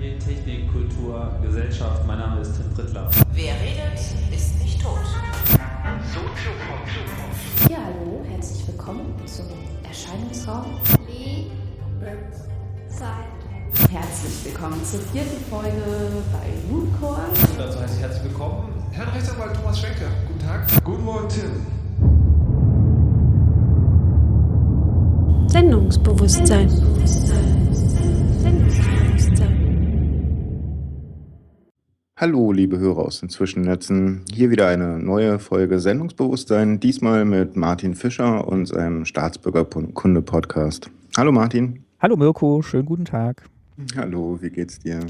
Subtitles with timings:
[0.00, 2.04] Technik, Kultur, Gesellschaft.
[2.06, 3.08] Mein Name ist Tim Prittler.
[3.32, 3.98] Wer redet,
[4.34, 4.98] ist nicht tot.
[7.70, 9.46] Ja, hallo, herzlich willkommen zum
[9.86, 10.64] Erscheinungsraum.
[12.88, 13.88] Zeit.
[13.90, 15.82] Herzlich willkommen zur vierten Folge
[16.32, 17.24] bei Mooncore.
[17.58, 18.68] Dazu heiße ich herzlich willkommen.
[18.92, 20.66] Herrn Rechtsanwalt Thomas Schenker, guten Tag.
[20.84, 21.66] Guten Morgen, Tim.
[25.48, 26.68] Sendungsbewusstsein.
[26.68, 29.63] Sendungsbewusstsein.
[32.16, 34.22] Hallo, liebe Hörer aus den Zwischennetzen.
[34.32, 40.90] Hier wieder eine neue Folge Sendungsbewusstsein, diesmal mit Martin Fischer und seinem Staatsbürgerkunde-Podcast.
[41.16, 41.82] Hallo Martin.
[42.00, 43.42] Hallo Mirko, schönen guten Tag.
[43.96, 45.00] Hallo, wie geht's dir?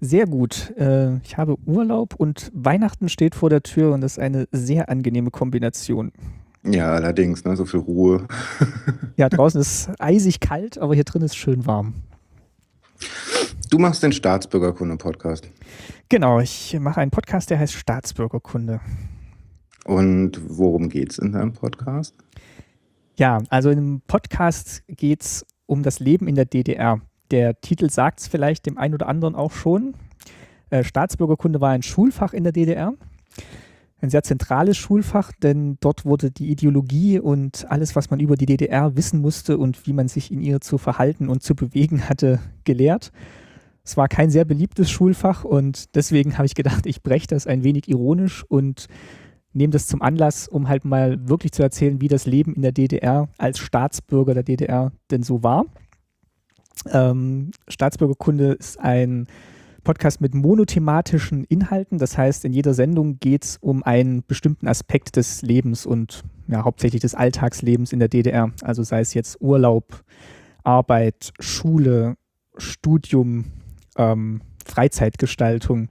[0.00, 0.72] Sehr gut.
[0.78, 4.88] Äh, Ich habe Urlaub und Weihnachten steht vor der Tür und das ist eine sehr
[4.88, 6.10] angenehme Kombination.
[6.64, 8.26] Ja, allerdings, ne, so viel Ruhe.
[9.18, 11.92] Ja, draußen ist eisig kalt, aber hier drin ist schön warm.
[13.68, 15.50] Du machst den Staatsbürgerkunde-Podcast.
[16.12, 18.80] Genau, ich mache einen Podcast, der heißt Staatsbürgerkunde.
[19.84, 22.16] Und worum geht's in deinem Podcast?
[23.16, 27.00] Ja, also im Podcast geht es um das Leben in der DDR.
[27.30, 29.94] Der Titel sagt es vielleicht dem einen oder anderen auch schon.
[30.70, 32.92] Äh, Staatsbürgerkunde war ein Schulfach in der DDR.
[34.00, 38.46] Ein sehr zentrales Schulfach, denn dort wurde die Ideologie und alles, was man über die
[38.46, 42.40] DDR wissen musste und wie man sich in ihr zu verhalten und zu bewegen hatte,
[42.64, 43.12] gelehrt.
[43.90, 47.64] Es war kein sehr beliebtes Schulfach und deswegen habe ich gedacht, ich breche das ein
[47.64, 48.86] wenig ironisch und
[49.52, 52.70] nehme das zum Anlass, um halt mal wirklich zu erzählen, wie das Leben in der
[52.70, 55.64] DDR als Staatsbürger der DDR denn so war.
[56.92, 59.26] Ähm, Staatsbürgerkunde ist ein
[59.82, 61.98] Podcast mit monothematischen Inhalten.
[61.98, 66.62] Das heißt, in jeder Sendung geht es um einen bestimmten Aspekt des Lebens und ja,
[66.62, 68.52] hauptsächlich des Alltagslebens in der DDR.
[68.62, 70.04] Also sei es jetzt Urlaub,
[70.62, 72.14] Arbeit, Schule,
[72.56, 73.46] Studium,
[74.00, 75.88] ähm, Freizeitgestaltung.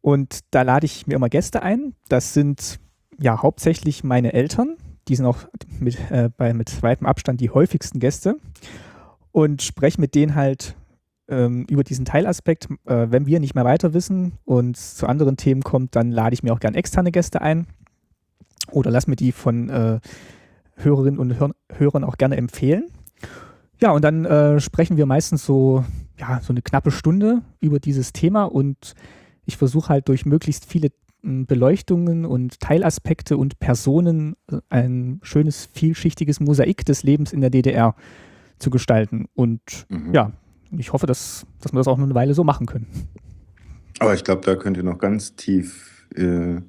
[0.00, 1.94] Und da lade ich mir immer Gäste ein.
[2.08, 2.78] Das sind
[3.18, 4.76] ja hauptsächlich meine Eltern.
[5.08, 5.38] Die sind auch
[5.78, 8.36] mit, äh, bei, mit weitem Abstand die häufigsten Gäste.
[9.30, 10.74] Und spreche mit denen halt
[11.28, 12.68] ähm, über diesen Teilaspekt.
[12.84, 16.42] Äh, wenn wir nicht mehr weiter wissen und zu anderen Themen kommt, dann lade ich
[16.42, 17.66] mir auch gern externe Gäste ein.
[18.70, 20.00] Oder lass mir die von äh,
[20.76, 22.86] Hörerinnen und Hör Hörern auch gerne empfehlen.
[23.80, 25.84] Ja, und dann äh, sprechen wir meistens so,
[26.18, 28.94] ja, so eine knappe Stunde über dieses Thema und
[29.44, 30.90] ich versuche halt durch möglichst viele
[31.24, 37.50] m, Beleuchtungen und Teilaspekte und Personen äh, ein schönes, vielschichtiges Mosaik des Lebens in der
[37.50, 37.94] DDR
[38.58, 39.26] zu gestalten.
[39.34, 40.14] Und Mhm.
[40.14, 40.32] ja,
[40.76, 42.86] ich hoffe, dass, dass wir das auch noch eine Weile so machen können.
[43.98, 46.60] Aber ich glaube, da könnt ihr noch ganz tief äh,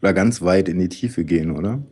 [0.00, 1.82] oder ganz weit in die Tiefe gehen, oder?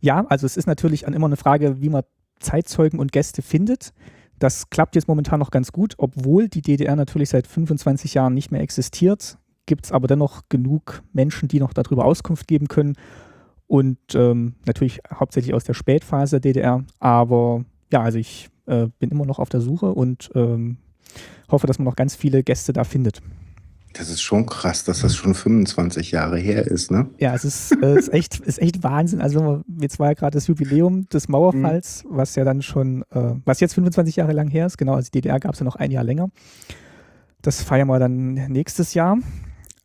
[0.00, 2.02] Ja, also es ist natürlich immer eine Frage, wie man
[2.40, 3.92] Zeitzeugen und Gäste findet.
[4.38, 8.52] Das klappt jetzt momentan noch ganz gut, obwohl die DDR natürlich seit 25 Jahren nicht
[8.52, 12.96] mehr existiert, gibt es aber dennoch genug Menschen, die noch darüber Auskunft geben können.
[13.66, 16.84] Und ähm, natürlich hauptsächlich aus der Spätphase der DDR.
[17.00, 20.78] Aber ja, also ich äh, bin immer noch auf der Suche und ähm,
[21.50, 23.20] hoffe, dass man noch ganz viele Gäste da findet.
[23.98, 27.10] Das ist schon krass, dass das schon 25 Jahre her ist, ne?
[27.18, 29.20] Ja, es ist, äh, ist, echt, ist echt Wahnsinn.
[29.20, 33.02] Also wenn wir, jetzt war ja gerade das Jubiläum des Mauerfalls, was ja dann schon,
[33.10, 35.64] äh, was jetzt 25 Jahre lang her ist, genau, also die DDR gab es ja
[35.64, 36.30] noch ein Jahr länger.
[37.42, 39.18] Das feiern wir dann nächstes Jahr.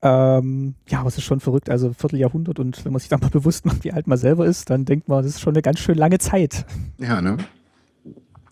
[0.03, 3.29] Ähm, ja, aber es ist schon verrückt, also Vierteljahrhundert und wenn man sich dann mal
[3.31, 5.79] bewusst macht, wie alt man selber ist, dann denkt man, das ist schon eine ganz
[5.79, 6.65] schön lange Zeit.
[6.99, 7.37] Ja, ne?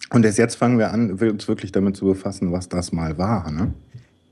[0.09, 3.51] Und erst jetzt fangen wir an, uns wirklich damit zu befassen, was das mal war,
[3.51, 3.73] ne?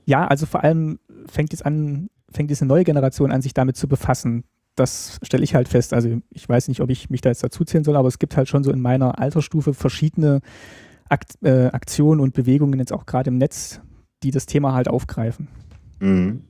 [0.10, 0.98] Ja, also vor allem
[1.28, 4.44] fängt jetzt an, fängt jetzt eine neue Generation an, sich damit zu befassen.
[4.76, 5.94] Das stelle ich halt fest.
[5.94, 8.36] Also ich weiß nicht, ob ich mich da jetzt dazu zählen soll, aber es gibt
[8.36, 10.40] halt schon so in meiner Altersstufe verschiedene
[11.10, 13.82] Akt, äh, Aktionen und Bewegungen jetzt auch gerade im Netz,
[14.24, 15.48] die das Thema halt aufgreifen.
[16.00, 16.42] Mhm.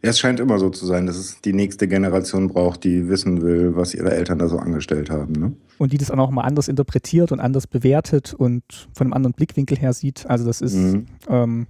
[0.00, 3.76] Es scheint immer so zu sein, dass es die nächste Generation braucht, die wissen will,
[3.76, 5.52] was ihre Eltern da so angestellt haben, ne?
[5.78, 9.34] Und die das auch noch mal anders interpretiert und anders bewertet und von einem anderen
[9.34, 10.26] Blickwinkel her sieht.
[10.28, 11.06] Also das ist Mhm.
[11.28, 11.66] ähm,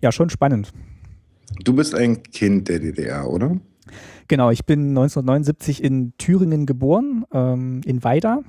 [0.00, 0.72] ja schon spannend.
[1.64, 3.56] Du bist ein Kind der DDR, oder?
[4.28, 8.40] Genau, ich bin 1979 in Thüringen geboren, ähm, in Weida.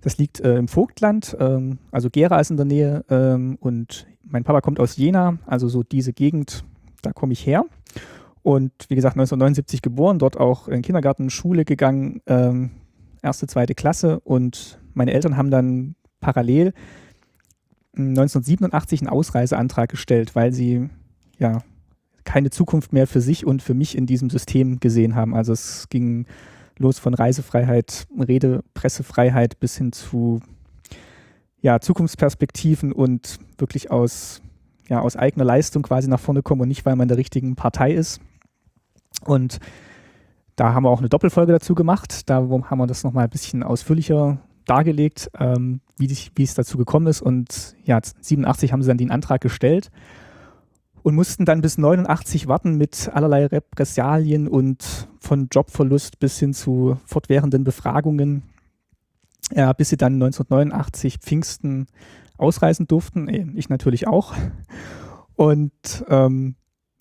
[0.00, 4.44] Das liegt äh, im Vogtland, ähm, also Gera ist in der Nähe ähm, und mein
[4.44, 6.64] Papa kommt aus Jena, also so diese Gegend,
[7.02, 7.64] da komme ich her.
[8.42, 12.70] Und wie gesagt, 1979 geboren, dort auch in Kindergarten, Schule gegangen, ähm,
[13.22, 16.72] erste, zweite Klasse und meine Eltern haben dann parallel
[17.96, 20.88] 1987 einen Ausreiseantrag gestellt, weil sie
[21.38, 21.62] ja
[22.24, 25.34] keine Zukunft mehr für sich und für mich in diesem System gesehen haben.
[25.34, 26.26] Also es ging
[26.78, 30.40] los von Reisefreiheit, Rede, Pressefreiheit bis hin zu
[31.60, 34.40] ja, Zukunftsperspektiven und wirklich aus
[34.90, 37.92] ja, aus eigener Leistung quasi nach vorne kommen und nicht, weil man der richtigen Partei
[37.92, 38.20] ist.
[39.24, 39.60] Und
[40.56, 42.28] da haben wir auch eine Doppelfolge dazu gemacht.
[42.28, 46.78] Da haben wir das nochmal ein bisschen ausführlicher dargelegt, ähm, wie, die, wie es dazu
[46.78, 47.22] gekommen ist.
[47.22, 49.90] Und ja, 87 haben sie dann den Antrag gestellt
[51.02, 56.98] und mussten dann bis 89 warten mit allerlei Repressalien und von Jobverlust bis hin zu
[57.06, 58.42] fortwährenden Befragungen,
[59.52, 61.86] ja, bis sie dann 1989 Pfingsten
[62.36, 63.28] ausreisen durften.
[63.28, 64.34] Äh, ich natürlich auch.
[65.36, 66.56] Und ähm,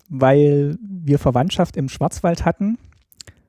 [0.10, 2.78] weil wir Verwandtschaft im Schwarzwald hatten,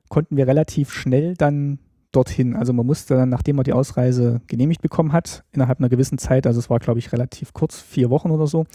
[0.09, 1.79] konnten wir relativ schnell dann
[2.11, 2.55] dorthin.
[2.55, 6.45] Also man musste dann, nachdem man die Ausreise genehmigt bekommen hat, innerhalb einer gewissen Zeit,
[6.45, 8.65] also es war glaube ich relativ kurz, vier Wochen oder so,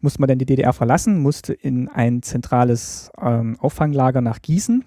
[0.00, 4.84] musste man dann die DDR verlassen, musste in ein zentrales ähm, Auffanglager nach Gießen.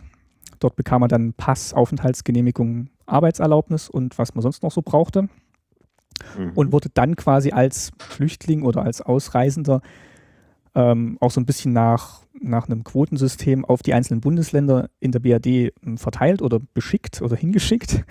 [0.59, 5.23] Dort bekam man dann Pass, Aufenthaltsgenehmigung, Arbeitserlaubnis und was man sonst noch so brauchte.
[6.37, 6.51] Mhm.
[6.55, 9.81] Und wurde dann quasi als Flüchtling oder als Ausreisender
[10.75, 15.19] ähm, auch so ein bisschen nach, nach einem Quotensystem auf die einzelnen Bundesländer in der
[15.19, 18.03] BRD ähm, verteilt oder beschickt oder hingeschickt.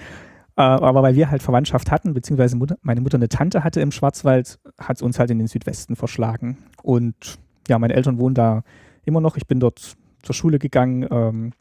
[0.56, 3.90] Äh, aber weil wir halt Verwandtschaft hatten, beziehungsweise Mutter, meine Mutter eine Tante hatte im
[3.90, 6.58] Schwarzwald, hat es uns halt in den Südwesten verschlagen.
[6.82, 7.38] Und
[7.68, 8.62] ja, meine Eltern wohnen da
[9.04, 9.36] immer noch.
[9.36, 11.52] Ich bin dort zur Schule gegangen, ähm,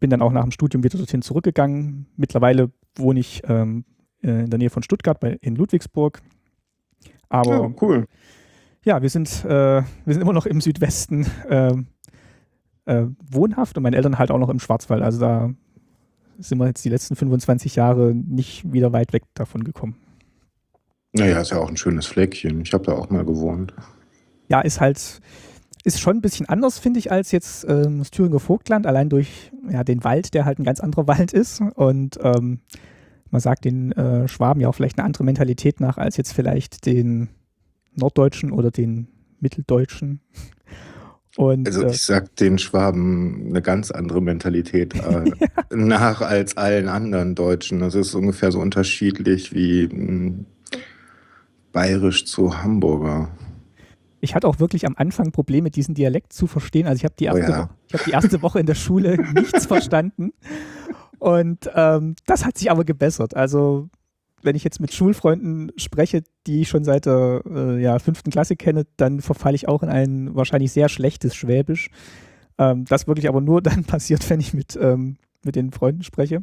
[0.00, 2.06] bin dann auch nach dem Studium wieder dorthin zurückgegangen.
[2.16, 3.84] Mittlerweile wohne ich ähm,
[4.22, 6.20] äh, in der Nähe von Stuttgart bei, in Ludwigsburg.
[7.28, 8.06] Aber ja, cool.
[8.84, 9.48] Ja, wir sind, äh,
[9.82, 11.72] wir sind immer noch im Südwesten äh,
[12.84, 15.02] äh, wohnhaft und meine Eltern halt auch noch im Schwarzwald.
[15.02, 15.50] Also da
[16.38, 19.96] sind wir jetzt die letzten 25 Jahre nicht wieder weit weg davon gekommen.
[21.12, 22.60] Naja, ist ja auch ein schönes Fleckchen.
[22.60, 23.72] Ich habe da auch mal gewohnt.
[24.48, 25.20] Ja, ist halt,
[25.84, 29.52] ist schon ein bisschen anders, finde ich, als jetzt ähm, das Thüringer Vogtland, allein durch
[29.70, 31.62] ja, den Wald, der halt ein ganz anderer Wald ist.
[31.76, 32.60] Und ähm,
[33.30, 36.84] man sagt den äh, Schwaben ja auch vielleicht eine andere Mentalität nach, als jetzt vielleicht
[36.84, 37.28] den
[37.96, 39.08] Norddeutschen oder den
[39.40, 40.20] Mitteldeutschen.
[41.36, 45.32] Und, also äh, ich sag den Schwaben eine ganz andere Mentalität äh,
[45.74, 47.80] nach als allen anderen Deutschen.
[47.80, 50.46] Das ist ungefähr so unterschiedlich wie mh, hm,
[51.72, 53.30] bayerisch zu Hamburger.
[54.20, 56.86] Ich hatte auch wirklich am Anfang Probleme, diesen Dialekt zu verstehen.
[56.86, 57.70] Also ich habe die, erste oh ja.
[57.92, 60.32] hab die erste Woche in der Schule nichts verstanden.
[61.18, 63.36] Und ähm, das hat sich aber gebessert.
[63.36, 63.90] Also
[64.44, 68.56] wenn ich jetzt mit Schulfreunden spreche, die ich schon seit der äh, ja, fünften Klasse
[68.56, 71.90] kenne, dann verfalle ich auch in ein wahrscheinlich sehr schlechtes Schwäbisch.
[72.58, 76.42] Ähm, das wirklich aber nur dann passiert, wenn ich mit, ähm, mit den Freunden spreche.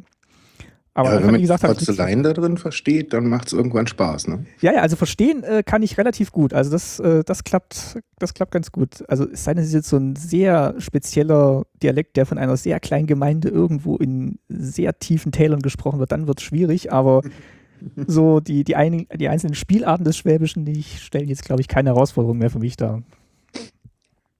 [0.94, 4.44] Aber ja, wenn man die Porzelein da drin versteht, dann macht es irgendwann Spaß, ne?
[4.60, 6.52] Ja, ja, also verstehen äh, kann ich relativ gut.
[6.52, 9.02] Also das, äh, das klappt, das klappt ganz gut.
[9.08, 12.58] Also es sei denn, es ist jetzt so ein sehr spezieller Dialekt, der von einer
[12.58, 17.22] sehr kleinen Gemeinde irgendwo in sehr tiefen Tälern gesprochen wird, dann wird es schwierig, aber
[18.06, 21.90] so die, die, ein, die einzelnen Spielarten des Schwäbischen, die stellen jetzt, glaube ich, keine
[21.90, 23.02] Herausforderung mehr für mich dar.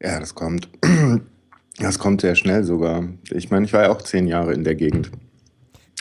[0.00, 0.69] Ja, das kommt.
[1.79, 3.03] Das kommt sehr schnell sogar.
[3.31, 5.11] Ich meine, ich war ja auch zehn Jahre in der Gegend.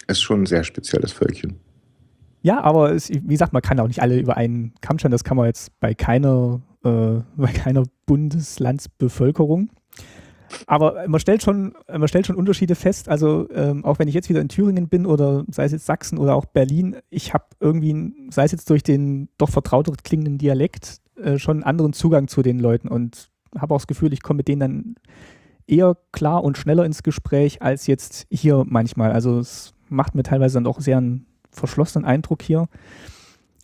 [0.06, 1.62] Ist schon ein sehr spezielles Völkchen.
[2.42, 5.12] Ja, aber es, wie gesagt, man kann auch nicht alle über einen Kamm scheren.
[5.12, 9.70] Das kann man jetzt bei keiner, äh, bei keiner Bundeslandsbevölkerung.
[10.68, 13.10] Aber man stellt schon, man stellt schon Unterschiede fest.
[13.10, 16.18] Also ähm, auch wenn ich jetzt wieder in Thüringen bin oder sei es jetzt Sachsen
[16.18, 21.02] oder auch Berlin, ich habe irgendwie, sei es jetzt durch den doch vertrauter klingenden Dialekt,
[21.22, 24.38] äh, schon einen anderen Zugang zu den Leuten und habe auch das Gefühl, ich komme
[24.38, 24.96] mit denen dann
[25.68, 29.12] eher klar und schneller ins Gespräch als jetzt hier manchmal.
[29.12, 32.68] Also es macht mir teilweise dann auch sehr einen verschlossenen Eindruck hier.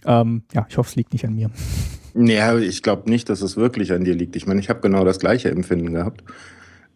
[0.06, 1.50] Ähm, ja, ich hoffe, es liegt nicht an mir.
[2.14, 4.36] Ja, ich glaube nicht, dass es wirklich an dir liegt.
[4.36, 6.24] Ich meine, ich habe genau das gleiche Empfinden gehabt.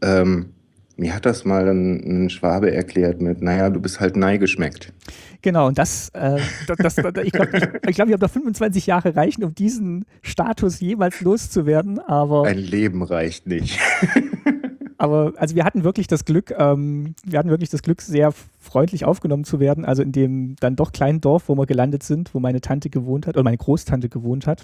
[0.02, 0.54] Ähm,
[0.98, 4.94] mir hat das mal ein, ein, Schwabe erklärt mit, naja, du bist halt neigeschmeckt.
[5.42, 8.86] Genau, und das, äh, das, das ich glaube, ich, ich, glaub, ich habe da 25
[8.86, 12.46] Jahre reichen, um diesen Status jemals loszuwerden, aber...
[12.46, 13.80] Ein Leben reicht nicht.
[15.00, 19.04] aber also wir hatten wirklich das Glück, ähm, wir hatten wirklich das Glück, sehr freundlich
[19.04, 22.40] aufgenommen zu werden, also in dem dann doch kleinen Dorf, wo wir gelandet sind, wo
[22.40, 24.62] meine Tante gewohnt hat, oder meine Großtante gewohnt hat.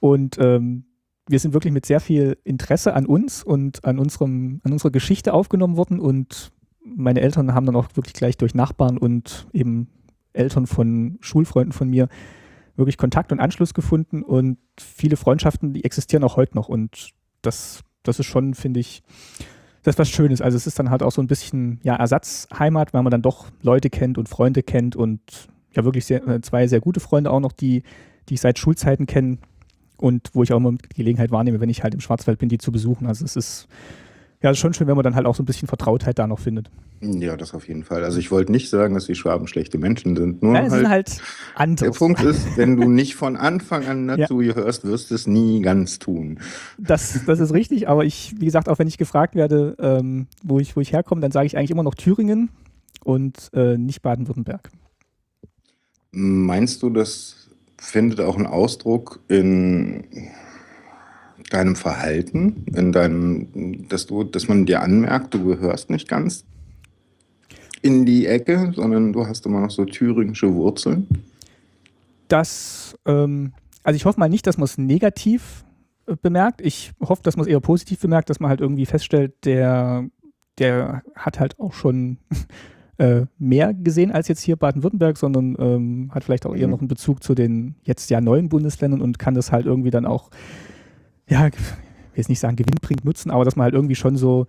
[0.00, 0.84] Und ähm,
[1.28, 5.32] wir sind wirklich mit sehr viel Interesse an uns und an, unserem, an unserer Geschichte
[5.32, 6.52] aufgenommen worden und
[6.84, 9.88] meine Eltern haben dann auch wirklich gleich durch Nachbarn und eben
[10.32, 12.08] Eltern von Schulfreunden von mir
[12.76, 17.10] wirklich Kontakt und Anschluss gefunden und viele Freundschaften, die existieren auch heute noch und
[17.42, 19.02] das, das ist schon, finde ich,
[19.82, 20.40] das ist was Schönes.
[20.40, 23.46] Also es ist dann halt auch so ein bisschen ja, Ersatzheimat, weil man dann doch
[23.62, 25.20] Leute kennt und Freunde kennt und
[25.74, 27.82] ja wirklich sehr, äh, zwei sehr gute Freunde auch noch, die,
[28.28, 29.38] die ich seit Schulzeiten kenne
[30.00, 32.58] und wo ich auch immer die Gelegenheit wahrnehme, wenn ich halt im Schwarzwald bin, die
[32.58, 33.06] zu besuchen.
[33.06, 33.68] Also es ist
[34.42, 36.70] ja, schon schön, wenn man dann halt auch so ein bisschen Vertrautheit da noch findet.
[37.02, 38.04] Ja, das auf jeden Fall.
[38.04, 40.42] Also ich wollte nicht sagen, dass die Schwaben schlechte Menschen sind.
[40.42, 41.22] Nur es halt, sind halt
[41.54, 41.80] anders.
[41.80, 44.54] Der Punkt ist, wenn du nicht von Anfang an dazu ja.
[44.54, 46.40] hörst, wirst du es nie ganz tun.
[46.78, 50.58] Das, das ist richtig, aber ich, wie gesagt, auch wenn ich gefragt werde, ähm, wo,
[50.58, 52.48] ich, wo ich herkomme, dann sage ich eigentlich immer noch Thüringen
[53.04, 54.70] und äh, nicht Baden-Württemberg.
[56.12, 57.49] Meinst du, das
[57.80, 60.04] findet auch einen Ausdruck in
[61.48, 66.44] deinem Verhalten, in deinem, dass du, dass man dir anmerkt, du gehörst nicht ganz
[67.82, 71.08] in die Ecke, sondern du hast immer noch so thüringische Wurzeln?
[72.28, 75.64] Das, ähm, also ich hoffe mal nicht, dass man es negativ
[76.06, 76.60] äh, bemerkt.
[76.60, 80.04] Ich hoffe, dass man es eher positiv bemerkt, dass man halt irgendwie feststellt, der,
[80.58, 82.18] der hat halt auch schon
[83.00, 86.72] äh, mehr gesehen als jetzt hier Baden-Württemberg, sondern ähm, hat vielleicht auch eher mhm.
[86.72, 90.06] noch einen Bezug zu den jetzt ja neuen Bundesländern und kann das halt irgendwie dann
[90.06, 90.30] auch
[91.30, 91.60] ja, ich will
[92.16, 94.46] jetzt nicht sagen gewinnbringend nutzen, aber dass man halt irgendwie schon so,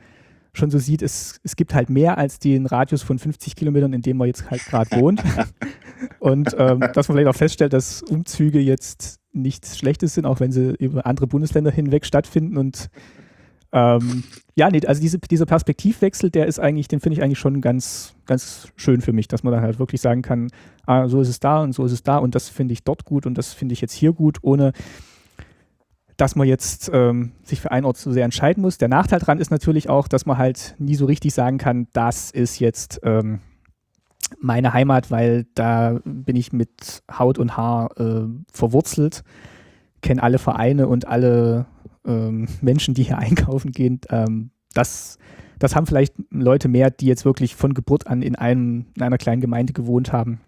[0.52, 4.02] schon so sieht, es, es gibt halt mehr als den Radius von 50 Kilometern, in
[4.02, 5.24] dem man jetzt halt gerade wohnt.
[6.20, 10.52] Und ähm, dass man vielleicht auch feststellt, dass Umzüge jetzt nichts Schlechtes sind, auch wenn
[10.52, 12.58] sie über andere Bundesländer hinweg stattfinden.
[12.58, 12.90] Und
[13.74, 14.24] ähm,
[14.56, 18.14] ja, nee, also diese, dieser Perspektivwechsel, der ist eigentlich, den finde ich eigentlich schon ganz,
[18.26, 20.50] ganz schön für mich, dass man dann halt wirklich sagen kann,
[20.86, 23.06] ah, so ist es da und so ist es da und das finde ich dort
[23.06, 24.74] gut und das finde ich jetzt hier gut, ohne
[26.18, 28.78] dass man jetzt ähm, sich für einen Ort so sehr entscheiden muss.
[28.78, 32.30] Der Nachteil daran ist natürlich auch, dass man halt nie so richtig sagen kann, das
[32.30, 33.40] ist jetzt ähm,
[34.40, 39.24] meine Heimat, weil da bin ich mit Haut und Haar äh, verwurzelt,
[40.02, 41.66] kenne alle Vereine und alle
[42.06, 44.02] ähm, Menschen, die hier einkaufen gehen.
[44.10, 45.18] Ähm, das,
[45.60, 49.18] das haben vielleicht Leute mehr, die jetzt wirklich von Geburt an in, einem, in einer
[49.18, 50.42] kleinen Gemeinde gewohnt haben.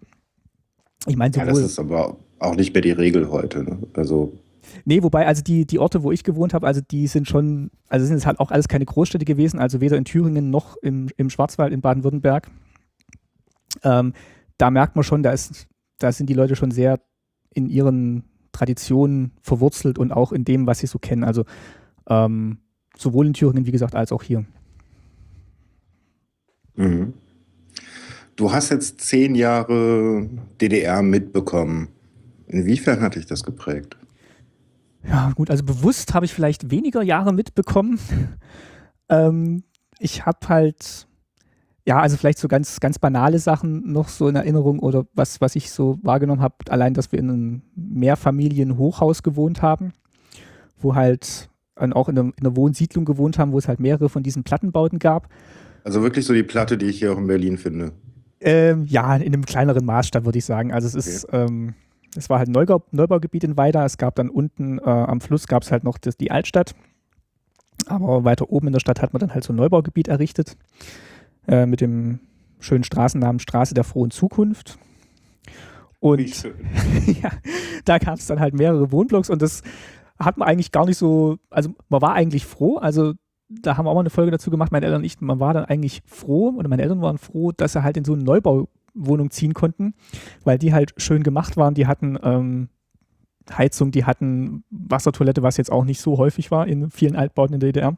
[1.06, 3.62] Ich meine, ja, das ist aber auch nicht mehr die Regel heute.
[3.62, 3.78] Ne?
[3.94, 4.38] Also
[4.84, 8.06] Nee, wobei, also die, die Orte, wo ich gewohnt habe, also die sind schon, also
[8.06, 11.30] sind es halt auch alles keine Großstädte gewesen, also weder in Thüringen noch im, im
[11.30, 12.50] Schwarzwald in Baden-Württemberg.
[13.82, 14.12] Ähm,
[14.58, 15.66] da merkt man schon, da, ist,
[15.98, 17.00] da sind die Leute schon sehr
[17.52, 21.24] in ihren Traditionen verwurzelt und auch in dem, was sie so kennen.
[21.24, 21.44] Also
[22.08, 22.58] ähm,
[22.96, 24.44] sowohl in Thüringen, wie gesagt, als auch hier.
[26.76, 27.14] Mhm.
[28.36, 30.28] Du hast jetzt zehn Jahre
[30.60, 31.88] DDR mitbekommen.
[32.48, 33.96] Inwiefern hat dich das geprägt?
[35.06, 37.98] Ja, gut, also bewusst habe ich vielleicht weniger Jahre mitbekommen.
[39.08, 39.62] ähm,
[39.98, 41.06] ich habe halt,
[41.86, 45.54] ja, also vielleicht so ganz, ganz banale Sachen noch so in Erinnerung oder was, was
[45.54, 49.92] ich so wahrgenommen habe, allein, dass wir in einem Mehrfamilien-Hochhaus gewohnt haben,
[50.78, 54.22] wo halt auch in einer, in einer Wohnsiedlung gewohnt haben, wo es halt mehrere von
[54.22, 55.28] diesen Plattenbauten gab.
[55.82, 57.92] Also wirklich so die Platte, die ich hier auch in Berlin finde.
[58.40, 60.72] Ähm, ja, in einem kleineren Maßstab würde ich sagen.
[60.72, 61.16] Also es okay.
[61.16, 61.74] ist, ähm,
[62.16, 63.84] es war halt ein Neubau, Neubaugebiet in Weida.
[63.84, 66.74] Es gab dann unten äh, am Fluss gab es halt noch das, die Altstadt.
[67.86, 70.56] Aber weiter oben in der Stadt hat man dann halt so ein Neubaugebiet errichtet
[71.46, 72.20] äh, mit dem
[72.60, 74.78] schönen Straßennamen Straße der frohen Zukunft.
[76.00, 76.20] Und
[77.22, 77.30] ja,
[77.84, 79.62] da gab es dann halt mehrere Wohnblocks und das
[80.18, 83.14] hat man eigentlich gar nicht so, also man war eigentlich froh, also
[83.48, 85.54] da haben wir auch mal eine Folge dazu gemacht, meine Eltern und ich, man war
[85.54, 88.68] dann eigentlich froh oder meine Eltern waren froh, dass sie halt in so einen Neubau
[88.94, 89.94] Wohnung ziehen konnten,
[90.44, 91.74] weil die halt schön gemacht waren.
[91.74, 92.68] Die hatten ähm,
[93.52, 97.60] Heizung, die hatten Wassertoilette, was jetzt auch nicht so häufig war in vielen Altbauten in
[97.60, 97.96] der DDR.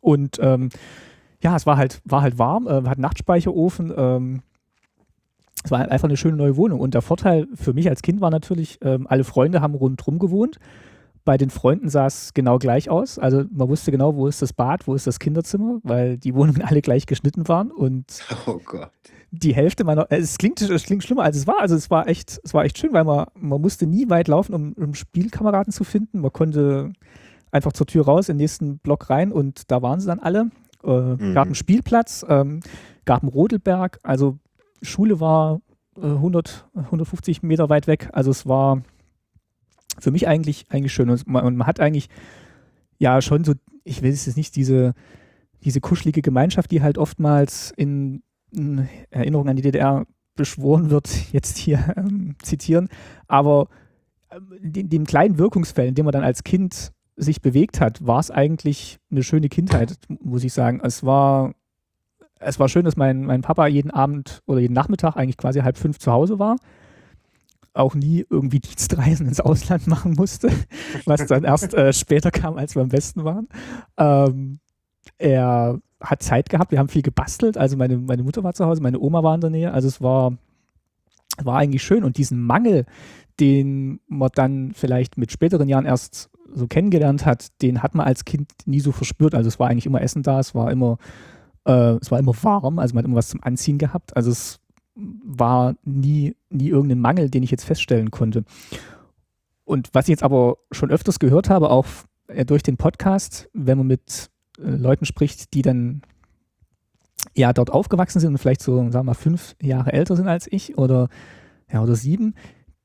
[0.00, 0.70] Und ähm,
[1.42, 3.92] ja, es war halt, war halt warm, äh, hat Nachtspeicherofen.
[3.96, 4.42] Ähm,
[5.64, 6.80] es war einfach eine schöne neue Wohnung.
[6.80, 10.58] Und der Vorteil für mich als Kind war natürlich, ähm, alle Freunde haben rundherum gewohnt.
[11.24, 13.18] Bei den Freunden sah es genau gleich aus.
[13.18, 16.62] Also man wusste genau, wo ist das Bad, wo ist das Kinderzimmer, weil die Wohnungen
[16.66, 17.70] alle gleich geschnitten waren.
[17.70, 18.90] Und oh Gott
[19.32, 21.58] die Hälfte meiner, äh, es klingt, es klingt schlimmer als es war.
[21.58, 24.54] Also es war echt, es war echt schön, weil man, man musste nie weit laufen,
[24.54, 26.20] um, um Spielkameraden zu finden.
[26.20, 26.92] Man konnte
[27.50, 30.50] einfach zur Tür raus, in den nächsten Block rein und da waren sie dann alle.
[30.84, 31.34] Äh, mhm.
[31.34, 32.60] Gab einen Spielplatz, ähm,
[33.04, 34.38] gab einen Rodelberg, also
[34.82, 35.60] Schule war
[35.96, 38.08] äh, 100, 150 Meter weit weg.
[38.12, 38.82] Also es war
[39.98, 41.10] für mich eigentlich, eigentlich schön.
[41.10, 42.08] Und man, und man hat eigentlich
[42.98, 44.94] ja schon so, ich will es jetzt nicht, diese,
[45.64, 48.22] diese kuschelige Gemeinschaft, die halt oftmals in
[49.10, 52.88] Erinnerung an die DDR beschworen wird, jetzt hier ähm, zitieren.
[53.28, 53.68] Aber
[54.62, 58.20] in ähm, dem kleinen Wirkungsfeld, in dem man dann als Kind sich bewegt hat, war
[58.20, 60.80] es eigentlich eine schöne Kindheit, muss ich sagen.
[60.82, 61.54] Es war,
[62.40, 65.76] es war schön, dass mein, mein Papa jeden Abend oder jeden Nachmittag eigentlich quasi halb
[65.76, 66.56] fünf zu Hause war.
[67.74, 70.50] Auch nie irgendwie Dienstreisen ins Ausland machen musste,
[71.04, 73.48] was dann erst äh, später kam, als wir am besten waren.
[73.96, 74.58] Ähm,
[75.18, 77.56] er hat Zeit gehabt, wir haben viel gebastelt.
[77.56, 79.72] Also meine, meine Mutter war zu Hause, meine Oma war in der Nähe.
[79.72, 80.36] Also es war,
[81.42, 82.04] war eigentlich schön.
[82.04, 82.86] Und diesen Mangel,
[83.40, 88.24] den man dann vielleicht mit späteren Jahren erst so kennengelernt hat, den hat man als
[88.24, 89.34] Kind nie so verspürt.
[89.34, 90.98] Also es war eigentlich immer Essen da, es war immer,
[91.64, 94.16] äh, es war immer warm, also man hat immer was zum Anziehen gehabt.
[94.16, 94.60] Also es
[94.94, 98.44] war nie, nie irgendein Mangel, den ich jetzt feststellen konnte.
[99.64, 101.86] Und was ich jetzt aber schon öfters gehört habe, auch
[102.28, 106.02] äh, durch den Podcast, wenn man mit äh, Leuten spricht, die dann
[107.34, 110.46] ja dort aufgewachsen sind und vielleicht so, sagen wir mal, fünf Jahre älter sind als
[110.50, 111.08] ich oder,
[111.70, 112.34] ja, oder sieben,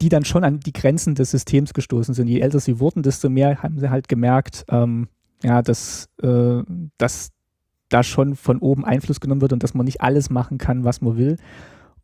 [0.01, 2.27] die dann schon an die Grenzen des Systems gestoßen sind.
[2.27, 5.07] Je älter sie wurden, desto mehr haben sie halt gemerkt, ähm,
[5.43, 6.61] ja, dass, äh,
[6.97, 7.31] dass
[7.89, 11.01] da schon von oben Einfluss genommen wird und dass man nicht alles machen kann, was
[11.01, 11.37] man will.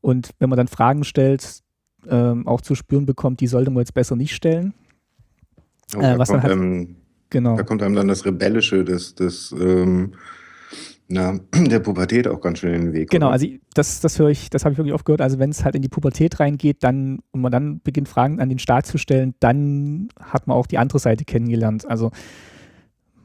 [0.01, 1.61] Und wenn man dann Fragen stellt,
[2.07, 4.73] ähm, auch zu spüren bekommt, die sollte man jetzt besser nicht stellen.
[5.95, 6.95] Oh, äh, was dann halt, einem,
[7.29, 7.55] genau.
[7.55, 10.13] Da kommt einem dann das Rebellische, das, das ähm,
[11.07, 13.09] na, der Pubertät auch ganz schön in den Weg.
[13.09, 13.33] Genau, oder?
[13.33, 15.21] also das, das höre ich, das habe ich wirklich oft gehört.
[15.21, 18.49] Also wenn es halt in die Pubertät reingeht, dann und man dann beginnt, Fragen an
[18.49, 21.87] den Staat zu stellen, dann hat man auch die andere Seite kennengelernt.
[21.87, 22.11] Also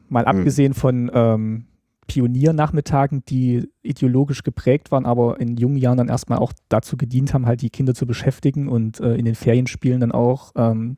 [0.09, 0.37] mal hm.
[0.37, 1.65] abgesehen von ähm,
[2.07, 7.45] Pioniernachmittagen, die ideologisch geprägt waren, aber in jungen Jahren dann erstmal auch dazu gedient haben,
[7.45, 10.97] halt die Kinder zu beschäftigen und äh, in den Ferienspielen dann auch ähm,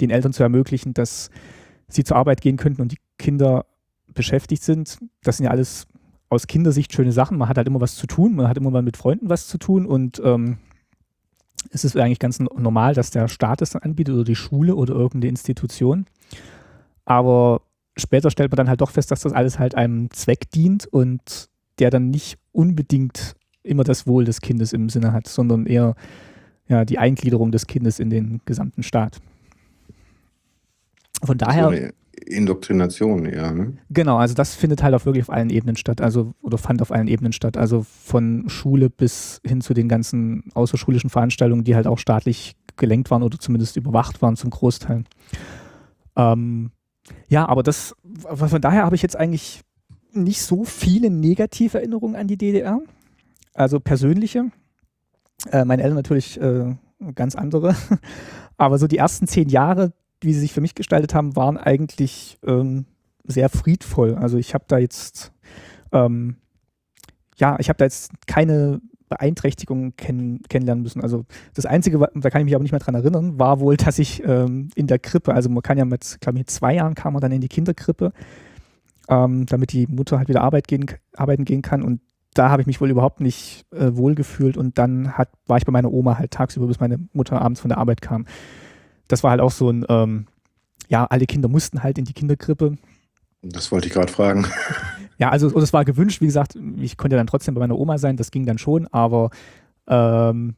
[0.00, 1.30] den Eltern zu ermöglichen, dass
[1.88, 3.64] sie zur Arbeit gehen könnten und die Kinder
[4.08, 4.98] beschäftigt sind.
[5.22, 5.86] Das sind ja alles
[6.32, 7.36] aus Kindersicht schöne Sachen.
[7.36, 9.58] Man hat halt immer was zu tun, man hat immer mal mit Freunden was zu
[9.58, 10.56] tun und ähm,
[11.70, 14.94] es ist eigentlich ganz normal, dass der Staat es dann anbietet oder die Schule oder
[14.94, 16.06] irgendeine Institution.
[17.04, 17.60] Aber
[17.96, 21.50] später stellt man dann halt doch fest, dass das alles halt einem Zweck dient und
[21.78, 25.94] der dann nicht unbedingt immer das Wohl des Kindes im Sinne hat, sondern eher
[26.66, 29.20] ja, die Eingliederung des Kindes in den gesamten Staat.
[31.22, 31.64] Von daher.
[31.64, 31.92] So eine
[32.26, 33.52] Indoktrination, ja.
[33.52, 33.74] Ne?
[33.90, 36.92] Genau, also das findet halt auch wirklich auf allen Ebenen statt, also oder fand auf
[36.92, 37.56] allen Ebenen statt.
[37.56, 43.10] Also von Schule bis hin zu den ganzen außerschulischen Veranstaltungen, die halt auch staatlich gelenkt
[43.10, 45.04] waren oder zumindest überwacht waren zum Großteil.
[46.16, 46.70] Ähm,
[47.28, 47.94] ja, aber das,
[48.34, 49.62] von daher habe ich jetzt eigentlich
[50.12, 52.80] nicht so viele negative Erinnerungen an die DDR.
[53.54, 54.50] Also persönliche.
[55.50, 56.74] Äh, meine Eltern natürlich äh,
[57.14, 57.74] ganz andere.
[58.56, 59.92] aber so die ersten zehn Jahre,
[60.24, 62.86] wie sie sich für mich gestaltet haben, waren eigentlich ähm,
[63.24, 64.14] sehr friedvoll.
[64.14, 65.32] Also ich habe da jetzt,
[65.92, 66.36] ähm,
[67.36, 71.02] ja, ich habe da jetzt keine Beeinträchtigungen kenn kennenlernen müssen.
[71.02, 73.98] Also das Einzige, da kann ich mich aber nicht mehr dran erinnern, war wohl, dass
[73.98, 77.12] ich ähm, in der Krippe, also man kann ja mit, glaube mit zwei Jahren kam
[77.12, 78.12] man dann in die Kinderkrippe,
[79.08, 82.00] ähm, damit die Mutter halt wieder Arbeit gehen, arbeiten gehen kann und
[82.34, 85.72] da habe ich mich wohl überhaupt nicht äh, wohlgefühlt und dann hat, war ich bei
[85.72, 88.24] meiner Oma halt tagsüber, bis meine Mutter abends von der Arbeit kam.
[89.12, 90.26] Das war halt auch so ein, ähm,
[90.88, 92.78] ja, alle Kinder mussten halt in die Kinderkrippe.
[93.42, 94.46] Das wollte ich gerade fragen.
[95.18, 98.16] Ja, also es war gewünscht, wie gesagt, ich konnte dann trotzdem bei meiner Oma sein,
[98.16, 99.30] das ging dann schon, aber
[99.86, 100.56] ähm,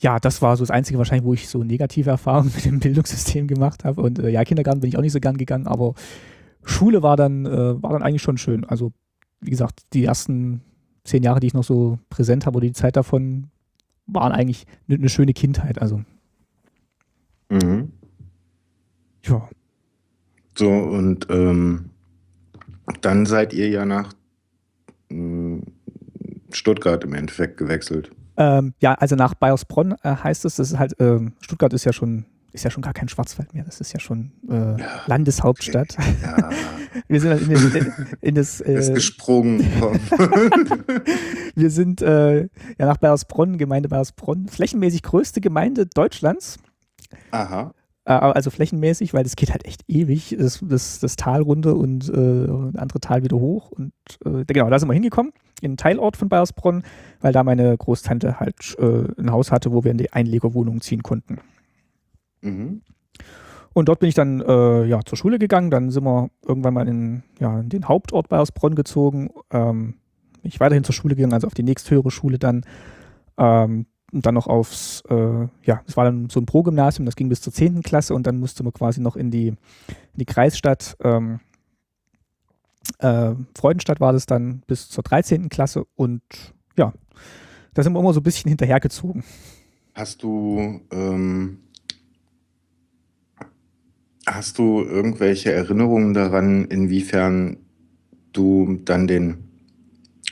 [0.00, 3.46] ja, das war so das Einzige wahrscheinlich, wo ich so negative Erfahrungen mit dem Bildungssystem
[3.46, 4.02] gemacht habe.
[4.02, 5.94] Und äh, ja, Kindergarten bin ich auch nicht so gern gegangen, aber
[6.62, 8.66] Schule war dann, äh, war dann eigentlich schon schön.
[8.66, 8.92] Also,
[9.40, 10.60] wie gesagt, die ersten
[11.04, 13.46] zehn Jahre, die ich noch so präsent habe oder die Zeit davon,
[14.06, 15.80] waren eigentlich eine ne schöne Kindheit.
[15.80, 16.02] Also.
[17.50, 17.92] Mhm.
[19.24, 19.48] Ja.
[20.56, 21.90] So, und ähm,
[23.00, 24.12] dann seid ihr ja nach
[25.10, 25.62] hm,
[26.52, 28.10] Stuttgart im Endeffekt gewechselt.
[28.36, 31.92] Ähm, ja, also nach Bayersbronn äh, heißt es, das ist halt, äh, Stuttgart ist ja
[31.92, 35.96] schon ist ja schon gar kein Schwarzwald mehr, das ist ja schon äh, ja, Landeshauptstadt.
[35.98, 36.14] Okay.
[36.22, 36.50] Ja.
[37.06, 38.60] Wir sind halt in, den, in das.
[38.60, 39.60] Äh, ist gesprungen.
[41.54, 46.58] wir sind äh, ja nach Bayersbronn, Gemeinde Bayersbronn, flächenmäßig größte Gemeinde Deutschlands.
[47.30, 47.72] Aha.
[48.04, 52.08] Äh, also flächenmäßig, weil das geht halt echt ewig, das, das, das Tal runter und
[52.08, 53.70] äh, andere Tal wieder hoch.
[53.70, 53.92] Und
[54.24, 56.82] äh, genau, da sind wir hingekommen, in einen Teilort von Bayersbronn,
[57.20, 61.02] weil da meine Großtante halt äh, ein Haus hatte, wo wir in die Einlegerwohnung ziehen
[61.02, 61.38] konnten.
[62.40, 62.82] Mhm.
[63.72, 65.70] Und dort bin ich dann äh, ja, zur Schule gegangen.
[65.70, 69.30] Dann sind wir irgendwann mal in, ja, in den Hauptort Bayersbronn gezogen.
[69.52, 69.94] Ähm,
[70.42, 72.62] ich weiterhin zur Schule gegangen, also auf die nächsthöhere Schule dann.
[73.38, 77.28] Ähm, und dann noch aufs, äh, ja, es war dann so ein Pro-Gymnasium, das ging
[77.28, 77.82] bis zur 10.
[77.82, 79.56] Klasse und dann musste man quasi noch in die, in
[80.16, 81.40] die Kreisstadt, ähm,
[82.98, 85.48] äh, Freudenstadt war das dann bis zur 13.
[85.48, 86.22] Klasse und
[86.76, 86.92] ja,
[87.74, 89.22] da sind wir immer so ein bisschen hinterhergezogen.
[89.94, 91.58] Hast du, ähm,
[94.26, 97.58] hast du irgendwelche Erinnerungen daran, inwiefern
[98.32, 99.50] du dann den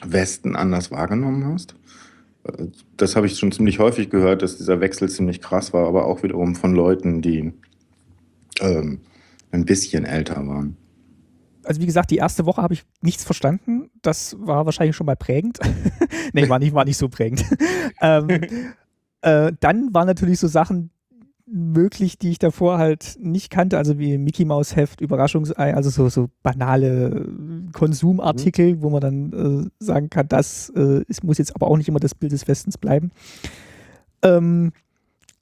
[0.05, 1.75] Westen anders wahrgenommen hast?
[2.97, 6.23] Das habe ich schon ziemlich häufig gehört, dass dieser Wechsel ziemlich krass war, aber auch
[6.23, 7.53] wiederum von Leuten, die
[8.61, 9.01] ähm,
[9.51, 10.77] ein bisschen älter waren.
[11.65, 13.91] Also wie gesagt, die erste Woche habe ich nichts verstanden.
[14.01, 15.59] Das war wahrscheinlich schon mal prägend.
[16.33, 17.45] nee, war nicht, war nicht so prägend.
[18.01, 18.29] ähm,
[19.21, 20.91] äh, dann waren natürlich so Sachen,
[21.51, 26.09] möglich, die ich davor halt nicht kannte, also wie Mickey Maus Heft, Überraschungsei, also so,
[26.09, 27.27] so banale
[27.73, 28.83] Konsumartikel, mhm.
[28.83, 32.01] wo man dann äh, sagen kann, das äh, ist, muss jetzt aber auch nicht immer
[32.01, 33.11] das Bild des Westens bleiben.
[34.23, 34.73] Ähm,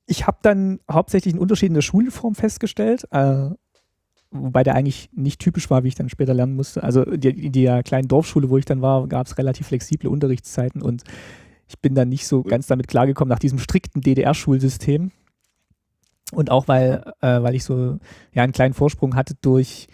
[0.06, 3.50] ich habe dann hauptsächlich einen Unterschied in der Schulform festgestellt, äh,
[4.30, 6.82] wobei der eigentlich nicht typisch war, wie ich dann später lernen musste.
[6.82, 11.02] Also in der kleinen Dorfschule, wo ich dann war, gab es relativ flexible Unterrichtszeiten und
[11.68, 15.10] ich bin dann nicht so ganz damit klargekommen nach diesem strikten DDR-Schulsystem.
[16.32, 17.98] Und auch weil, äh, weil ich so
[18.32, 19.86] ja, einen kleinen Vorsprung hatte durch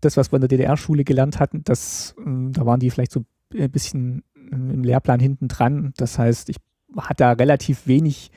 [0.00, 3.24] das, was wir in der DDR-Schule gelernt hatten, das, äh, da waren die vielleicht so
[3.54, 5.92] ein bisschen im Lehrplan hinten dran.
[5.96, 6.56] Das heißt, ich
[6.96, 8.30] hatte da relativ wenig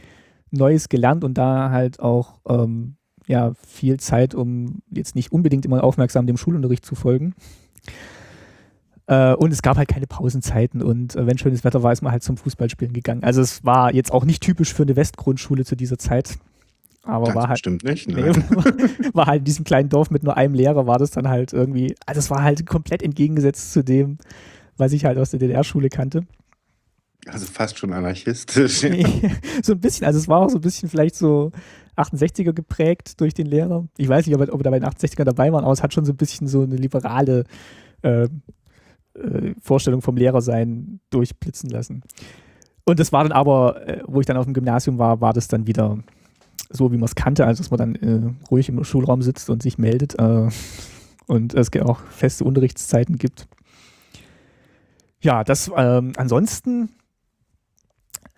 [0.51, 2.95] Neues gelernt und da halt auch ähm,
[3.27, 7.33] ja, viel Zeit, um jetzt nicht unbedingt immer aufmerksam dem Schulunterricht zu folgen.
[9.07, 12.11] Äh, und es gab halt keine Pausenzeiten und äh, wenn schönes Wetter war, ist man
[12.11, 13.23] halt zum Fußballspielen gegangen.
[13.23, 16.37] Also es war jetzt auch nicht typisch für eine Westgrundschule zu dieser Zeit.
[17.05, 17.59] Aber das war halt.
[17.59, 18.31] Stimmt nicht, ne?
[18.31, 21.53] Nee, war halt in diesem kleinen Dorf mit nur einem Lehrer, war das dann halt
[21.53, 24.17] irgendwie, also es war halt komplett entgegengesetzt zu dem,
[24.77, 26.25] was ich halt aus der DDR-Schule kannte.
[27.27, 28.81] Also fast schon anarchistisch.
[29.63, 31.51] so ein bisschen, also es war auch so ein bisschen vielleicht so
[31.97, 33.87] 68er geprägt durch den Lehrer.
[33.97, 36.05] Ich weiß nicht, ob ob da bei den 68er dabei war, aber es hat schon
[36.05, 37.45] so ein bisschen so eine liberale
[38.01, 38.29] äh, äh,
[39.61, 42.03] Vorstellung vom Lehrersein durchblitzen lassen.
[42.83, 45.47] Und das war dann aber, äh, wo ich dann auf dem Gymnasium war, war das
[45.47, 45.97] dann wieder
[46.69, 49.63] so, wie man es kannte, also dass man dann äh, ruhig im Schulraum sitzt und
[49.63, 50.49] sich meldet äh,
[51.27, 53.47] und es auch feste Unterrichtszeiten gibt.
[55.21, 56.89] Ja, das ähm, ansonsten,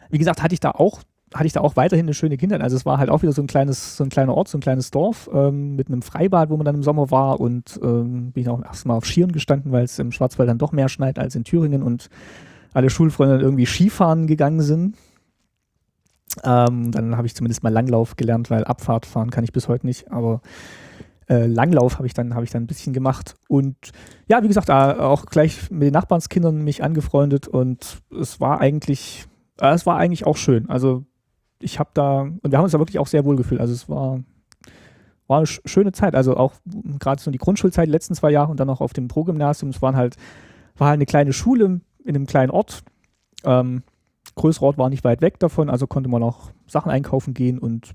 [0.10, 1.02] wie gesagt, hatte ich da auch
[1.34, 2.62] hatte ich da auch weiterhin eine schöne Kindheit.
[2.62, 4.62] Also es war halt auch wieder so ein kleines, so ein kleiner Ort, so ein
[4.62, 8.44] kleines Dorf ähm, mit einem Freibad, wo man dann im Sommer war und ähm, bin
[8.44, 11.36] ich auch erstmal auf Skiern gestanden, weil es im Schwarzwald dann doch mehr schneit als
[11.36, 12.10] in Thüringen und
[12.74, 14.96] alle Schulfreunde irgendwie Skifahren gegangen sind.
[16.44, 19.86] Ähm, dann habe ich zumindest mal Langlauf gelernt, weil Abfahrt fahren kann ich bis heute
[19.86, 20.42] nicht, aber
[21.30, 23.36] äh, Langlauf habe ich, dann, hab ich dann ein bisschen gemacht.
[23.48, 23.76] Und
[24.28, 29.26] ja, wie gesagt, auch gleich mit den Nachbarskindern mich angefreundet und es war eigentlich,
[29.60, 30.70] äh, es war eigentlich auch schön.
[30.70, 31.06] Also
[31.60, 33.60] ich habe da, und wir haben uns da wirklich auch sehr wohl gefühlt.
[33.60, 34.20] Also es war,
[35.28, 36.16] war eine schöne Zeit.
[36.16, 36.54] Also auch
[37.00, 39.72] gerade so die Grundschulzeit, die letzten zwei Jahre und dann auch auf dem Pro-Gymnasium.
[39.72, 40.16] Es waren halt,
[40.78, 42.84] war halt eine kleine Schule in einem kleinen Ort.
[43.44, 43.84] Ähm,
[44.38, 47.94] größere Ort war nicht weit weg davon, also konnte man auch Sachen einkaufen gehen und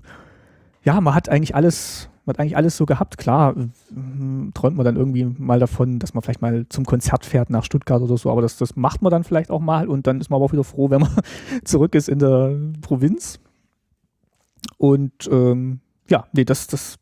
[0.83, 3.17] ja, man hat eigentlich alles, man hat eigentlich alles so gehabt.
[3.17, 7.49] Klar, äh, träumt man dann irgendwie mal davon, dass man vielleicht mal zum Konzert fährt
[7.49, 10.19] nach Stuttgart oder so, aber das, das macht man dann vielleicht auch mal und dann
[10.19, 11.11] ist man aber auch wieder froh, wenn man
[11.63, 13.39] zurück ist in der Provinz.
[14.77, 15.79] Und ähm,
[16.09, 16.97] ja, nee, das, das,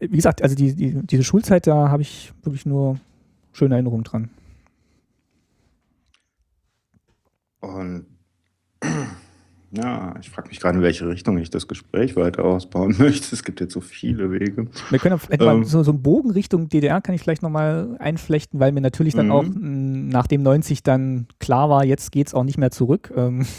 [0.00, 2.98] wie gesagt, also die, die, diese Schulzeit, da habe ich wirklich nur
[3.52, 4.30] schöne Erinnerungen dran.
[7.60, 8.06] Und
[9.72, 13.34] ja, ich frage mich gerade, in welche Richtung ich das Gespräch weiter ausbauen möchte.
[13.34, 14.68] Es gibt jetzt so viele Wege.
[14.90, 18.60] Wir können vielleicht ähm, so, so einen Bogen Richtung DDR kann ich vielleicht nochmal einflechten,
[18.60, 20.08] weil mir natürlich dann auch mhm.
[20.08, 23.12] nachdem 90 dann klar war, jetzt geht es auch nicht mehr zurück.
[23.16, 23.46] Ähm,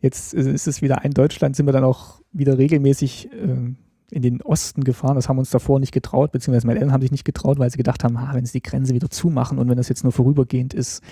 [0.00, 3.74] Jetzt ist es wieder ein Deutschland, sind wir dann auch wieder regelmäßig äh,
[4.10, 5.14] in den Osten gefahren.
[5.14, 7.76] Das haben uns davor nicht getraut, beziehungsweise meine Eltern haben sich nicht getraut, weil sie
[7.76, 10.72] gedacht haben, ah, wenn sie die Grenze wieder zumachen und wenn das jetzt nur vorübergehend
[10.72, 11.02] ist.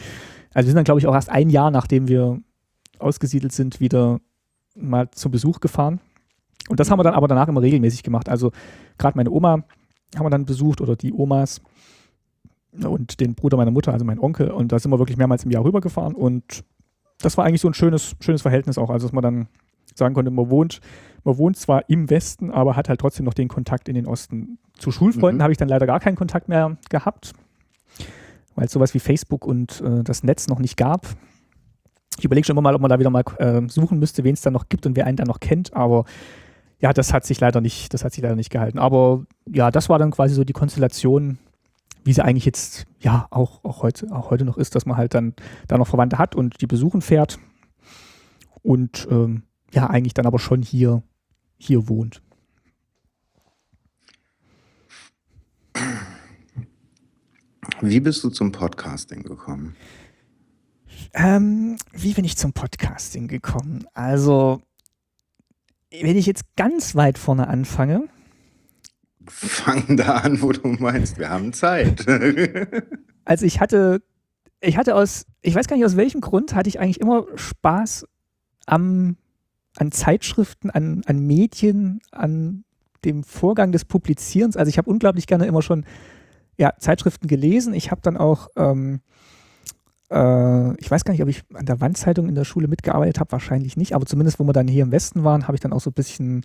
[0.55, 2.41] Also wir sind dann, glaube ich, auch erst ein Jahr, nachdem wir
[3.01, 4.21] ausgesiedelt sind, wieder
[4.75, 6.01] mal zum Besuch gefahren.
[6.69, 8.29] Und das haben wir dann aber danach immer regelmäßig gemacht.
[8.29, 8.53] Also
[8.99, 9.65] gerade meine Oma
[10.17, 11.61] haben wir dann besucht oder die Omas
[12.73, 14.51] und den Bruder meiner Mutter, also mein Onkel.
[14.51, 16.65] Und da sind wir wirklich mehrmals im Jahr rübergefahren und
[17.21, 18.91] das war eigentlich so ein schönes, schönes Verhältnis auch.
[18.91, 19.49] Also, dass man dann
[19.95, 20.81] sagen konnte, man wohnt,
[21.25, 24.59] man wohnt zwar im Westen, aber hat halt trotzdem noch den Kontakt in den Osten.
[24.79, 25.43] Zu Schulfreunden mhm.
[25.43, 27.33] habe ich dann leider gar keinen Kontakt mehr gehabt,
[28.55, 31.07] weil es sowas wie Facebook und äh, das Netz noch nicht gab.
[32.19, 34.41] Ich überlege schon immer mal, ob man da wieder mal äh, suchen müsste, wen es
[34.41, 36.05] da noch gibt und wer einen da noch kennt, aber
[36.81, 38.79] ja, das hat sich leider nicht, das hat sich leider nicht gehalten.
[38.79, 41.39] Aber ja, das war dann quasi so die Konstellation,
[42.05, 45.15] wie sie eigentlich jetzt ja auch, auch, heute, auch heute noch ist, dass man halt
[45.15, 45.35] dann
[45.67, 47.39] da noch Verwandte hat und die besuchen fährt
[48.63, 51.03] und ähm, ja, eigentlich dann aber schon hier,
[51.59, 52.23] hier wohnt.
[57.81, 59.77] Wie bist du zum Podcasting gekommen?
[61.15, 63.87] Ähm, wie bin ich zum Podcasting gekommen?
[63.95, 64.61] Also,
[65.91, 68.09] wenn ich jetzt ganz weit vorne anfange,
[69.31, 72.07] fang da an, wo du meinst, wir haben Zeit.
[73.25, 74.03] also ich hatte,
[74.61, 78.07] ich hatte aus, ich weiß gar nicht aus welchem Grund, hatte ich eigentlich immer Spaß
[78.67, 79.17] am,
[79.77, 82.65] an Zeitschriften, an, an Medien, an
[83.05, 84.57] dem Vorgang des Publizierens.
[84.57, 85.85] Also ich habe unglaublich gerne immer schon
[86.57, 87.75] ja, Zeitschriften gelesen.
[87.75, 89.01] Ich habe dann auch, ähm,
[90.11, 93.33] äh, ich weiß gar nicht, ob ich an der Wandzeitung in der Schule mitgearbeitet habe,
[93.33, 95.81] wahrscheinlich nicht, aber zumindest, wo wir dann hier im Westen waren, habe ich dann auch
[95.81, 96.45] so ein bisschen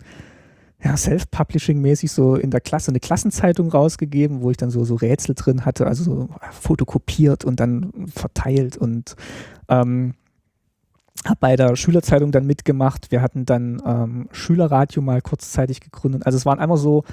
[0.82, 5.34] ja, Self-Publishing-mäßig so in der Klasse eine Klassenzeitung rausgegeben, wo ich dann so, so Rätsel
[5.34, 9.16] drin hatte, also so fotokopiert und dann verteilt und
[9.68, 10.14] ähm,
[11.24, 13.10] habe bei der Schülerzeitung dann mitgemacht.
[13.10, 16.26] Wir hatten dann ähm, Schülerradio mal kurzzeitig gegründet.
[16.26, 17.04] Also es waren einmal so,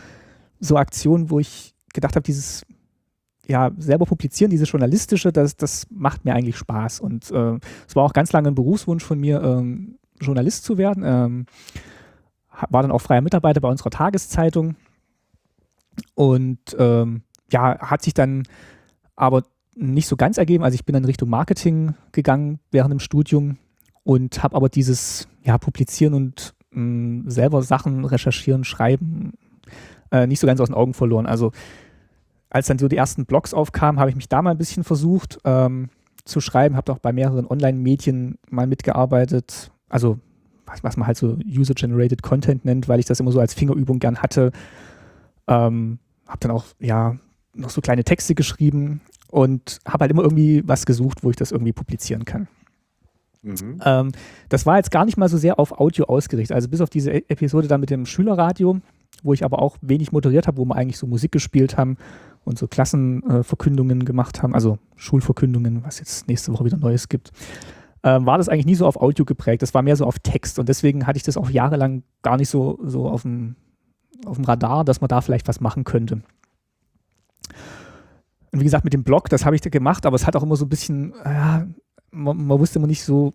[0.60, 2.66] so Aktionen, wo ich gedacht habe, dieses
[3.48, 7.00] ja, selber publizieren, dieses journalistische, das, das macht mir eigentlich Spaß.
[7.00, 11.04] Und äh, es war auch ganz lange ein Berufswunsch von mir, ähm, Journalist zu werden.
[11.06, 11.46] Ähm,
[12.70, 14.76] war dann auch freier Mitarbeiter bei unserer Tageszeitung
[16.14, 18.44] und ähm, ja, hat sich dann
[19.16, 19.44] aber
[19.76, 20.64] nicht so ganz ergeben.
[20.64, 23.58] Also ich bin dann Richtung Marketing gegangen während dem Studium
[24.04, 29.34] und habe aber dieses ja, Publizieren und mh, mm, selber Sachen recherchieren, schreiben
[30.12, 31.26] äh, nicht so ganz aus den Augen verloren.
[31.26, 31.52] Also
[32.52, 35.40] als dann so die ersten Blogs aufkamen, habe ich mich da mal ein bisschen versucht
[35.46, 35.90] ähm,
[36.26, 39.72] zu schreiben, habe auch bei mehreren Online-Medien mal mitgearbeitet.
[39.90, 40.20] Also
[40.66, 44.00] was, was man halt so User-Generated Content nennt, weil ich das immer so als Fingerübung
[44.00, 44.52] gern hatte.
[45.48, 47.18] Ähm, habe dann auch, ja,
[47.54, 51.52] noch so kleine Texte geschrieben und habe halt immer irgendwie was gesucht, wo ich das
[51.52, 52.48] irgendwie publizieren kann.
[53.44, 53.82] Mhm.
[53.84, 54.12] Ähm,
[54.50, 56.54] das war jetzt gar nicht mal so sehr auf Audio ausgerichtet.
[56.54, 58.80] Also bis auf diese e Episode da mit dem Schülerradio,
[59.24, 61.98] wo ich aber auch wenig moderiert habe, wo wir eigentlich so Musik gespielt haben
[62.44, 67.32] und so Klassenverkündungen äh, gemacht haben, also Schulverkündungen, was jetzt nächste Woche wieder Neues gibt
[68.04, 69.62] ähm, war das eigentlich nie so auf Audio geprägt.
[69.62, 72.50] Das war mehr so auf Text und deswegen hatte ich das auch jahrelang gar nicht
[72.50, 73.56] so, so auf, dem,
[74.26, 76.22] auf dem Radar, dass man da vielleicht was machen könnte.
[78.52, 80.44] Und wie gesagt, mit dem Blog, das habe ich da gemacht, aber es hat auch
[80.44, 81.68] immer so ein bisschen, ja,
[82.12, 83.34] man, man, wusste immer nicht so,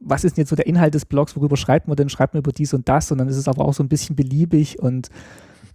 [0.00, 2.08] was ist denn jetzt so der Inhalt des Blogs, worüber schreibt man denn?
[2.08, 4.16] Schreibt man über dies und das und dann ist es aber auch so ein bisschen
[4.16, 5.10] beliebig und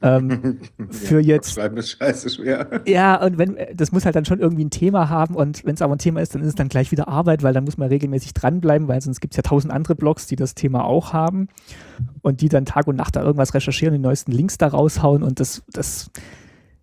[0.02, 1.54] ähm, für ja, jetzt.
[1.54, 2.82] Schreiben ist scheiße schwer.
[2.86, 5.82] Ja, und wenn, das muss halt dann schon irgendwie ein Thema haben und wenn es
[5.82, 7.90] aber ein Thema ist, dann ist es dann gleich wieder Arbeit, weil dann muss man
[7.90, 11.48] regelmäßig dranbleiben, weil sonst gibt es ja tausend andere Blogs, die das Thema auch haben
[12.22, 15.40] und die dann Tag und Nacht da irgendwas recherchieren, die neuesten Links da raushauen und
[15.40, 16.12] das, das,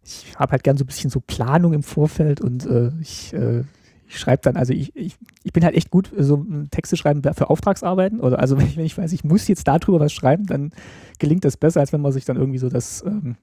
[0.05, 3.65] ich habe halt gern so ein bisschen so Planung im Vorfeld und äh, ich äh,
[4.13, 7.49] ich schreibe dann, also ich, ich, ich bin halt echt gut, so Texte schreiben für
[7.49, 10.73] Auftragsarbeiten oder also wenn ich, wenn ich weiß, ich muss jetzt darüber was schreiben, dann
[11.19, 13.37] gelingt das besser, als wenn man sich dann irgendwie so das ähm,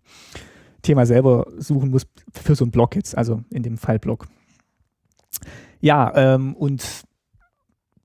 [0.83, 4.27] Thema selber suchen muss für so einen Blog jetzt, also in dem Fall Blog.
[5.81, 6.85] Ja, ähm, und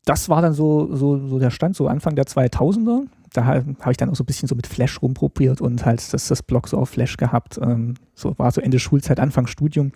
[0.07, 3.07] das war dann so, so, so der Stand, so Anfang der 2000er.
[3.33, 6.29] Da habe ich dann auch so ein bisschen so mit Flash rumprobiert und halt das,
[6.29, 7.59] das Blog so auf Flash gehabt.
[7.61, 9.93] Ähm, so war so Ende Schulzeit, Anfang Studium.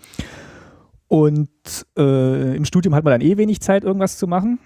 [1.08, 1.50] Und
[1.96, 4.58] äh, im Studium hat man dann eh wenig Zeit, irgendwas zu machen.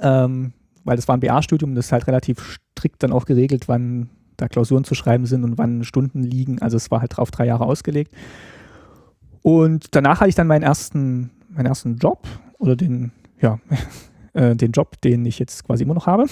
[0.00, 0.52] Ähm,
[0.84, 4.48] weil das war ein BA-Studium, das ist halt relativ strikt dann auch geregelt, wann da
[4.48, 6.60] Klausuren zu schreiben sind und wann Stunden liegen.
[6.62, 8.14] Also es war halt drauf drei Jahre ausgelegt.
[9.42, 12.26] Und danach hatte ich dann meinen ersten, meinen ersten Job
[12.58, 13.58] oder den, ja,
[14.32, 16.24] äh, den Job, den ich jetzt quasi immer noch habe.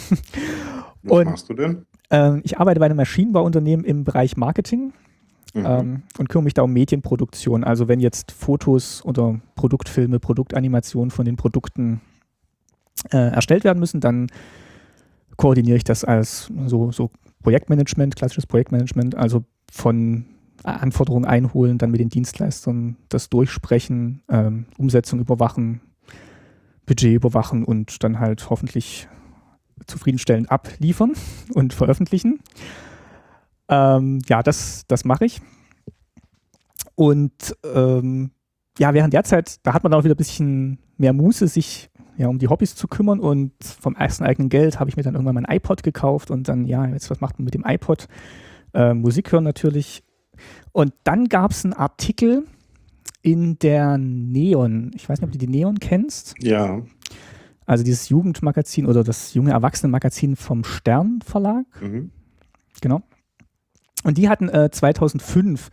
[1.02, 1.86] Was und, machst du denn?
[2.10, 4.92] Äh, ich arbeite bei einem Maschinenbauunternehmen im Bereich Marketing
[5.54, 5.66] mhm.
[5.66, 7.64] ähm, und kümmere mich da um Medienproduktion.
[7.64, 12.00] Also wenn jetzt Fotos oder Produktfilme, Produktanimationen von den Produkten
[13.10, 14.28] äh, erstellt werden müssen, dann
[15.36, 17.10] koordiniere ich das als so, so
[17.42, 20.26] Projektmanagement, klassisches Projektmanagement, also von
[20.64, 25.80] Anforderungen einholen, dann mit den Dienstleistern das durchsprechen, ähm, Umsetzung überwachen,
[26.86, 29.08] Budget überwachen und dann halt hoffentlich
[29.86, 31.12] zufriedenstellend abliefern
[31.54, 32.40] und veröffentlichen.
[33.68, 35.40] Ähm, ja, das, das mache ich.
[36.94, 38.30] Und ähm,
[38.78, 42.26] ja, während der Zeit, da hat man auch wieder ein bisschen mehr Muße, sich ja,
[42.26, 43.20] um die Hobbys zu kümmern.
[43.20, 46.64] Und vom ersten eigenen Geld habe ich mir dann irgendwann mein iPod gekauft und dann,
[46.64, 48.08] ja, jetzt was macht man mit dem iPod?
[48.74, 50.02] Äh, Musik hören natürlich.
[50.72, 52.44] Und dann gab es einen Artikel
[53.22, 54.90] in der Neon.
[54.94, 56.34] Ich weiß nicht, ob du die Neon kennst.
[56.40, 56.82] Ja.
[57.66, 61.66] Also dieses Jugendmagazin oder das junge Erwachsenenmagazin vom Stern Verlag.
[61.80, 62.10] Mhm.
[62.80, 63.02] Genau.
[64.04, 65.70] Und die hatten äh, 2005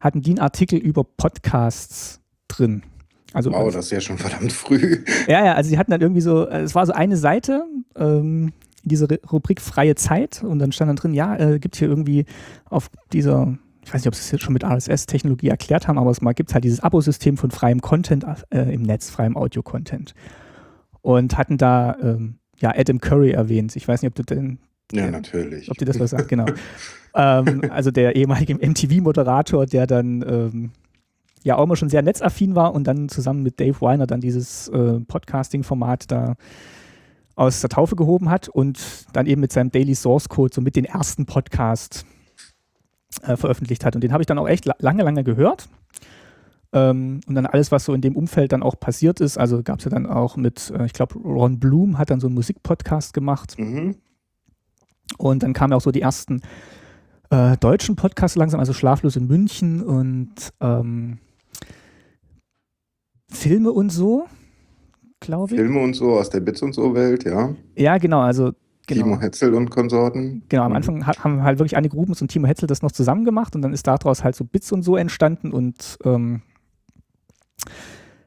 [0.00, 2.82] hatten die einen Artikel über Podcasts drin.
[3.32, 5.04] Also, wow, das ist ja schon verdammt früh.
[5.26, 7.64] Ja, ja, also sie hatten dann irgendwie so, äh, es war so eine Seite,
[7.96, 8.52] ähm,
[8.84, 12.26] diese Rubrik freie Zeit und dann stand dann drin, ja, äh, gibt hier irgendwie
[12.68, 16.10] auf dieser, ich weiß nicht, ob sie es jetzt schon mit RSS-Technologie erklärt haben, aber
[16.10, 20.14] es gibt es halt dieses Abosystem von freiem Content äh, im Netz, freiem Audio-Content.
[21.00, 23.74] Und hatten da ähm, ja Adam Curry erwähnt.
[23.76, 24.58] Ich weiß nicht, ob du den
[24.90, 25.70] ja, natürlich.
[25.70, 26.46] Ob dir das was sagt, genau.
[27.14, 30.70] ähm, also der ehemalige MTV-Moderator, der dann ähm,
[31.44, 34.68] ja auch immer schon sehr netzaffin war und dann zusammen mit Dave Weiner dann dieses
[34.68, 36.34] äh, Podcasting-Format da
[37.34, 40.76] aus der Taufe gehoben hat und dann eben mit seinem Daily Source Code so mit
[40.76, 42.04] den ersten Podcast
[43.22, 43.94] äh, veröffentlicht hat.
[43.94, 45.68] Und den habe ich dann auch echt lange, lange gehört.
[46.74, 49.78] Ähm, und dann alles, was so in dem Umfeld dann auch passiert ist, also gab
[49.78, 53.12] es ja dann auch mit, äh, ich glaube, Ron Bloom hat dann so einen Musikpodcast
[53.12, 53.58] gemacht.
[53.58, 53.96] Mhm.
[55.18, 56.42] Und dann kamen auch so die ersten
[57.30, 61.18] äh, deutschen Podcasts langsam, also Schlaflos in München und ähm,
[63.30, 64.26] Filme und so,
[65.20, 65.60] glaube ich.
[65.60, 67.54] Filme und so aus der Bits und so Welt, ja.
[67.74, 68.52] Ja, genau, also
[68.86, 69.04] genau.
[69.04, 70.42] Timo Hetzel und Konsorten.
[70.48, 70.76] Genau, am mhm.
[70.76, 73.72] Anfang haben halt wirklich Anne Grubens und Timo Hetzel das noch zusammen gemacht und dann
[73.72, 76.42] ist daraus halt so Bits und so entstanden und ähm,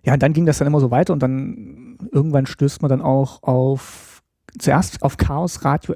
[0.03, 3.01] ja, und dann ging das dann immer so weiter und dann irgendwann stößt man dann
[3.01, 4.23] auch auf
[4.57, 5.95] zuerst auf Chaos Radio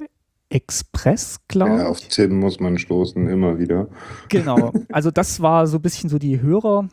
[0.49, 1.81] Express, glaube ich.
[1.81, 3.87] Ja, auf Tim muss man stoßen, immer wieder.
[4.29, 6.89] Genau, also das war so ein bisschen so die Hörer,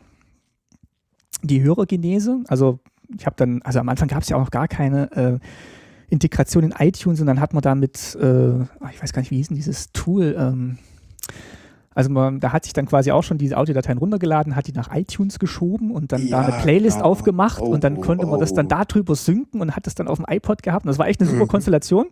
[1.41, 2.43] die Hörergenese.
[2.47, 2.79] Also
[3.17, 5.39] ich habe dann, also am Anfang gab es ja auch noch gar keine äh,
[6.09, 9.37] Integration in iTunes und dann hat man da mit, äh, ich weiß gar nicht, wie
[9.37, 10.77] hieß denn dieses Tool, ähm,
[11.97, 14.95] also man, da hat sich dann quasi auch schon diese Audiodateien runtergeladen, hat die nach
[14.95, 17.09] iTunes geschoben und dann ja, da eine Playlist genau.
[17.09, 18.39] aufgemacht oh, und dann oh, konnte man oh.
[18.39, 21.07] das dann darüber synken und hat das dann auf dem iPod gehabt und das war
[21.07, 21.47] echt eine super.
[21.47, 22.05] Konstellation.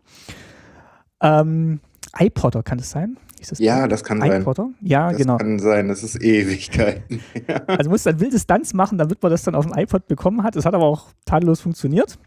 [1.21, 1.79] Ähm,
[2.17, 3.17] iPodder kann es sein?
[3.49, 4.63] Das ja, das kann iPodder?
[4.63, 4.75] sein.
[4.81, 5.33] Ja, das genau.
[5.33, 7.19] Das kann sein, das ist Ewigkeiten.
[7.67, 10.55] Also musste ein wildes Tanz machen, damit man das dann auf dem iPod bekommen hat.
[10.55, 12.17] Es hat aber auch tadellos funktioniert.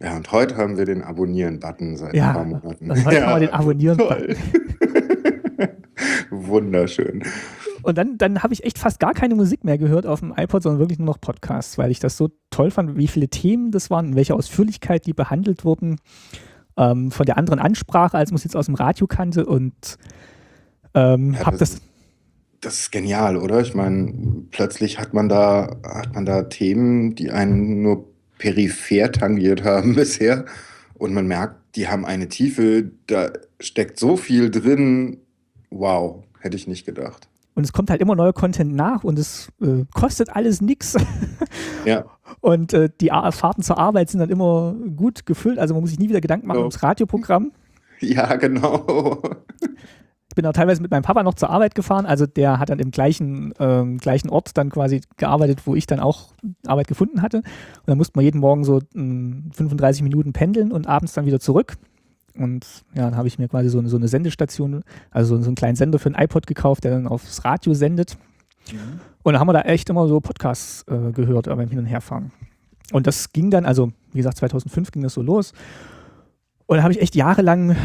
[0.00, 2.90] Ja, und heute haben wir den Abonnieren-Button seit ja, ein paar Monaten.
[2.90, 4.36] Also heute ja, haben wir den Abonnieren-Button.
[6.30, 7.22] Wunderschön.
[7.82, 10.62] Und dann, dann habe ich echt fast gar keine Musik mehr gehört auf dem iPod,
[10.62, 13.90] sondern wirklich nur noch Podcasts, weil ich das so toll fand, wie viele Themen das
[13.90, 15.96] waren, in welcher Ausführlichkeit die behandelt wurden,
[16.76, 19.98] ähm, von der anderen Ansprache, als man es jetzt aus dem Radio kannte und
[20.94, 21.80] ähm, ja, habe das,
[22.62, 23.60] das ist genial, oder?
[23.60, 28.06] Ich meine, plötzlich hat man da, hat man da Themen, die einen nur
[28.38, 30.44] peripher tangiert haben bisher.
[30.94, 33.30] Und man merkt, die haben eine Tiefe, da
[33.60, 35.18] steckt so viel drin.
[35.70, 37.28] Wow, hätte ich nicht gedacht.
[37.54, 40.96] Und es kommt halt immer neuer Content nach und es äh, kostet alles nichts.
[41.84, 42.04] Ja.
[42.40, 45.58] Und äh, die A Fahrten zur Arbeit sind dann immer gut gefüllt.
[45.58, 46.62] Also man muss sich nie wieder Gedanken machen so.
[46.62, 47.52] ums Radioprogramm.
[48.04, 49.22] Ja, genau.
[50.32, 52.06] Ich bin auch teilweise mit meinem Papa noch zur Arbeit gefahren.
[52.06, 56.00] Also der hat dann im gleichen, ähm, gleichen Ort dann quasi gearbeitet, wo ich dann
[56.00, 56.30] auch
[56.66, 57.36] Arbeit gefunden hatte.
[57.36, 57.44] Und
[57.86, 61.74] dann musste man jeden Morgen so ähm, 35 Minuten pendeln und abends dann wieder zurück.
[62.34, 62.64] Und
[62.94, 65.54] ja, dann habe ich mir quasi so eine, so eine Sendestation, also so, so einen
[65.54, 68.16] kleinen Sender für ein iPod gekauft, der dann aufs Radio sendet.
[68.72, 69.00] Mhm.
[69.22, 72.32] Und dann haben wir da echt immer so Podcasts äh, gehört beim Hin- und Herfahren.
[72.92, 75.52] Und das ging dann, also wie gesagt, 2005 ging das so los.
[76.66, 77.76] Und da habe ich echt jahrelang,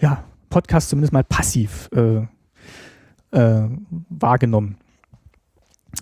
[0.00, 2.26] ja, Podcast zumindest mal passiv äh,
[3.36, 3.68] äh,
[4.10, 4.76] wahrgenommen.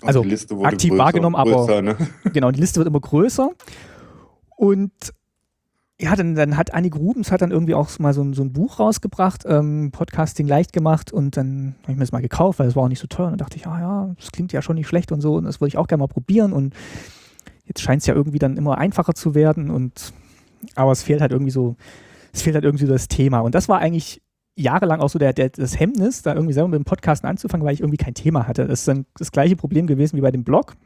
[0.03, 1.96] Also aktiv größer, wahrgenommen, aber größer, ne?
[2.33, 3.50] genau, die Liste wird immer größer.
[4.57, 4.92] Und
[6.01, 8.53] ja, dann, dann hat Annie Grubens hat dann irgendwie auch mal so ein, so ein
[8.53, 12.69] Buch rausgebracht, ähm, Podcasting leicht gemacht und dann habe ich mir das mal gekauft, weil
[12.69, 13.27] es war auch nicht so teuer.
[13.27, 15.45] Und dann dachte ich, ah ja, das klingt ja schon nicht schlecht und so und
[15.45, 16.75] das würde ich auch gerne mal probieren und
[17.67, 20.15] jetzt scheint es ja irgendwie dann immer einfacher zu werden und
[20.75, 21.77] aber es fehlt halt irgendwie so,
[22.33, 23.41] es fehlt halt irgendwie so das Thema.
[23.41, 24.23] Und das war eigentlich
[24.57, 27.75] jahrelang auch so der, der, das Hemmnis, da irgendwie selber mit dem Podcasten anzufangen, weil
[27.75, 28.67] ich irgendwie kein Thema hatte.
[28.67, 30.77] Das ist dann das gleiche Problem gewesen wie bei dem Blog.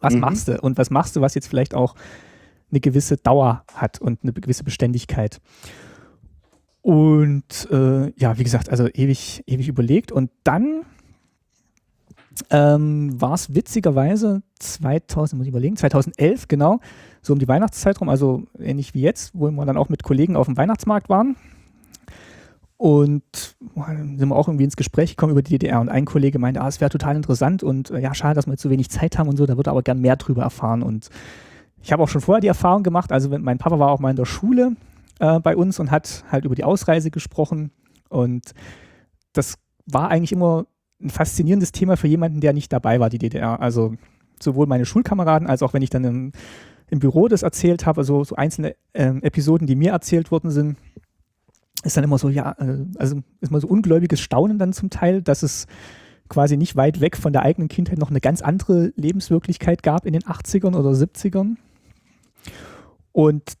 [0.00, 0.20] Was mhm.
[0.20, 0.60] machst du?
[0.60, 1.94] Und was machst du, was jetzt vielleicht auch
[2.72, 5.40] eine gewisse Dauer hat und eine gewisse Beständigkeit?
[6.80, 10.10] Und äh, ja, wie gesagt, also ewig, ewig überlegt.
[10.10, 10.82] Und dann
[12.50, 16.80] ähm, war es witzigerweise 2000, muss ich überlegen, 2011, genau,
[17.20, 20.34] so um die Weihnachtszeit rum, also ähnlich wie jetzt, wo wir dann auch mit Kollegen
[20.34, 21.36] auf dem Weihnachtsmarkt waren
[22.82, 26.40] und dann sind wir auch irgendwie ins Gespräch gekommen über die DDR und ein Kollege
[26.40, 29.18] meinte, ah, es wäre total interessant und äh, ja, schade, dass wir so wenig Zeit
[29.18, 30.82] haben und so, da würde aber gern mehr drüber erfahren.
[30.82, 31.08] Und
[31.82, 34.16] ich habe auch schon vorher die Erfahrung gemacht, also mein Papa war auch mal in
[34.16, 34.76] der Schule
[35.18, 37.70] äh, bei uns und hat halt über die Ausreise gesprochen
[38.08, 38.52] und
[39.32, 40.66] das war eigentlich immer
[41.00, 43.60] ein faszinierendes Thema für jemanden, der nicht dabei war, die DDR.
[43.60, 43.94] Also
[44.40, 46.32] sowohl meine Schulkameraden als auch wenn ich dann im,
[46.88, 50.76] im Büro das erzählt habe, also so einzelne äh, Episoden, die mir erzählt worden sind,
[51.84, 55.22] ist dann immer so, ja, äh, also ist mal so ungläubiges Staunen dann zum Teil,
[55.22, 55.66] dass es
[56.28, 60.12] quasi nicht weit weg von der eigenen Kindheit noch eine ganz andere Lebenswirklichkeit gab in
[60.12, 61.56] den 80ern oder 70ern.
[63.12, 63.54] Und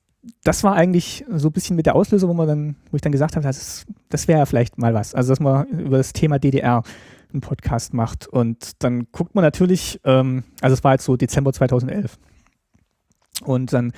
[0.44, 3.12] das war eigentlich so ein bisschen mit der Auslöser, wo man dann, wo ich dann
[3.12, 5.14] gesagt habe, das, das wäre ja vielleicht mal was.
[5.14, 6.82] Also dass man über das Thema DDR
[7.32, 8.26] einen Podcast macht.
[8.26, 12.18] Und dann guckt man natürlich, ähm, also es war jetzt so Dezember 2011.
[13.44, 13.92] Und dann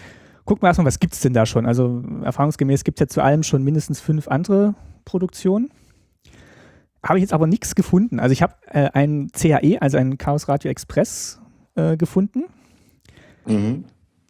[0.45, 1.67] gucken wir erstmal, was gibt es denn da schon?
[1.67, 5.71] Also erfahrungsgemäß gibt es ja zu allem schon mindestens fünf andere Produktionen.
[7.03, 8.19] Habe ich jetzt aber nichts gefunden.
[8.19, 11.39] Also ich habe äh, einen CAE, also einen Chaos Radio Express
[11.75, 12.45] äh, gefunden,
[13.47, 13.85] mhm.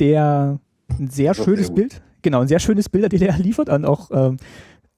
[0.04, 0.60] Der
[0.98, 4.10] ein sehr schönes sehr Bild, genau, ein sehr schönes Bild der DDR liefert und auch
[4.10, 4.36] äh,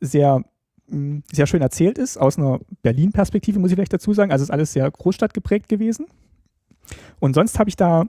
[0.00, 0.42] sehr,
[0.88, 4.32] mh, mm, sehr schön erzählt ist, aus einer Berlin-Perspektive, muss ich vielleicht dazu sagen.
[4.32, 6.06] Also ist alles sehr Großstadt geprägt gewesen.
[7.20, 8.06] Und sonst habe ich da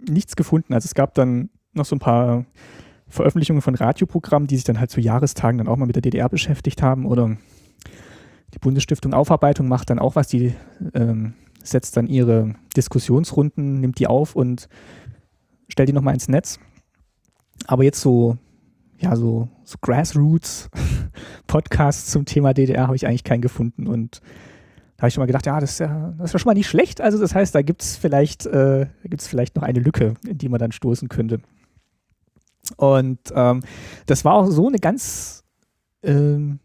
[0.00, 0.74] nichts gefunden.
[0.74, 2.46] Also es gab dann noch so ein paar
[3.08, 6.28] Veröffentlichungen von Radioprogrammen, die sich dann halt zu Jahrestagen dann auch mal mit der DDR
[6.28, 7.36] beschäftigt haben oder
[8.54, 10.54] die Bundesstiftung Aufarbeitung macht dann auch was, die
[10.94, 14.68] ähm, setzt dann ihre Diskussionsrunden, nimmt die auf und
[15.68, 16.58] stellt die nochmal ins Netz.
[17.66, 18.36] Aber jetzt so,
[18.98, 23.86] ja, so, so Grassroots-Podcasts zum Thema DDR habe ich eigentlich keinen gefunden.
[23.86, 24.22] Und
[24.96, 26.54] da habe ich schon mal gedacht, ja, das ist ja, das ist ja schon mal
[26.54, 27.00] nicht schlecht.
[27.00, 28.86] Also das heißt, da gibt es vielleicht, äh,
[29.18, 31.40] vielleicht noch eine Lücke, in die man dann stoßen könnte.
[32.76, 33.62] Und ähm,
[34.06, 35.42] das war auch so eine ganz
[36.02, 36.60] ähm,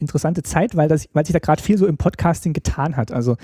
[0.00, 3.12] interessante Zeit, weil, das, weil sich da gerade viel so im Podcasting getan hat.
[3.12, 3.36] Also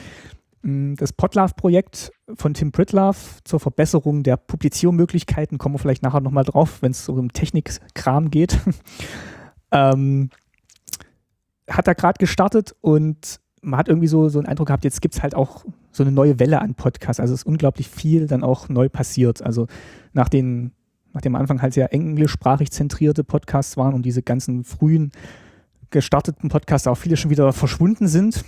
[0.63, 6.83] das Podlove-Projekt von Tim Pritlove zur Verbesserung der Publiziermöglichkeiten, kommen wir vielleicht nachher nochmal drauf,
[6.83, 8.59] wenn es um Technikkram geht,
[9.73, 10.29] ähm,
[11.69, 15.15] hat er gerade gestartet und man hat irgendwie so, so einen Eindruck gehabt, jetzt gibt
[15.15, 17.21] es halt auch so eine neue Welle an Podcasts.
[17.21, 19.43] Also es ist unglaublich viel dann auch neu passiert.
[19.43, 19.67] Also
[20.13, 20.73] nach den,
[21.13, 25.13] nachdem am Anfang halt sehr englischsprachig zentrierte Podcasts waren und diese ganzen frühen
[25.91, 28.45] gestarteten Podcasts auch viele schon wieder verschwunden sind,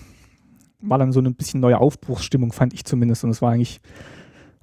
[0.82, 3.24] war dann so eine bisschen neue Aufbruchsstimmung, fand ich zumindest.
[3.24, 3.80] Und es war eigentlich,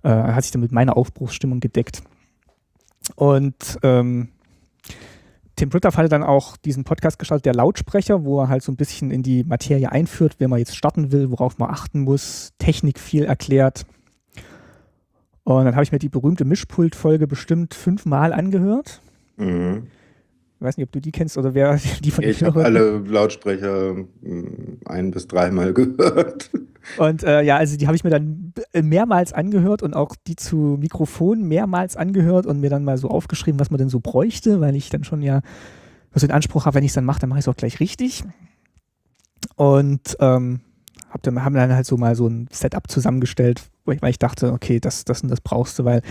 [0.03, 2.03] äh, hat sich dann mit meiner Aufbruchsstimmung gedeckt.
[3.15, 4.30] Und ähm,
[5.55, 8.78] Tim Britthoff hatte dann auch diesen Podcast gestartet, der Lautsprecher, wo er halt so ein
[8.78, 12.99] bisschen in die Materie einführt, wenn man jetzt starten will, worauf man achten muss, Technik
[12.99, 13.86] viel erklärt.
[15.43, 19.01] Und dann habe ich mir die berühmte Mischpult-Folge bestimmt fünfmal angehört.
[19.36, 19.88] Mhm.
[20.60, 23.95] Ich weiß nicht, ob du die kennst oder wer die von Ich habe alle Lautsprecher
[23.95, 26.49] hm, ein- bis dreimal gehört.
[26.97, 30.78] Und äh, ja, also die habe ich mir dann mehrmals angehört und auch die zu
[30.80, 34.76] Mikrofon mehrmals angehört und mir dann mal so aufgeschrieben, was man denn so bräuchte, weil
[34.76, 35.41] ich dann schon ja
[36.14, 37.80] so den Anspruch habe, wenn ich es dann mache, dann mache ich es auch gleich
[37.80, 38.24] richtig.
[39.55, 40.60] Und ähm,
[41.10, 44.80] hab dann, haben dann halt so mal so ein Setup zusammengestellt, weil ich dachte, okay,
[44.80, 46.01] das, das und das brauchst du, weil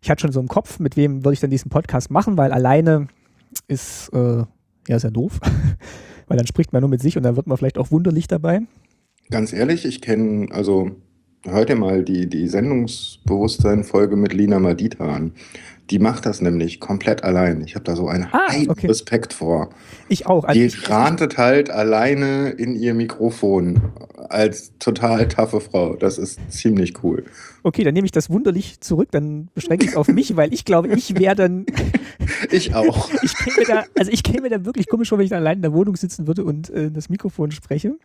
[0.00, 2.52] ich hatte schon so im Kopf, mit wem würde ich dann diesen Podcast machen, weil
[2.52, 3.06] alleine
[3.68, 4.44] ist äh,
[4.88, 5.40] ja sehr doof,
[6.28, 8.60] weil dann spricht man nur mit sich und dann wird man vielleicht auch wunderlich dabei.
[9.30, 10.90] Ganz ehrlich, ich kenne, also
[11.50, 15.32] heute mal die, die Sendungsbewusstsein-Folge mit Lina Madita an.
[15.90, 17.62] Die macht das nämlich komplett allein.
[17.62, 18.86] Ich habe da so einen ah, okay.
[18.86, 19.70] Respekt vor.
[20.08, 20.44] Ich auch.
[20.44, 23.92] Also die ich, rantet halt alleine in ihr Mikrofon
[24.32, 25.94] als total taffe Frau.
[25.96, 27.24] Das ist ziemlich cool.
[27.62, 29.08] Okay, dann nehme ich das wunderlich zurück.
[29.12, 31.66] Dann beschränke ich es auf mich, weil ich glaube, ich wäre dann.
[32.50, 33.10] ich auch.
[33.22, 35.62] ich käme da, also ich käme da wirklich komisch vor, wenn ich da allein in
[35.62, 37.96] der Wohnung sitzen würde und äh, das Mikrofon spreche.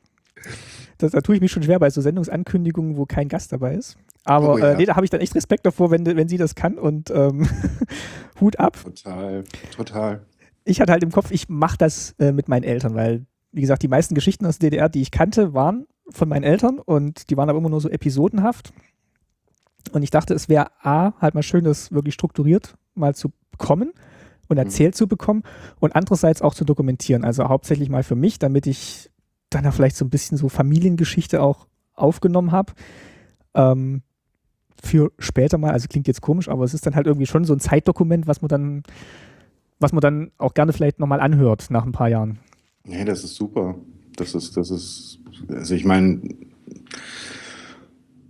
[0.97, 3.97] Das, da tue ich mich schon schwer bei so Sendungsankündigungen, wo kein Gast dabei ist.
[4.23, 4.71] Aber oh, ja.
[4.71, 7.11] äh, nee, da habe ich dann echt Respekt davor, wenn, wenn sie das kann und
[7.11, 7.47] ähm,
[8.41, 8.77] Hut ab.
[8.83, 9.43] Total,
[9.75, 10.21] total.
[10.65, 13.83] Ich hatte halt im Kopf, ich mache das äh, mit meinen Eltern, weil, wie gesagt,
[13.83, 17.37] die meisten Geschichten aus der DDR, die ich kannte, waren von meinen Eltern und die
[17.37, 18.71] waren aber immer nur so episodenhaft.
[19.91, 23.93] Und ich dachte, es wäre A, halt mal schön, das wirklich strukturiert mal zu bekommen
[24.47, 24.63] und mhm.
[24.63, 24.97] erzählt mhm.
[24.97, 25.43] zu bekommen
[25.79, 27.23] und andererseits auch zu dokumentieren.
[27.23, 29.09] Also hauptsächlich mal für mich, damit ich
[29.49, 32.73] dann da vielleicht so ein bisschen so Familiengeschichte auch aufgenommen habe.
[33.53, 34.01] Ähm,
[34.81, 37.53] für später mal, also klingt jetzt komisch, aber es ist dann halt irgendwie schon so
[37.53, 38.83] ein Zeitdokument, was man dann,
[39.79, 42.39] was man dann auch gerne vielleicht nochmal anhört nach ein paar Jahren.
[42.83, 43.75] Nee, das ist super.
[44.17, 46.21] Das ist, das ist, also ich meine,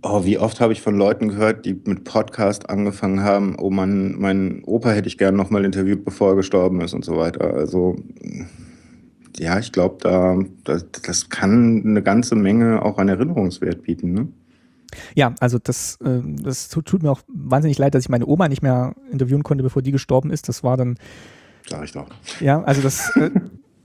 [0.02, 4.14] oh, wie oft habe ich von Leuten gehört, die mit Podcast angefangen haben, oh Mann,
[4.18, 7.54] mein Opa hätte ich gern nochmal interviewt, bevor er gestorben ist und so weiter.
[7.54, 7.96] Also
[9.38, 14.12] ja, ich glaube, da, das, das kann eine ganze Menge auch an Erinnerungswert bieten.
[14.12, 14.28] Ne?
[15.14, 18.62] Ja, also das, äh, das tut mir auch wahnsinnig leid, dass ich meine Oma nicht
[18.62, 20.48] mehr interviewen konnte, bevor die gestorben ist.
[20.48, 20.98] Das war dann.
[21.68, 22.08] Sag ich doch.
[22.40, 23.30] Ja, also das, äh,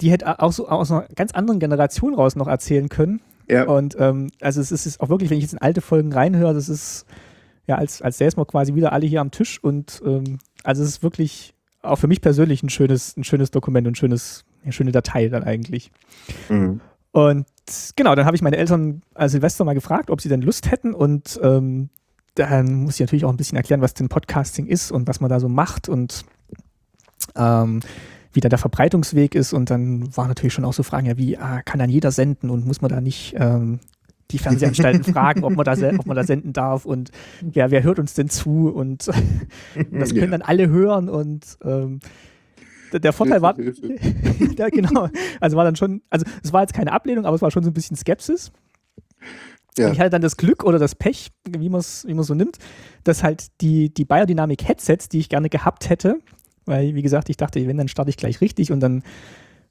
[0.04, 3.22] die hätte auch so aus einer ganz anderen Generation raus noch erzählen können.
[3.48, 3.64] Ja.
[3.64, 6.68] Und ähm, also es ist auch wirklich, wenn ich jetzt in alte Folgen reinhöre, das
[6.68, 7.06] ist
[7.68, 10.90] ja als, als säßen wir quasi wieder alle hier am Tisch und ähm, also es
[10.90, 14.74] ist wirklich auch für mich persönlich ein schönes, ein schönes Dokument und ein schönes eine
[14.74, 15.92] schöne Datei dann eigentlich.
[16.50, 16.82] Mhm.
[17.12, 17.46] Und
[17.96, 20.94] genau, dann habe ich meine Eltern als Silvester mal gefragt, ob sie denn Lust hätten
[20.94, 21.90] und ähm,
[22.36, 25.30] dann muss ich natürlich auch ein bisschen erklären, was denn Podcasting ist und was man
[25.30, 26.26] da so macht und
[27.36, 27.82] ähm,
[28.34, 29.54] wie da der Verbreitungsweg ist.
[29.54, 32.50] Und dann waren natürlich schon auch so Fragen, ja, wie ah, kann dann jeder senden
[32.50, 33.80] und muss man da nicht ähm,
[34.32, 37.12] die Fernsehanstalten fragen, ob man, da, ob man da senden darf und
[37.52, 39.08] ja, wer hört uns denn zu und
[39.92, 40.38] das können ja.
[40.38, 42.00] dann alle hören und ähm,
[42.92, 43.56] der Vorteil war,
[44.58, 45.10] ja, genau,
[45.40, 47.72] also war dann schon, also es war jetzt keine Ablehnung, aber es war schon so
[47.72, 48.52] ein bisschen Skepsis.
[49.78, 49.92] Ja.
[49.92, 52.60] Ich hatte dann das Glück oder das Pech, wie man es wie so nimmt,
[53.04, 56.20] dass halt die, die Biodynamic-Headsets, die ich gerne gehabt hätte,
[56.66, 59.04] weil, wie gesagt, ich dachte, wenn, dann starte ich gleich richtig und dann,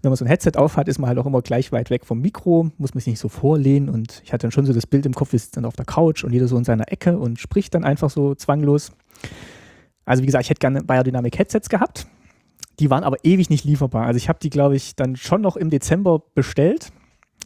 [0.03, 2.21] wenn man so ein Headset aufhat, ist man halt auch immer gleich weit weg vom
[2.21, 5.07] Mikro, muss man sich nicht so vorlehnen und ich hatte dann schon so das Bild
[5.07, 7.39] im Kopf, wir sitzen dann auf der Couch und jeder so in seiner Ecke und
[7.39, 8.93] spricht dann einfach so zwanglos.
[10.05, 12.07] Also wie gesagt, ich hätte gerne Biodynamic-Headsets gehabt,
[12.79, 14.07] die waren aber ewig nicht lieferbar.
[14.07, 16.91] Also ich habe die, glaube ich, dann schon noch im Dezember bestellt.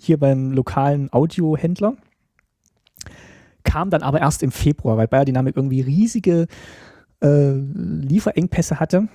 [0.00, 1.96] hier beim lokalen Audiohändler.
[3.64, 6.46] Kam dann aber erst im Februar, weil Bayer Dynamic irgendwie riesige
[7.20, 9.08] äh, Lieferengpässe hatte.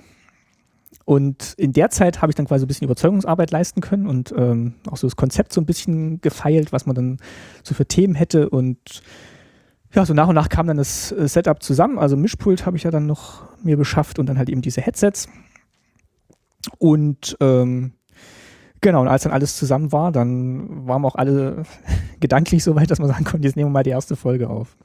[1.04, 4.74] Und in der Zeit habe ich dann quasi ein bisschen Überzeugungsarbeit leisten können und ähm,
[4.90, 7.18] auch so das Konzept so ein bisschen gefeilt, was man dann
[7.62, 8.48] so für Themen hätte.
[8.48, 9.02] Und
[9.92, 11.98] ja, so nach und nach kam dann das äh, Setup zusammen.
[11.98, 15.28] Also Mischpult habe ich ja dann noch mir beschafft und dann halt eben diese Headsets.
[16.78, 17.92] Und ähm,
[18.80, 21.64] genau, und als dann alles zusammen war, dann waren wir auch alle
[22.20, 24.76] gedanklich so weit, dass man sagen konnte, jetzt nehmen wir mal die erste Folge auf.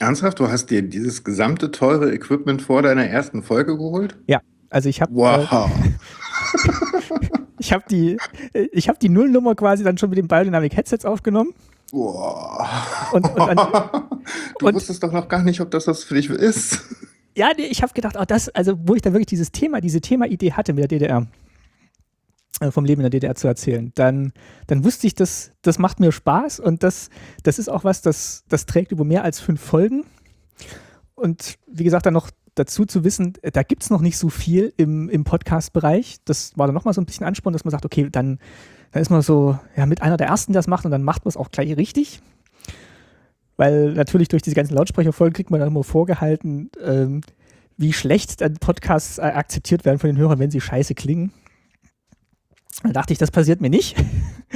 [0.00, 4.16] Ernsthaft, du hast dir dieses gesamte teure Equipment vor deiner ersten Folge geholt?
[4.26, 4.40] Ja,
[4.74, 5.70] also ich habe wow.
[5.76, 5.90] Äh,
[7.58, 8.18] ich habe die
[8.72, 11.54] ich habe die Nullnummer quasi dann schon mit den Biodynamic Headsets aufgenommen.
[11.92, 13.12] Wow.
[13.12, 13.56] Und, und dann,
[14.58, 16.80] du und, wusstest doch noch gar nicht, ob das was für dich ist.
[17.36, 20.00] Ja, nee, ich habe gedacht, oh, das, also wo ich dann wirklich dieses Thema, diese
[20.00, 21.26] Thema-Idee hatte mit der DDR,
[22.60, 24.32] äh, vom Leben in der DDR zu erzählen, dann,
[24.66, 27.10] dann wusste ich, das, das macht mir Spaß und das,
[27.44, 30.04] das ist auch was, das, das trägt über mehr als fünf Folgen.
[31.14, 34.72] Und wie gesagt, dann noch dazu zu wissen, da gibt es noch nicht so viel
[34.76, 36.18] im, im Podcast-Bereich.
[36.24, 38.38] Das war dann nochmal so ein bisschen Ansporn, dass man sagt, okay, dann,
[38.92, 41.24] dann ist man so ja, mit einer der Ersten, der das macht und dann macht
[41.24, 42.20] man es auch gleich richtig.
[43.56, 47.20] Weil natürlich durch diese ganzen Lautsprecherfolgen kriegt man dann immer vorgehalten, ähm,
[47.76, 51.32] wie schlecht dann Podcasts äh, akzeptiert werden von den Hörern, wenn sie scheiße klingen.
[52.82, 53.96] Da dachte ich, das passiert mir nicht.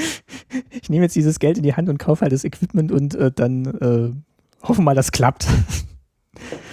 [0.71, 3.31] ich nehme jetzt dieses Geld in die Hand und kaufe halt das Equipment und äh,
[3.33, 5.47] dann äh, hoffen mal, das klappt.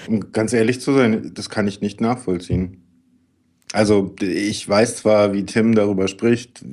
[0.08, 2.82] Um ganz ehrlich zu sein, das kann ich nicht nachvollziehen.
[3.74, 6.64] Also ich weiß zwar, wie Tim darüber spricht,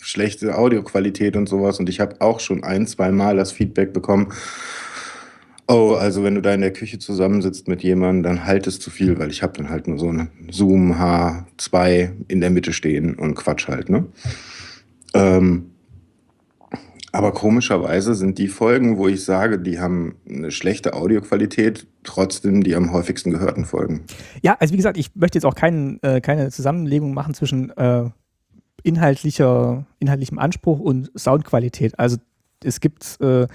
[0.00, 4.32] schlechte Audioqualität und sowas, und ich habe auch schon ein, zwei Mal das Feedback bekommen,
[5.66, 8.90] oh, also wenn du da in der Küche zusammensitzt mit jemandem, dann halt es zu
[8.90, 13.14] viel, weil ich habe dann halt nur so einen Zoom H2 in der Mitte stehen
[13.14, 14.06] und Quatsch halt, ne?
[15.14, 15.70] Ähm,
[17.14, 22.74] aber komischerweise sind die Folgen, wo ich sage, die haben eine schlechte Audioqualität, trotzdem die
[22.74, 24.02] am häufigsten gehörten Folgen.
[24.42, 28.10] Ja, also wie gesagt, ich möchte jetzt auch kein, äh, keine Zusammenlegung machen zwischen äh,
[28.82, 31.96] inhaltlicher, inhaltlichem Anspruch und Soundqualität.
[32.00, 32.16] Also
[32.64, 33.46] es gibt äh,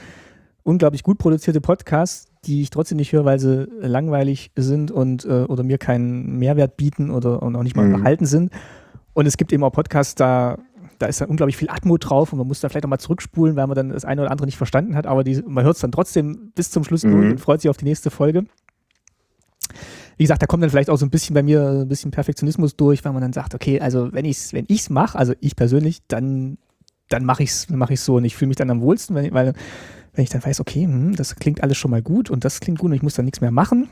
[0.63, 5.43] unglaublich gut produzierte Podcasts, die ich trotzdem nicht höre, weil sie langweilig sind und äh,
[5.43, 7.95] oder mir keinen Mehrwert bieten oder und auch nicht mal mhm.
[7.95, 8.53] unterhalten sind.
[9.13, 10.59] Und es gibt eben auch Podcasts, da
[10.99, 13.55] da ist dann unglaublich viel Atmo drauf und man muss da vielleicht auch mal zurückspulen,
[13.55, 15.81] weil man dann das eine oder andere nicht verstanden hat, aber die, man hört es
[15.81, 17.31] dann trotzdem bis zum Schluss mhm.
[17.31, 18.43] und freut sich auf die nächste Folge.
[20.17, 22.75] Wie gesagt, da kommt dann vielleicht auch so ein bisschen bei mir ein bisschen Perfektionismus
[22.75, 25.55] durch, weil man dann sagt, okay, also wenn ich es wenn ich's mache, also ich
[25.55, 26.57] persönlich, dann,
[27.07, 29.33] dann mache ich es mach ich's so und ich fühle mich dann am wohlsten, weil,
[29.33, 29.53] weil
[30.13, 32.79] wenn ich dann weiß, okay, hm, das klingt alles schon mal gut und das klingt
[32.79, 33.89] gut und ich muss dann nichts mehr machen.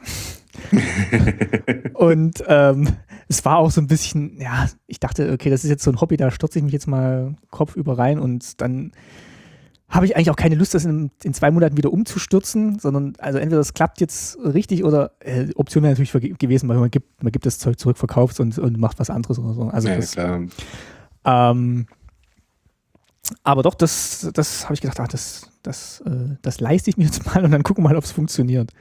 [1.93, 2.89] und ähm,
[3.27, 6.01] es war auch so ein bisschen, ja, ich dachte, okay, das ist jetzt so ein
[6.01, 8.91] Hobby, da stürze ich mich jetzt mal kopfüber rein und dann
[9.89, 13.37] habe ich eigentlich auch keine Lust, das in, in, zwei Monaten wieder umzustürzen, sondern also
[13.37, 17.31] entweder das klappt jetzt richtig oder äh, Option wäre natürlich gewesen, weil man gibt, man
[17.31, 19.63] gibt das Zeug zurück, verkauft und, und macht was anderes oder so.
[19.69, 20.41] Also ja, das, klar.
[21.23, 21.87] Ähm,
[23.43, 27.05] aber doch, das, das habe ich gedacht, ach, das, das, äh, das leiste ich mir
[27.05, 28.71] jetzt mal und dann gucken wir mal, ob es funktioniert.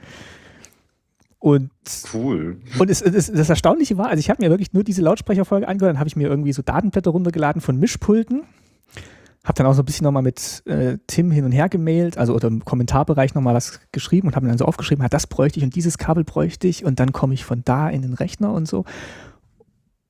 [1.39, 1.69] Und,
[2.13, 2.57] cool.
[2.79, 5.93] Und es, es, das Erstaunliche war, also ich habe mir wirklich nur diese Lautsprecherfolge angehört,
[5.93, 8.43] dann habe ich mir irgendwie so Datenblätter runtergeladen von Mischpulten.
[9.43, 12.33] Habe dann auch so ein bisschen nochmal mit äh, Tim hin und her gemailt, also
[12.33, 15.63] oder im Kommentarbereich nochmal was geschrieben und habe dann so aufgeschrieben, ja, das bräuchte ich
[15.63, 18.67] und dieses Kabel bräuchte ich und dann komme ich von da in den Rechner und
[18.67, 18.83] so.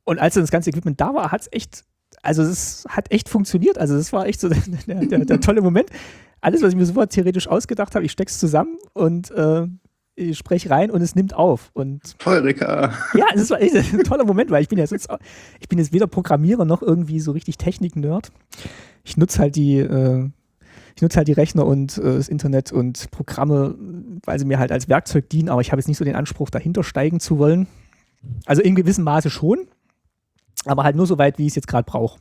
[0.06, 1.84] Und als dann das ganze Equipment da war, hat es echt,
[2.22, 3.78] also es hat echt funktioniert.
[3.78, 4.50] Also das war echt so
[4.88, 5.90] der, der, der tolle Moment.
[6.42, 9.68] Alles, was ich mir sofort theoretisch ausgedacht habe, ich stecke es zusammen und äh,
[10.18, 11.70] ich spreche rein und es nimmt auf.
[11.74, 12.94] Und Heureka.
[13.14, 15.08] Ja, das war echt ein toller Moment, weil ich bin ja sonst,
[15.60, 18.32] ich bin jetzt weder Programmierer noch irgendwie so richtig Technik-Nerd.
[19.04, 20.30] Ich nutze halt die, äh,
[20.96, 23.76] ich nutze halt die Rechner und äh, das Internet und Programme,
[24.26, 26.50] weil sie mir halt als Werkzeug dienen, aber ich habe jetzt nicht so den Anspruch,
[26.50, 27.68] dahinter steigen zu wollen.
[28.46, 29.68] Also in gewissem Maße schon,
[30.70, 32.20] aber halt nur so weit, wie ich es jetzt gerade brauche.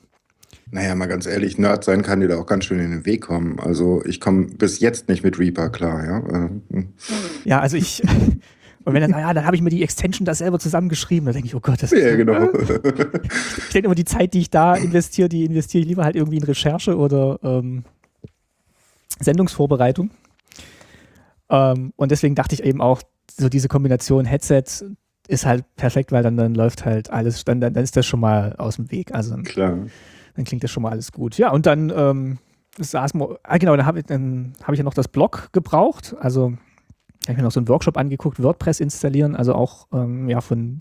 [0.70, 3.22] Naja, mal ganz ehrlich, Nerd sein kann dir da auch ganz schön in den Weg
[3.22, 3.60] kommen.
[3.60, 6.46] Also ich komme bis jetzt nicht mit Reaper klar, ja.
[6.46, 6.84] Äh.
[7.44, 8.02] Ja, also ich.
[8.84, 11.48] Und wenn dann, ja, dann habe ich mir die Extension da selber zusammengeschrieben, dann denke
[11.48, 12.04] ich, oh Gott, das ist.
[12.04, 12.52] Ja, genau.
[12.52, 16.36] ich denke immer, die Zeit, die ich da investiere, die investiere ich lieber halt irgendwie
[16.36, 17.82] in Recherche oder ähm,
[19.18, 20.10] Sendungsvorbereitung.
[21.50, 24.64] Ähm, und deswegen dachte ich eben auch, so diese Kombination Headset
[25.28, 28.54] ist halt perfekt, weil dann, dann läuft halt alles, dann, dann ist das schon mal
[28.56, 29.14] aus dem Weg.
[29.14, 29.78] Also Klar
[30.36, 31.38] dann klingt das schon mal alles gut.
[31.38, 32.38] Ja, und dann ähm,
[32.78, 33.12] saß
[33.42, 36.14] ah, genau, dann habe ich, hab ich ja noch das Blog gebraucht.
[36.20, 36.52] Also
[37.24, 40.78] habe ich mir noch so einen Workshop angeguckt, WordPress installieren, also auch ähm, ja von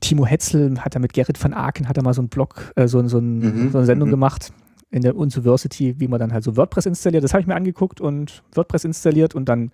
[0.00, 2.88] Timo Hetzel hat er mit Gerrit van Aken hat er mal so einen Blog, äh,
[2.88, 3.70] so, so, ein, mhm.
[3.70, 4.12] so eine Sendung mhm.
[4.12, 4.52] gemacht.
[4.90, 7.24] in der University, wie man dann halt so WordPress installiert.
[7.24, 9.70] Das habe ich mir angeguckt und WordPress installiert und dann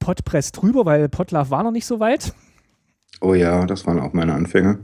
[0.00, 2.34] Podpress drüber, weil Podlove war noch nicht so weit.
[3.20, 4.78] Oh ja, das waren auch meine Anfänge.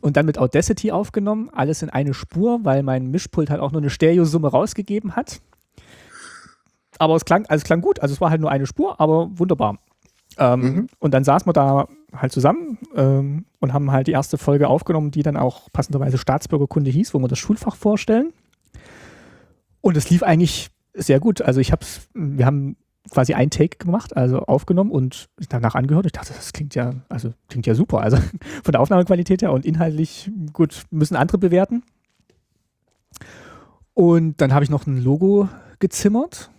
[0.00, 3.80] Und dann mit Audacity aufgenommen, alles in eine Spur, weil mein Mischpult halt auch nur
[3.80, 5.40] eine Stereosumme rausgegeben hat.
[6.98, 9.28] Aber es klang, also es klang gut, also es war halt nur eine Spur, aber
[9.38, 9.78] wunderbar.
[10.38, 10.86] Ähm, mhm.
[10.98, 15.10] Und dann saßen wir da halt zusammen ähm, und haben halt die erste Folge aufgenommen,
[15.10, 18.32] die dann auch passenderweise Staatsbürgerkunde hieß, wo wir das Schulfach vorstellen.
[19.80, 21.42] Und es lief eigentlich sehr gut.
[21.42, 21.84] Also ich habe
[22.14, 22.76] wir haben
[23.10, 26.06] quasi ein Take gemacht, also aufgenommen und danach angehört.
[26.06, 28.00] Ich dachte, das klingt ja, also klingt ja super.
[28.00, 28.16] Also
[28.62, 31.82] von der Aufnahmequalität her und inhaltlich gut, müssen andere bewerten.
[33.94, 35.48] Und dann habe ich noch ein Logo
[35.78, 36.50] gezimmert.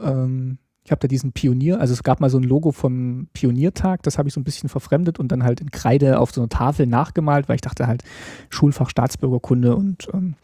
[0.00, 4.02] Ähm, ich habe da diesen Pionier, also es gab mal so ein Logo vom Pioniertag,
[4.04, 6.48] das habe ich so ein bisschen verfremdet und dann halt in Kreide auf so einer
[6.48, 8.04] Tafel nachgemalt, weil ich dachte halt
[8.48, 10.34] Schulfach Staatsbürgerkunde und ähm,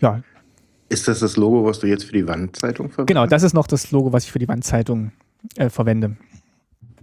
[0.00, 0.22] ja.
[0.90, 3.06] Ist das das Logo, was du jetzt für die Wandzeitung verwendest?
[3.06, 5.12] Genau, das ist noch das Logo, was ich für die Wandzeitung
[5.56, 6.16] äh, verwende.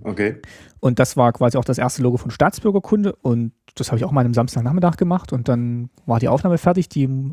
[0.03, 0.41] Okay.
[0.81, 4.11] Und das war quasi auch das erste Logo von Staatsbürgerkunde und das habe ich auch
[4.11, 6.89] mal am Samstagnachmittag gemacht und dann war die Aufnahme fertig.
[6.89, 7.31] Die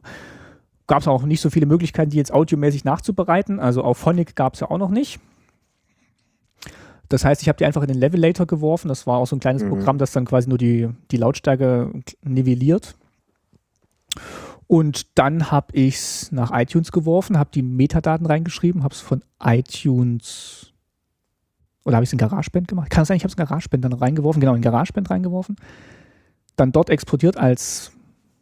[0.86, 3.58] gab es auch nicht so viele Möglichkeiten, die jetzt audiomäßig nachzubereiten.
[3.58, 5.18] Also auf Phonic gab es ja auch noch nicht.
[7.08, 8.88] Das heißt, ich habe die einfach in den Levelator geworfen.
[8.88, 9.70] Das war auch so ein kleines mhm.
[9.70, 11.90] Programm, das dann quasi nur die, die Lautstärke
[12.22, 12.96] nivelliert.
[14.66, 19.22] Und dann habe ich es nach iTunes geworfen, habe die Metadaten reingeschrieben, habe es von
[19.42, 20.72] iTunes
[21.84, 22.90] oder habe ich es in GarageBand gemacht?
[22.90, 25.56] Kann es sein, ich habe es in GarageBand dann reingeworfen, genau, in GarageBand reingeworfen.
[26.56, 27.92] Dann dort exportiert als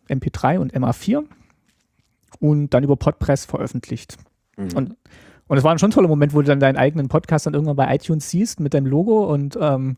[0.08, 1.24] MP3 und MA4
[2.38, 4.16] und dann über Podpress veröffentlicht.
[4.56, 4.76] Mhm.
[4.76, 4.96] Und,
[5.48, 7.76] und es war schon ein toller Moment, wo du dann deinen eigenen Podcast dann irgendwann
[7.76, 9.96] bei iTunes siehst mit deinem Logo und ähm,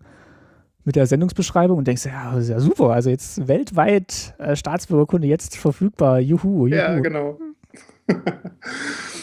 [0.84, 2.90] mit der Sendungsbeschreibung und denkst, ja, ist ja super.
[2.90, 6.20] Also jetzt weltweit äh, Staatsbürgerkunde jetzt verfügbar.
[6.20, 6.76] Juhu, juhu.
[6.76, 7.38] Ja, genau.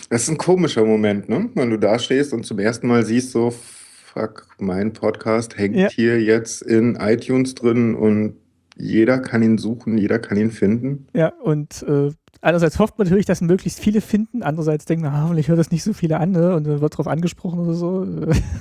[0.10, 1.50] das ist ein komischer Moment, ne?
[1.54, 5.90] Wenn du da stehst und zum ersten Mal siehst, so, fuck, mein Podcast hängt ja.
[5.90, 8.36] hier jetzt in iTunes drin und
[8.76, 11.08] jeder kann ihn suchen, jeder kann ihn finden.
[11.14, 12.10] Ja, und äh,
[12.42, 15.72] einerseits hofft man natürlich, dass möglichst viele finden, andererseits denkt man, ah, hoffentlich hört das
[15.72, 16.56] nicht so viele an ne?
[16.56, 18.06] und dann wird darauf angesprochen oder so.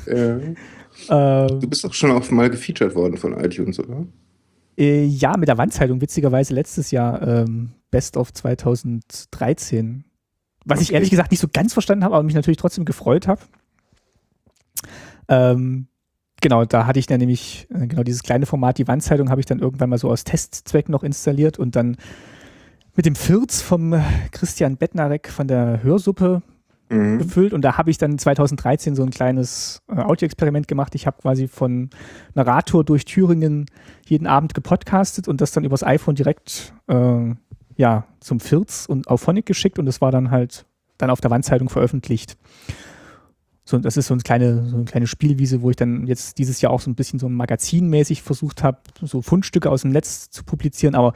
[0.07, 0.39] Ja.
[1.09, 4.07] ähm, du bist doch schon auch mal gefeatured worden von iTunes, oder?
[4.77, 10.05] Äh, ja, mit der Wandzeitung, witzigerweise letztes Jahr, ähm, Best of 2013.
[10.65, 10.83] Was okay.
[10.83, 13.41] ich ehrlich gesagt nicht so ganz verstanden habe, aber mich natürlich trotzdem gefreut habe.
[15.29, 15.87] Ähm,
[16.41, 19.47] genau, da hatte ich dann nämlich, äh, genau dieses kleine Format, die Wandzeitung, habe ich
[19.47, 21.97] dann irgendwann mal so aus Testzweck noch installiert und dann
[22.97, 23.95] mit dem Firz vom
[24.33, 26.43] Christian Bettnarek von der Hörsuppe
[26.91, 27.19] mhm.
[27.19, 27.53] befüllt.
[27.53, 30.95] Und da habe ich dann 2013 so ein kleines äh, Audioexperiment gemacht.
[30.95, 31.91] Ich habe quasi von
[32.35, 33.67] einer Radtour durch Thüringen
[34.07, 37.35] jeden Abend gepodcastet und das dann übers iPhone direkt äh,
[37.77, 40.67] ja, zum Firz und auf Phonic geschickt und das war dann halt
[40.99, 42.37] dann auf der Wandzeitung veröffentlicht.
[43.65, 46.61] So, das ist so eine kleine, so eine kleine Spielwiese, wo ich dann jetzt dieses
[46.61, 50.45] Jahr auch so ein bisschen so magazinmäßig versucht habe, so Fundstücke aus dem Netz zu
[50.45, 51.13] publizieren, aber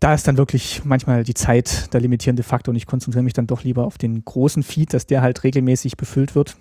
[0.00, 3.46] da ist dann wirklich manchmal die Zeit der limitierende Faktor und ich konzentriere mich dann
[3.46, 6.56] doch lieber auf den großen Feed, dass der halt regelmäßig befüllt wird.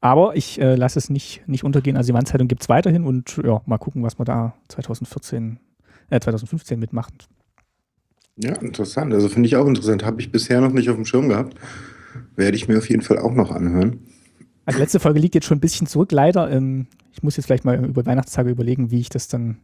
[0.00, 1.96] Aber ich äh, lasse es nicht, nicht untergehen.
[1.96, 5.58] Also die Wandzeitung gibt es weiterhin und ja, mal gucken, was wir da 2014,
[6.10, 7.14] äh, 2015 mitmachen.
[8.36, 9.14] Ja, interessant.
[9.14, 10.04] Also finde ich auch interessant.
[10.04, 11.54] Habe ich bisher noch nicht auf dem Schirm gehabt.
[12.36, 14.00] Werde ich mir auf jeden Fall auch noch anhören.
[14.66, 16.50] Also letzte Folge liegt jetzt schon ein bisschen zurück, leider.
[16.50, 19.58] Ähm, ich muss jetzt vielleicht mal über Weihnachtstage überlegen, wie ich das dann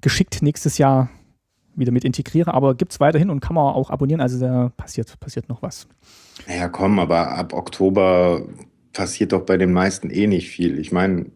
[0.00, 1.08] geschickt nächstes Jahr
[1.74, 5.18] wieder mit integriere, aber gibt es weiterhin und kann man auch abonnieren, also da passiert,
[5.20, 5.86] passiert noch was.
[6.48, 8.42] Ja, komm, aber ab Oktober
[8.92, 10.78] passiert doch bei den meisten eh nicht viel.
[10.78, 11.26] Ich meine,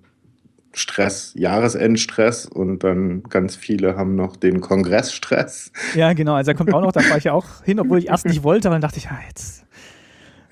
[0.72, 5.72] Stress, Jahresendstress und dann ganz viele haben noch den Kongressstress.
[5.94, 8.08] Ja, genau, also da kommt auch noch, da war ich ja auch hin, obwohl ich
[8.08, 9.64] erst nicht wollte, aber dann dachte ich, ja, jetzt.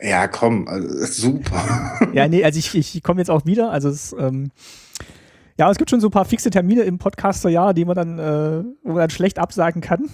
[0.01, 1.99] Ja, komm, also, super.
[2.15, 4.51] Ja, nee, also ich, ich komme jetzt auch wieder, also es, ähm,
[5.59, 8.65] ja, es gibt schon so ein paar fixe Termine im Podcaster-Jahr, die man dann, äh,
[8.83, 10.09] wo man dann schlecht absagen kann.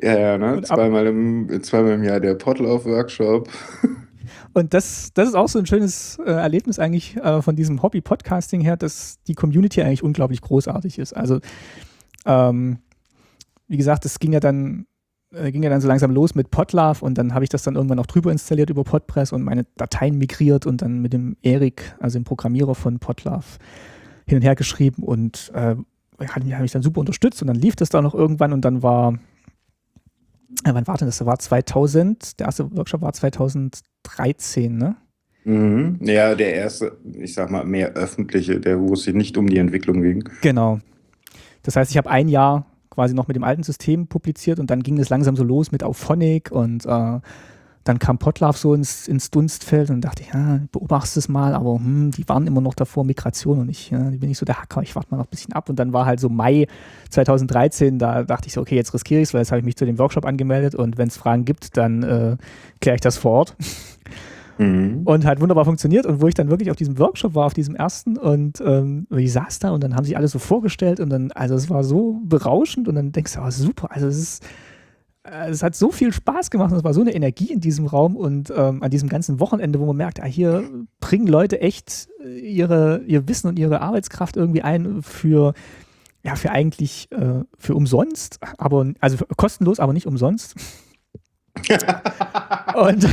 [0.00, 0.62] Ja, ja, ne?
[0.62, 3.48] Zweimal im, zweimal im Jahr der Podlove-Workshop.
[4.54, 8.60] Und das, das ist auch so ein schönes äh, Erlebnis eigentlich äh, von diesem Hobby-Podcasting
[8.60, 11.14] her, dass die Community eigentlich unglaublich großartig ist.
[11.14, 11.40] Also,
[12.26, 12.78] ähm,
[13.68, 14.86] wie gesagt, es ging ja dann
[15.32, 17.76] äh, ging ja dann so langsam los mit Podlove und dann habe ich das dann
[17.76, 21.96] irgendwann auch drüber installiert über Podpress und meine Dateien migriert und dann mit dem Erik,
[22.00, 23.58] also dem Programmierer von Podlove,
[24.26, 25.76] hin und her geschrieben und äh,
[26.26, 28.64] hat mich, hat mich dann super unterstützt und dann lief das da noch irgendwann und
[28.64, 29.14] dann war,
[30.64, 31.18] äh, wann war denn das?
[31.18, 34.96] Das war 2000, der erste Workshop war 2013, ne?
[35.44, 35.98] Mhm.
[36.02, 39.58] Ja, der erste, ich sag mal, mehr öffentliche, der, wo es sich nicht um die
[39.58, 40.28] Entwicklung ging.
[40.40, 40.78] Genau.
[41.62, 44.82] Das heißt, ich habe ein Jahr quasi noch mit dem alten System publiziert und dann
[44.82, 47.20] ging es langsam so los mit Auphonic und äh,
[47.84, 52.12] dann kam Potlove so ins, ins Dunstfeld und dachte, ja, beobachtest es mal, aber hm,
[52.12, 54.94] die waren immer noch davor Migration und ich ja, bin nicht so der Hacker, ich
[54.94, 55.68] warte mal noch ein bisschen ab.
[55.68, 56.66] Und dann war halt so Mai
[57.10, 59.76] 2013, da dachte ich so, okay, jetzt riskiere ich es, weil jetzt habe ich mich
[59.76, 62.36] zu dem Workshop angemeldet und wenn es Fragen gibt, dann äh,
[62.80, 63.56] kläre ich das vor Ort.
[64.58, 65.02] Mhm.
[65.04, 66.06] Und hat wunderbar funktioniert.
[66.06, 69.32] Und wo ich dann wirklich auf diesem Workshop war, auf diesem ersten, und ähm, ich
[69.32, 72.20] saß da und dann haben sich alle so vorgestellt und dann, also es war so
[72.24, 74.46] berauschend und dann denkst du, oh, super, also es ist
[75.24, 78.16] es hat so viel Spaß gemacht und es war so eine Energie in diesem Raum
[78.16, 80.68] und ähm, an diesem ganzen Wochenende, wo man merkt, ah, hier
[81.00, 85.54] bringen Leute echt äh, ihre, ihr Wissen und ihre Arbeitskraft irgendwie ein für,
[86.24, 90.56] ja, für eigentlich äh, für umsonst, aber also kostenlos, aber nicht umsonst.
[92.74, 93.08] Und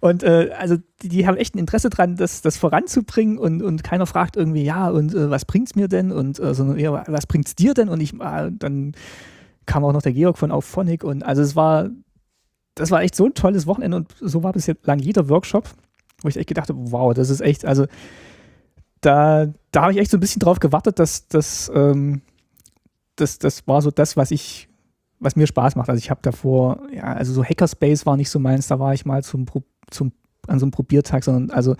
[0.00, 3.82] Und äh, also die, die, haben echt ein Interesse dran, das, das voranzubringen und, und
[3.82, 6.12] keiner fragt irgendwie, ja, und äh, was bringt's mir denn?
[6.12, 7.88] Und äh, sondern eher, was bringt's dir denn?
[7.88, 8.92] Und ich, äh, dann
[9.64, 11.90] kam auch noch der Georg von Auphonic und also es war,
[12.74, 15.68] das war echt so ein tolles Wochenende und so war bis jetzt lang jeder Workshop,
[16.22, 17.86] wo ich echt gedacht habe, wow, das ist echt, also
[19.00, 22.20] da, da habe ich echt so ein bisschen drauf gewartet, dass das, ähm,
[23.16, 24.68] das, das war so das, was ich,
[25.18, 25.88] was mir Spaß macht.
[25.88, 29.04] Also ich habe davor, ja, also so Hackerspace war nicht so meins, da war ich
[29.04, 29.46] mal zum
[29.90, 30.12] zum,
[30.46, 31.76] an so einem Probiertag, sondern also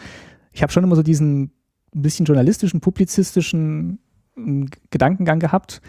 [0.53, 1.51] ich habe schon immer so diesen
[1.95, 3.99] ein bisschen journalistischen, publizistischen
[4.35, 5.81] hm, Gedankengang gehabt.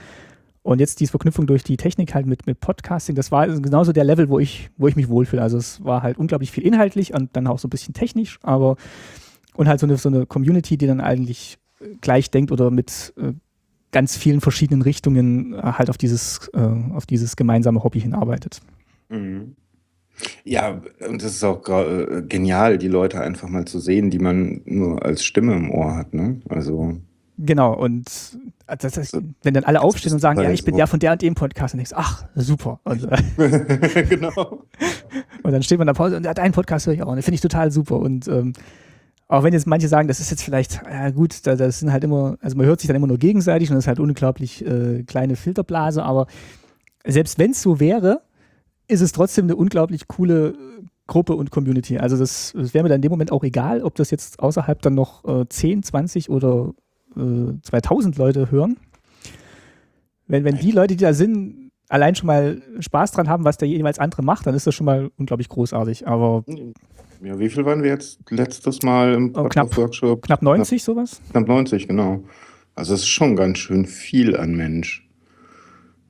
[0.64, 4.04] Und jetzt diese Verknüpfung durch die Technik halt mit, mit Podcasting, das war genauso der
[4.04, 5.42] Level, wo ich, wo ich mich wohlfühle.
[5.42, 8.76] Also es war halt unglaublich viel inhaltlich und dann auch so ein bisschen technisch, aber
[9.56, 11.58] und halt so eine, so eine Community, die dann eigentlich
[12.02, 13.32] gleich denkt oder mit äh,
[13.92, 16.60] ganz vielen verschiedenen Richtungen äh, halt auf dieses, äh,
[16.94, 18.62] auf dieses gemeinsame Hobby hinarbeitet.
[19.10, 19.56] Mhm.
[20.44, 24.62] Ja, und es ist auch äh, genial, die Leute einfach mal zu sehen, die man
[24.66, 26.42] nur als Stimme im Ohr hat, ne?
[26.50, 26.98] Also.
[27.38, 28.08] Genau, und
[28.66, 31.12] äh, das heißt, wenn dann alle aufstehen und sagen, ja, ich bin der von der
[31.12, 32.80] und dem Podcast, und denkst, ach, super.
[32.84, 33.08] Und,
[34.10, 34.64] genau.
[35.44, 37.24] Und dann steht man da Pause und ja, deinen Podcast höre ich auch, und den
[37.24, 38.00] finde ich total super.
[38.00, 38.52] Und ähm,
[39.28, 42.04] auch wenn jetzt manche sagen, das ist jetzt vielleicht, ja gut, da, das sind halt
[42.04, 45.04] immer, also man hört sich dann immer nur gegenseitig und das ist halt unglaublich äh,
[45.04, 46.28] kleine Filterblase, aber
[47.06, 48.22] selbst wenn es so wäre,
[48.88, 50.56] ist es trotzdem eine unglaublich coole
[51.08, 51.98] Gruppe und Community.
[51.98, 54.82] Also das, das wäre mir dann in dem Moment auch egal, ob das jetzt außerhalb
[54.82, 56.74] dann noch äh, 10, 20 oder
[57.16, 58.78] äh, 2000 Leute hören.
[60.28, 63.68] Wenn, wenn die Leute, die da sind, allein schon mal Spaß dran haben, was der
[63.68, 66.08] jeweils andere macht, dann ist das schon mal unglaublich großartig.
[66.08, 66.44] Aber
[67.24, 70.24] ja, wie viel waren wir jetzt letztes Mal im oh, knapp, Workshop?
[70.24, 71.22] Knapp 90 knapp, sowas?
[71.32, 72.24] Knapp 90, genau.
[72.76, 75.08] Also es ist schon ganz schön viel an Mensch,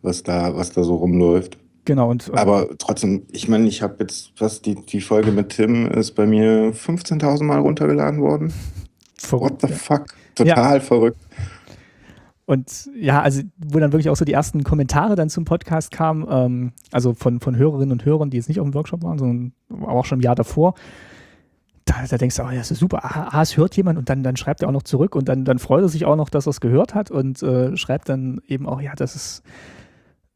[0.02, 1.58] was da, was da so rumläuft.
[1.86, 2.10] Genau.
[2.12, 5.88] Und, äh, Aber trotzdem, ich meine, ich habe jetzt, was die, die Folge mit Tim
[5.88, 8.54] ist bei mir 15.000 Mal runtergeladen worden.
[9.18, 9.76] Verrückt, What the ja.
[9.76, 10.06] fuck?
[10.36, 10.80] Total ja.
[10.82, 11.22] verrückt.
[12.48, 16.26] Und ja, also wo dann wirklich auch so die ersten Kommentare dann zum Podcast kamen,
[16.30, 19.52] ähm, also von, von Hörerinnen und Hörern, die jetzt nicht auf dem Workshop waren, sondern
[19.86, 20.74] auch schon im Jahr davor,
[21.84, 24.24] da, da denkst du, oh, das ist super, ah, ah, es hört jemand und dann,
[24.24, 26.48] dann schreibt er auch noch zurück und dann, dann freut er sich auch noch, dass
[26.48, 29.44] er es gehört hat und äh, schreibt dann eben auch, ja, das ist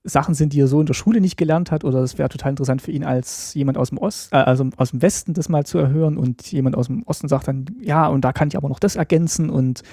[0.04, 2.50] Sachen sind, die er so in der Schule nicht gelernt hat, oder es wäre total
[2.50, 5.66] interessant für ihn als jemand aus dem Ost, äh, also aus dem Westen das mal
[5.66, 8.68] zu erhören und jemand aus dem Osten sagt dann, ja, und da kann ich aber
[8.68, 9.84] noch das ergänzen und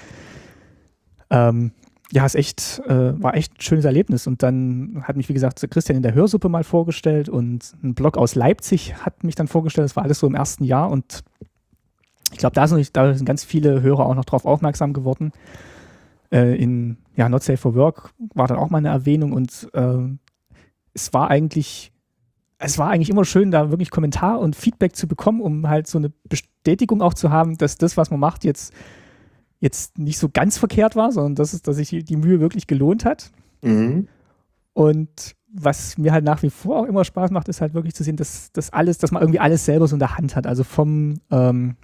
[1.29, 1.71] ähm,
[2.11, 4.25] ja, es echt, äh, war echt ein schönes Erlebnis.
[4.25, 8.17] Und dann hat mich, wie gesagt, Christian in der Hörsuppe mal vorgestellt und ein Blog
[8.17, 9.85] aus Leipzig hat mich dann vorgestellt.
[9.85, 11.23] Das war alles so im ersten Jahr und
[12.31, 15.31] ich glaube, da sind, da sind ganz viele Hörer auch noch drauf aufmerksam geworden.
[16.31, 19.97] Äh, in ja, Not Safe for Work war dann auch mal eine Erwähnung und äh,
[20.93, 21.91] es war eigentlich,
[22.59, 25.97] es war eigentlich immer schön, da wirklich Kommentar und Feedback zu bekommen, um halt so
[25.97, 28.73] eine Bestätigung auch zu haben, dass das, was man macht, jetzt,
[29.59, 33.05] jetzt nicht so ganz verkehrt war, sondern dass, es, dass sich die Mühe wirklich gelohnt
[33.05, 33.31] hat.
[33.61, 34.07] Mhm.
[34.73, 38.03] Und was mir halt nach wie vor auch immer Spaß macht, ist halt wirklich zu
[38.03, 40.47] sehen, dass das alles, dass man irgendwie alles selber so in der Hand hat.
[40.47, 41.75] Also vom ähm,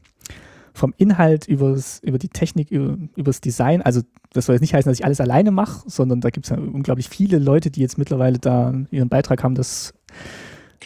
[0.75, 3.81] vom Inhalt übers, über die Technik, über, übers Design.
[3.81, 4.01] Also
[4.33, 6.57] das soll jetzt nicht heißen, dass ich alles alleine mache, sondern da gibt es ja
[6.57, 9.93] unglaublich viele Leute, die jetzt mittlerweile da ihren Beitrag haben, dass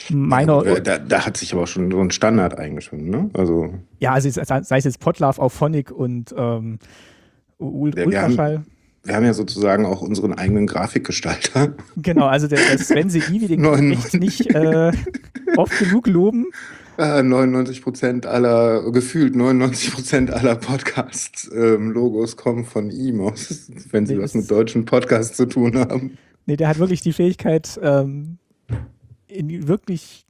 [0.09, 0.65] meiner.
[0.65, 3.29] Ja, da, da, hat sich aber schon so ein Standard eingeschwungen, ne?
[3.33, 3.73] Also.
[3.99, 6.79] Ja, also sei es jetzt Potlove auf Phonic und ähm,
[7.57, 8.63] Ultraschall.
[9.03, 11.73] Wir haben, ja sozusagen auch unseren eigenen Grafikgestalter.
[11.95, 14.91] Genau, also der, der Sven Sedivi, den kann ich nicht äh,
[15.55, 16.47] oft genug loben.
[16.99, 24.15] 99 Prozent aller, gefühlt 99 Prozent aller Podcast-Logos ähm, kommen von ihm aus, wenn sie
[24.15, 26.17] nee, was mit deutschen Podcasts zu tun haben.
[26.45, 28.37] Nee, der hat wirklich die Fähigkeit, ähm,
[29.29, 30.25] in wirklich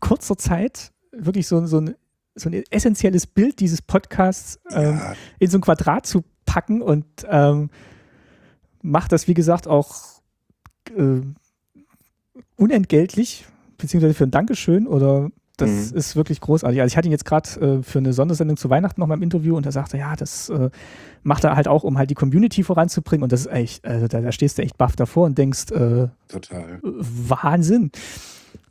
[0.00, 1.94] kurzer Zeit wirklich so, so, ein,
[2.34, 5.14] so ein essentielles Bild dieses Podcasts ähm, ja.
[5.38, 7.70] in so ein Quadrat zu packen und ähm,
[8.82, 10.20] macht das, wie gesagt, auch
[10.96, 11.20] äh,
[12.56, 13.46] unentgeltlich,
[13.78, 15.96] beziehungsweise für ein Dankeschön oder das mhm.
[15.96, 16.80] ist wirklich großartig.
[16.80, 19.22] Also ich hatte ihn jetzt gerade äh, für eine Sondersendung zu Weihnachten noch mal im
[19.22, 20.70] Interview und er sagte, ja, das äh,
[21.22, 24.20] macht er halt auch, um halt die Community voranzubringen und das ist echt, also da,
[24.20, 27.92] da stehst du echt baff davor und denkst, äh, total Wahnsinn.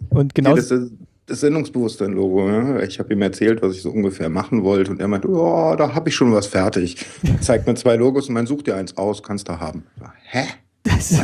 [0.10, 0.52] Und genau.
[0.52, 0.92] Ja, das, ist
[1.26, 2.50] das Sendungsbewusstsein-Logo.
[2.50, 2.86] Ne?
[2.86, 5.94] Ich habe ihm erzählt, was ich so ungefähr machen wollte und er meinte, oh, da
[5.94, 7.06] habe ich schon was fertig.
[7.42, 9.86] Zeigt mir zwei Logos und man sucht dir eins aus, kannst du haben.
[10.24, 10.46] Hä?
[10.84, 11.14] Das,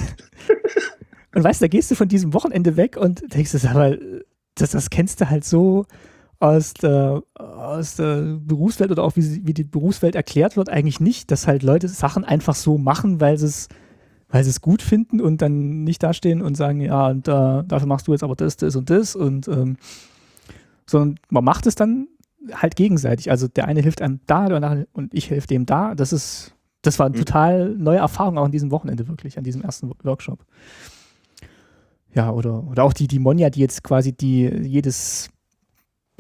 [1.36, 3.98] und weißt du, da gehst du von diesem Wochenende weg und denkst, das aber,
[4.62, 5.86] das, das kennst du halt so
[6.40, 11.32] aus der, aus der Berufswelt oder auch wie, wie die Berufswelt erklärt wird, eigentlich nicht,
[11.32, 13.68] dass halt Leute Sachen einfach so machen, weil sie es
[14.32, 17.88] weil sie es gut finden und dann nicht dastehen und sagen, ja, und, äh, dafür
[17.88, 19.78] machst du jetzt aber das, das und das und ähm,
[20.86, 22.08] sondern man macht es dann
[22.54, 23.32] halt gegenseitig.
[23.32, 24.48] Also der eine hilft einem da
[24.94, 25.96] und ich helfe dem da.
[25.96, 27.26] Das ist, das war eine mhm.
[27.26, 30.46] total neue Erfahrung auch an diesem Wochenende wirklich, an diesem ersten Workshop.
[32.14, 35.30] Ja, oder, oder auch die, die Monja, die jetzt quasi die jedes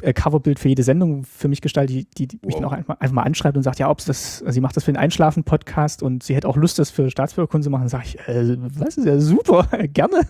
[0.01, 2.45] äh, Coverbild für jede Sendung für mich gestaltet, die, die wow.
[2.45, 4.75] mich dann auch einfach, einfach, mal anschreibt und sagt, ja, ob das, also sie macht
[4.75, 7.87] das für den Einschlafen-Podcast und sie hätte auch Lust, das für Staatsbürgerkunde zu machen.
[7.89, 10.27] Sage ich, äh, was ist ja super, gerne.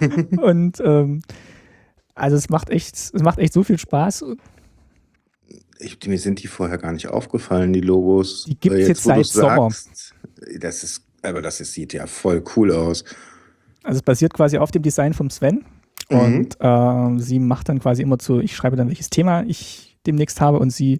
[0.42, 1.22] und ähm,
[2.14, 4.24] also es macht echt, es macht echt so viel Spaß.
[5.78, 8.44] Ich, mir sind die vorher gar nicht aufgefallen, die Logos.
[8.44, 9.70] Die gibt es jetzt, jetzt seit Sommer.
[9.70, 10.14] Sagst,
[10.58, 13.04] das ist, aber das ist, sieht ja voll cool aus.
[13.82, 15.64] Also es basiert quasi auf dem Design vom Sven.
[16.10, 16.18] Mhm.
[16.18, 20.40] Und äh, sie macht dann quasi immer zu, ich schreibe dann, welches Thema ich demnächst
[20.40, 20.98] habe und sie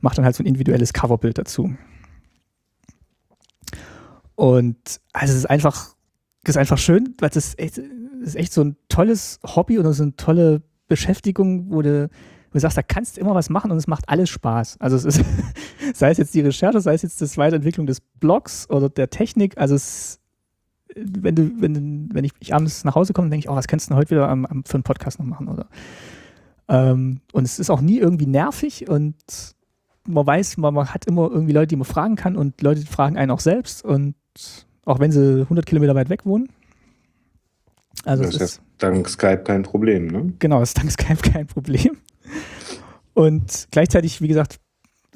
[0.00, 1.74] macht dann halt so ein individuelles Coverbild dazu.
[4.34, 5.94] Und also es ist einfach,
[6.44, 7.80] es ist einfach schön, weil es ist echt,
[8.22, 12.08] ist echt so ein tolles Hobby oder so eine tolle Beschäftigung, wo du,
[12.50, 14.76] wo du sagst, da kannst du immer was machen und es macht alles Spaß.
[14.78, 15.24] Also es ist,
[15.94, 19.56] sei es jetzt die Recherche, sei es jetzt die Weiterentwicklung des Blogs oder der Technik,
[19.58, 20.20] also es
[20.96, 23.86] wenn du, wenn, wenn ich, ich abends nach Hause komme, denke ich, oh, was kannst
[23.86, 25.66] du denn heute wieder am, am, für einen Podcast noch machen, oder?
[26.68, 29.14] Ähm, und es ist auch nie irgendwie nervig und
[30.08, 33.16] man weiß, man, man, hat immer irgendwie Leute, die man fragen kann und Leute fragen
[33.16, 34.14] einen auch selbst und
[34.84, 36.48] auch wenn sie 100 Kilometer weit weg wohnen.
[38.04, 40.32] Also das ist, ist dank Skype kein Problem, ne?
[40.38, 41.96] Genau, das ist dank Skype kein Problem.
[43.14, 44.60] Und gleichzeitig, wie gesagt,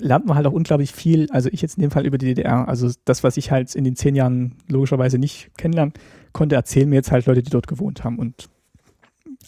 [0.00, 2.68] lernt man halt auch unglaublich viel, also ich jetzt in dem Fall über die DDR,
[2.68, 5.94] also das, was ich halt in den zehn Jahren logischerweise nicht kennenlernen
[6.32, 8.48] konnte, erzählen mir jetzt halt Leute, die dort gewohnt haben und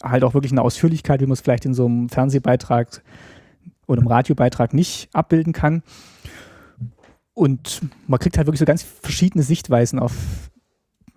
[0.01, 3.01] halt auch wirklich eine Ausführlichkeit, wie man es vielleicht in so einem Fernsehbeitrag
[3.87, 5.83] oder einem Radiobeitrag nicht abbilden kann.
[7.33, 10.13] Und man kriegt halt wirklich so ganz verschiedene Sichtweisen auf,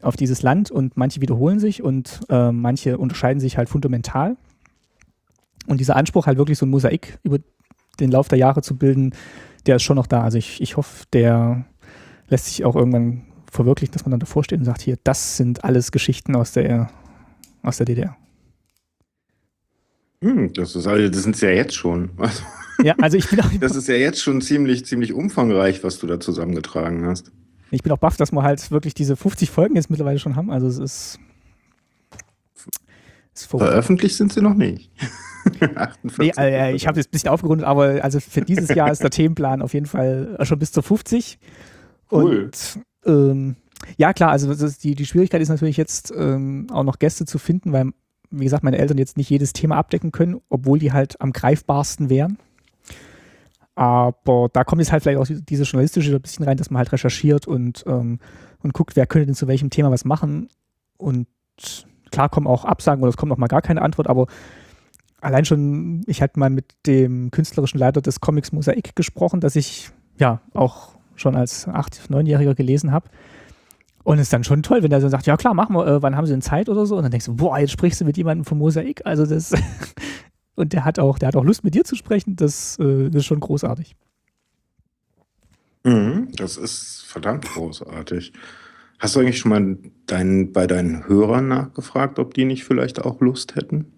[0.02, 4.36] auf dieses Land und manche wiederholen sich und äh, manche unterscheiden sich halt fundamental.
[5.66, 7.38] Und dieser Anspruch halt wirklich so ein Mosaik über
[8.00, 9.14] den Lauf der Jahre zu bilden,
[9.66, 10.22] der ist schon noch da.
[10.22, 11.64] Also ich, ich hoffe, der
[12.28, 15.64] lässt sich auch irgendwann verwirklichen, dass man dann davor steht und sagt, hier, das sind
[15.64, 16.90] alles Geschichten aus der,
[17.62, 18.16] aus der DDR.
[20.22, 22.10] Hm, das ist also, das sind es ja jetzt schon.
[22.82, 23.50] ja, also ich bin auch.
[23.60, 27.32] Das ist ja jetzt schon ziemlich, ziemlich umfangreich, was du da zusammengetragen hast.
[27.70, 30.50] Ich bin auch baff, dass wir halt wirklich diese 50 Folgen jetzt mittlerweile schon haben.
[30.50, 31.18] Also es ist.
[33.44, 34.90] Veröffentlicht sind sie noch nicht.
[35.74, 36.18] 48.
[36.18, 39.10] Nee, äh, ich habe das ein bisschen aufgerundet, aber also für dieses Jahr ist der
[39.10, 41.38] Themenplan auf jeden Fall schon bis zu 50.
[42.10, 42.44] Cool.
[42.44, 43.56] Und ähm,
[43.96, 47.72] ja, klar, also die, die Schwierigkeit ist natürlich jetzt ähm, auch noch Gäste zu finden,
[47.72, 47.90] weil,
[48.30, 52.10] wie gesagt, meine Eltern jetzt nicht jedes Thema abdecken können, obwohl die halt am greifbarsten
[52.10, 52.38] wären.
[53.74, 56.92] Aber da kommt jetzt halt vielleicht auch diese journalistische ein bisschen rein, dass man halt
[56.92, 58.20] recherchiert und, ähm,
[58.62, 60.48] und guckt, wer könnte denn zu welchem Thema was machen.
[60.96, 61.26] Und
[62.16, 64.26] klar kommen auch Absagen oder es kommt auch mal gar keine Antwort, aber
[65.20, 69.90] allein schon, ich hatte mal mit dem künstlerischen Leiter des Comics Mosaik gesprochen, das ich
[70.18, 73.10] ja auch schon als acht-, neunjähriger gelesen habe.
[74.02, 76.02] Und es ist dann schon toll, wenn er dann sagt, ja klar, machen wir, äh,
[76.02, 76.96] wann haben Sie denn Zeit oder so?
[76.96, 79.04] Und dann denkst du, boah, jetzt sprichst du mit jemandem vom Mosaik.
[79.04, 79.52] Also das
[80.54, 82.36] und der hat auch, der hat auch Lust mit dir zu sprechen.
[82.36, 83.94] Das, äh, ist schon großartig.
[85.84, 88.32] Mhm, das ist verdammt großartig.
[88.98, 93.20] Hast du eigentlich schon mal dein, bei deinen Hörern nachgefragt, ob die nicht vielleicht auch
[93.20, 93.92] Lust hätten?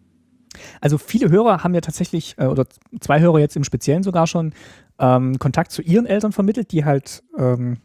[0.80, 2.66] Also viele Hörer haben ja tatsächlich, äh, oder
[3.00, 4.52] zwei Hörer jetzt im Speziellen sogar schon,
[4.98, 7.78] ähm, Kontakt zu ihren Eltern vermittelt, die halt ähm,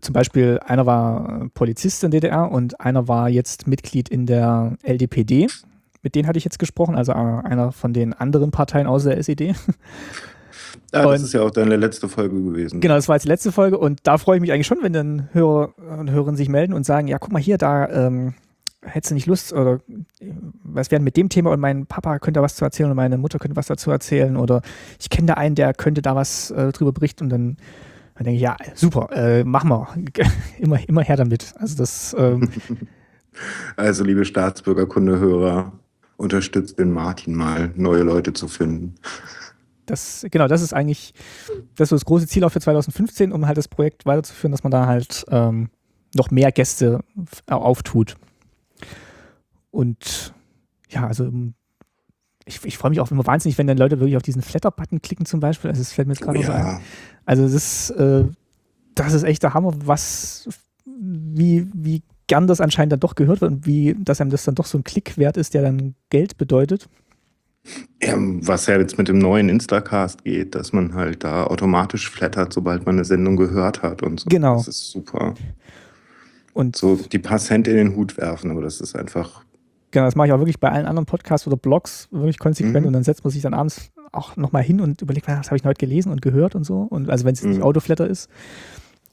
[0.00, 5.48] zum Beispiel einer war Polizist in DDR und einer war jetzt Mitglied in der LDPD.
[6.02, 9.18] Mit denen hatte ich jetzt gesprochen, also äh, einer von den anderen Parteien außer der
[9.18, 9.54] SED.
[10.92, 12.80] Ah, das ist ja auch deine letzte Folge gewesen.
[12.80, 14.92] Genau, das war jetzt die letzte Folge und da freue ich mich eigentlich schon, wenn
[14.92, 18.34] dann Hörer und Hörerinnen sich melden und sagen, ja, guck mal hier, da ähm,
[18.82, 19.80] hättest du nicht Lust oder
[20.64, 23.18] was wäre mit dem Thema und mein Papa könnte da was zu erzählen und meine
[23.18, 24.62] Mutter könnte was dazu erzählen oder
[24.98, 27.56] ich kenne da einen, der könnte da was äh, drüber berichten und dann
[28.20, 29.88] Dann denke ich, ja, super, äh, machen wir.
[30.58, 31.54] immer, immer her damit.
[31.56, 32.14] Also das.
[32.18, 32.50] Ähm,
[33.76, 35.72] also, liebe Staatsbürgerkundehörer,
[36.18, 38.96] unterstützt den Martin mal, neue Leute zu finden.
[39.90, 41.14] Das, genau, das ist eigentlich
[41.76, 44.70] das, ist das große Ziel auch für 2015, um halt das Projekt weiterzuführen, dass man
[44.70, 45.70] da halt ähm,
[46.14, 47.00] noch mehr Gäste
[47.48, 48.16] auftut.
[49.70, 50.34] Und
[50.88, 51.30] ja, also
[52.44, 55.26] ich, ich freue mich auch immer wahnsinnig, wenn dann Leute wirklich auf diesen Flatter-Button klicken
[55.26, 55.70] zum Beispiel.
[55.70, 56.54] Also das fällt mir jetzt gerade oh, ja.
[56.54, 56.80] ein.
[57.24, 58.24] Also das ist, äh,
[58.94, 60.48] das ist echt der Hammer, was,
[60.84, 64.54] wie, wie gern das anscheinend dann doch gehört wird und wie, dass einem das dann
[64.54, 66.88] doch so ein Klick wert ist, der dann Geld bedeutet.
[68.02, 72.52] Ja, was ja jetzt mit dem neuen Instacast geht, dass man halt da automatisch flattert,
[72.52, 74.28] sobald man eine Sendung gehört hat und so.
[74.28, 74.56] Genau.
[74.56, 75.34] Das ist super.
[76.54, 79.44] Und so die paar Cent in den Hut werfen, aber das ist einfach.
[79.90, 82.86] Genau, das mache ich auch wirklich bei allen anderen Podcasts oder Blogs wirklich konsequent mhm.
[82.86, 85.64] und dann setzt man sich dann abends auch nochmal hin und überlegt, was habe ich
[85.64, 86.80] heute gelesen und gehört und so.
[86.82, 87.50] Und also wenn es mhm.
[87.50, 88.28] nicht Autoflatter ist.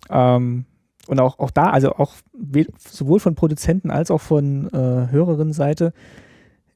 [0.09, 0.65] Ähm,
[1.07, 2.13] und auch, auch da, also auch
[2.77, 5.93] sowohl von Produzenten als auch von äh, Hörerinnenseite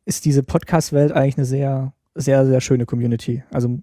[0.06, 3.44] ist diese Podcast-Welt eigentlich eine sehr, sehr, sehr schöne Community.
[3.52, 3.80] Also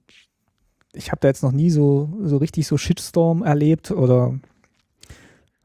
[0.93, 4.39] ich habe da jetzt noch nie so, so richtig so Shitstorm erlebt oder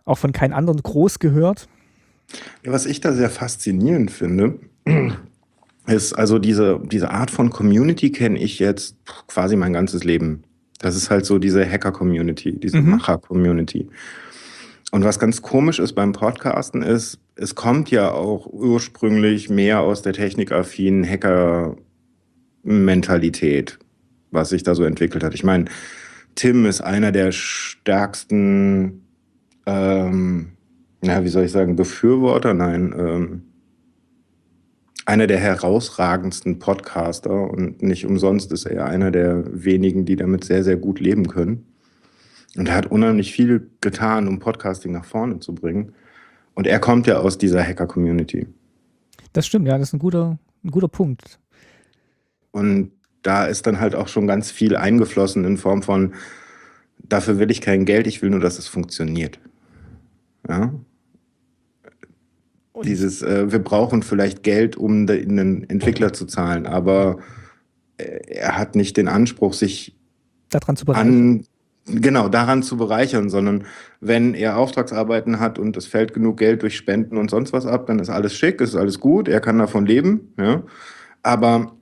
[0.05, 1.67] auch von keinem anderen groß gehört.
[2.63, 4.59] Ja, was ich da sehr faszinierend finde,
[5.87, 8.97] ist also diese, diese Art von Community kenne ich jetzt
[9.27, 10.43] quasi mein ganzes Leben.
[10.79, 12.91] Das ist halt so diese Hacker-Community, diese mhm.
[12.91, 13.89] Macher-Community.
[14.93, 20.03] Und was ganz komisch ist beim Podcasten ist, es kommt ja auch ursprünglich mehr aus
[20.03, 23.79] der technikaffinen Hacker-Mentalität,
[24.29, 25.33] was sich da so entwickelt hat.
[25.33, 25.65] Ich meine,
[26.35, 29.01] Tim ist einer der stärksten,
[29.65, 30.51] ähm,
[31.01, 33.41] na, wie soll ich sagen, Befürworter, nein, ähm,
[35.07, 40.63] einer der herausragendsten Podcaster und nicht umsonst ist er einer der wenigen, die damit sehr,
[40.63, 41.72] sehr gut leben können.
[42.57, 45.93] Und er hat unheimlich viel getan, um Podcasting nach vorne zu bringen.
[46.53, 48.47] Und er kommt ja aus dieser Hacker-Community.
[49.33, 51.39] Das stimmt, ja, das ist ein guter, ein guter Punkt.
[52.51, 52.91] Und
[53.23, 56.13] da ist dann halt auch schon ganz viel eingeflossen in Form von,
[56.99, 59.39] dafür will ich kein Geld, ich will nur, dass es funktioniert.
[60.47, 60.73] Ja.
[62.73, 67.19] Und Dieses, äh, wir brauchen vielleicht Geld, um einen Entwickler zu zahlen, aber
[67.97, 69.95] äh, er hat nicht den Anspruch, sich
[70.49, 71.45] daran zu bereichern.
[71.85, 73.65] Genau, daran zu bereichern, sondern
[73.99, 77.87] wenn er Auftragsarbeiten hat und es fällt genug Geld durch Spenden und sonst was ab,
[77.87, 80.63] dann ist alles schick, ist alles gut, er kann davon leben, ja.
[81.23, 81.75] Aber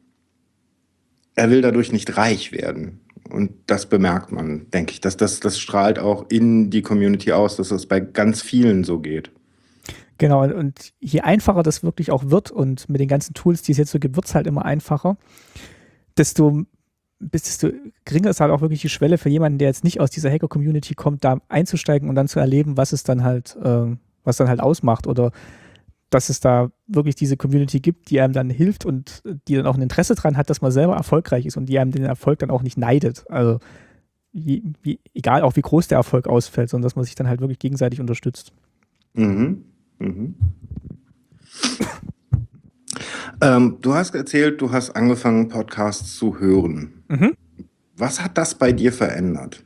[1.35, 2.99] er will dadurch nicht reich werden.
[3.29, 5.01] Und das bemerkt man, denke ich.
[5.01, 8.99] Das, das, das strahlt auch in die Community aus, dass es bei ganz vielen so
[8.99, 9.31] geht.
[10.17, 13.77] Genau, und je einfacher das wirklich auch wird und mit den ganzen Tools, die es
[13.77, 15.17] jetzt so gibt, wird es halt immer einfacher,
[16.17, 16.65] desto
[17.21, 17.69] desto
[18.05, 20.95] geringer ist halt auch wirklich die Schwelle für jemanden, der jetzt nicht aus dieser Hacker-Community
[20.95, 24.59] kommt, da einzusteigen und dann zu erleben, was es dann halt, äh, was dann halt
[24.59, 25.31] ausmacht oder
[26.09, 29.75] dass es da wirklich diese Community gibt, die einem dann hilft und die dann auch
[29.75, 32.51] ein Interesse daran hat, dass man selber erfolgreich ist und die einem den Erfolg dann
[32.51, 33.23] auch nicht neidet.
[33.29, 33.59] Also
[34.33, 37.39] wie, wie, egal auch wie groß der Erfolg ausfällt, sondern dass man sich dann halt
[37.39, 38.51] wirklich gegenseitig unterstützt.
[39.13, 39.63] Mhm.
[39.99, 40.35] Mhm.
[43.41, 47.03] Ähm, du hast erzählt, du hast angefangen, Podcasts zu hören.
[47.07, 47.33] Mhm.
[47.97, 49.63] Was hat das bei dir verändert?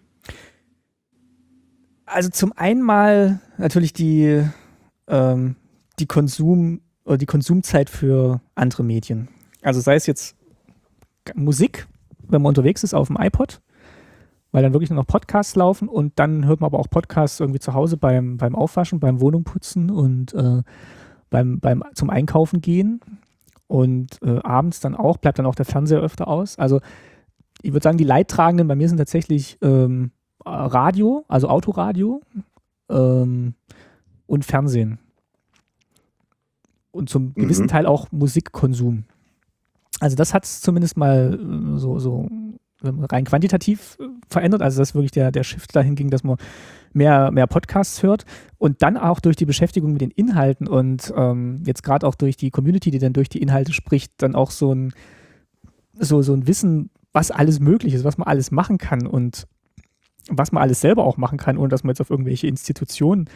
[2.05, 4.43] Also zum einen mal natürlich die,
[5.07, 5.55] ähm,
[5.99, 9.29] die Konsum oder die Konsumzeit für andere Medien.
[9.61, 10.35] Also sei es jetzt
[11.33, 11.87] Musik,
[12.27, 13.61] wenn man unterwegs ist auf dem iPod,
[14.51, 17.59] weil dann wirklich nur noch Podcasts laufen und dann hört man aber auch Podcasts irgendwie
[17.59, 20.61] zu Hause beim, beim Aufwaschen, beim Wohnungputzen und äh,
[21.29, 23.01] beim, beim zum Einkaufen gehen.
[23.67, 26.57] Und äh, abends dann auch, bleibt dann auch der Fernseher öfter aus.
[26.59, 26.81] Also
[27.61, 30.11] ich würde sagen, die Leidtragenden bei mir sind tatsächlich ähm,
[30.45, 32.21] Radio, also Autoradio
[32.89, 33.55] ähm,
[34.27, 34.99] und Fernsehen.
[36.91, 37.33] Und zum mhm.
[37.33, 39.05] gewissen Teil auch Musikkonsum.
[39.99, 42.27] Also das hat es zumindest mal äh, so, so
[42.83, 44.61] rein quantitativ äh, verändert.
[44.61, 46.37] Also dass wirklich der, der Shift dahin ging, dass man
[46.95, 48.25] mehr, mehr Podcasts hört
[48.57, 52.37] und dann auch durch die Beschäftigung mit den Inhalten und ähm, jetzt gerade auch durch
[52.37, 54.93] die Community, die dann durch die Inhalte spricht, dann auch so ein,
[55.93, 59.47] so, so ein Wissen, was alles möglich ist, was man alles machen kann und
[60.29, 63.29] was man alles selber auch machen kann, ohne dass man jetzt auf irgendwelche Institutionen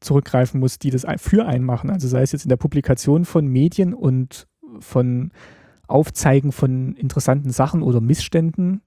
[0.00, 1.90] zurückgreifen muss, die das für einen machen.
[1.90, 4.46] Also sei es jetzt in der Publikation von Medien und
[4.78, 5.32] von
[5.88, 8.82] Aufzeigen von interessanten Sachen oder Missständen.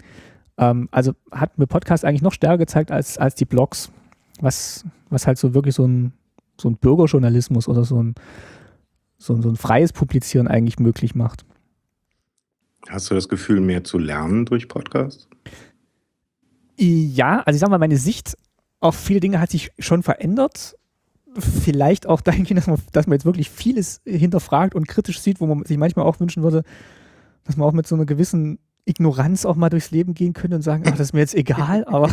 [0.57, 3.91] Ähm, also hat mir Podcast eigentlich noch stärker gezeigt als, als die Blogs
[4.39, 6.13] was, was halt so wirklich so ein,
[6.59, 8.15] so ein Bürgerjournalismus oder so ein,
[9.17, 11.45] so, ein, so ein freies Publizieren eigentlich möglich macht.
[12.89, 15.27] Hast du das Gefühl, mehr zu lernen durch Podcasts?
[16.77, 18.38] Ja, also ich sag mal, meine Sicht
[18.79, 20.75] auf viele Dinge hat sich schon verändert.
[21.38, 25.45] Vielleicht auch dahingehend, dass man, dass man jetzt wirklich vieles hinterfragt und kritisch sieht, wo
[25.45, 26.63] man sich manchmal auch wünschen würde,
[27.45, 30.61] dass man auch mit so einer gewissen Ignoranz auch mal durchs Leben gehen könnte und
[30.61, 32.09] sagen, ach, das ist mir jetzt egal, aber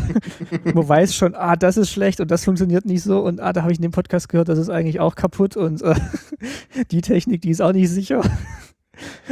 [0.75, 3.63] man weiß schon, ah, das ist schlecht und das funktioniert nicht so und ah, da
[3.63, 5.95] habe ich in dem Podcast gehört, das ist eigentlich auch kaputt und äh,
[6.91, 8.23] die Technik, die ist auch nicht sicher.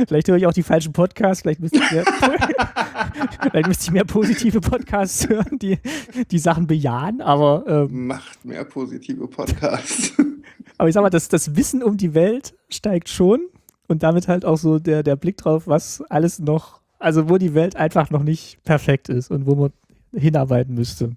[0.07, 2.05] Vielleicht höre ich auch die falschen Podcasts, vielleicht müsste ich mehr,
[3.43, 5.79] vielleicht müsste ich mehr positive Podcasts hören, die
[6.31, 7.65] die Sachen bejahen, aber.
[7.67, 10.15] Ähm, Macht mehr positive Podcasts.
[10.79, 13.41] aber ich sag mal, das, das Wissen um die Welt steigt schon
[13.89, 17.55] und damit halt auch so der, der Blick drauf, was alles noch, also wo die
[17.55, 19.73] Welt einfach noch nicht perfekt ist und wo man
[20.13, 21.13] hinarbeiten müsste.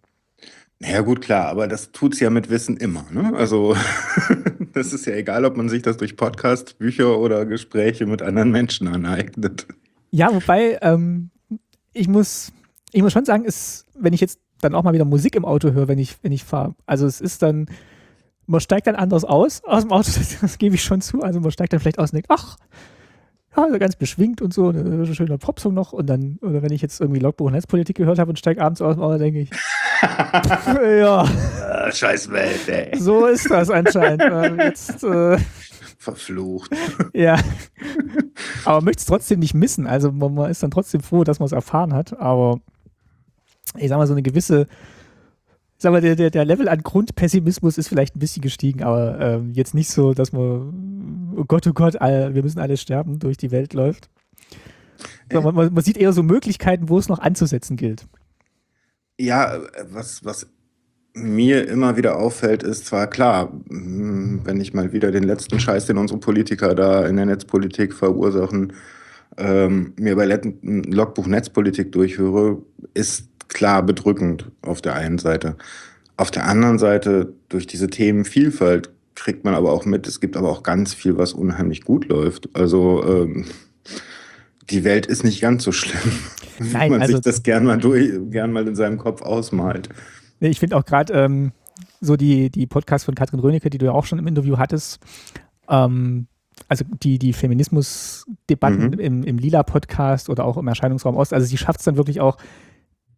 [0.84, 3.06] Ja gut, klar, aber das tut es ja mit Wissen immer.
[3.12, 3.34] Ne?
[3.36, 3.76] Also
[4.74, 8.52] das ist ja egal, ob man sich das durch Podcasts, Bücher oder Gespräche mit anderen
[8.52, 9.68] Menschen aneignet.
[10.10, 11.30] Ja, wobei ähm,
[11.94, 12.52] ich muss,
[12.92, 15.72] ich muss schon sagen, ist, wenn ich jetzt dann auch mal wieder Musik im Auto
[15.72, 16.76] höre, wenn ich, wenn ich fahre.
[16.86, 17.68] Also es ist dann,
[18.48, 21.22] man steigt dann anders aus aus dem Auto, das, das gebe ich schon zu.
[21.22, 22.58] Also man steigt dann vielleicht aus und denkt, ach,
[23.56, 25.94] ja, also ganz beschwingt und so, ein schöner Popsong noch.
[25.94, 28.82] Und dann, oder wenn ich jetzt irgendwie Logbuch und Netzpolitik gehört habe und steige abends
[28.82, 29.50] aus dem Auto, denke ich,
[30.02, 31.26] ja.
[31.62, 32.98] Ah, scheiß Welt, ey.
[32.98, 34.24] So ist das anscheinend.
[34.24, 35.38] Ähm, jetzt, äh,
[35.98, 36.72] Verflucht.
[37.14, 37.38] Ja.
[38.66, 39.86] Aber man möchte es trotzdem nicht missen.
[39.86, 42.20] Also man, man ist dann trotzdem froh, dass man es erfahren hat.
[42.20, 42.60] Aber
[43.78, 44.68] ich sag mal, so eine gewisse,
[45.82, 49.52] sag mal, der, der, der Level an Grundpessimismus ist vielleicht ein bisschen gestiegen, aber ähm,
[49.54, 53.38] jetzt nicht so, dass man, oh Gott, oh Gott, all, wir müssen alle sterben, durch
[53.38, 54.08] die Welt läuft.
[55.34, 58.06] Man, man, man sieht eher so Möglichkeiten, wo es noch anzusetzen gilt.
[59.20, 59.60] Ja,
[59.90, 60.48] was, was
[61.14, 65.88] mir immer wieder auffällt, ist zwar klar, hm, wenn ich mal wieder den letzten Scheiß,
[65.88, 68.74] den unsere Politiker da in der Netzpolitik verursachen,
[69.38, 72.62] ähm, mir bei Logbuch Netzpolitik durchhöre,
[72.94, 75.56] ist klar bedrückend auf der einen Seite.
[76.18, 80.50] Auf der anderen Seite, durch diese Themenvielfalt kriegt man aber auch mit, es gibt aber
[80.50, 82.50] auch ganz viel, was unheimlich gut läuft.
[82.54, 83.46] Also ähm,
[84.70, 86.14] die Welt ist nicht ganz so schlimm,
[86.60, 89.90] Nein, wie man also, sich das gern mal, durch, gern mal in seinem Kopf ausmalt.
[90.40, 91.52] Ich finde auch gerade ähm,
[92.00, 95.00] so die, die Podcasts von Katrin Rönecke, die du ja auch schon im Interview hattest,
[95.70, 96.28] ähm,
[96.68, 99.00] also die, die Feminismus-Debatten mhm.
[99.00, 102.38] im, im Lila-Podcast oder auch im Erscheinungsraum Ost, also sie schafft es dann wirklich auch,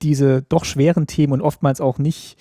[0.04, 2.38] diese doch schweren Themen und oftmals auch nicht,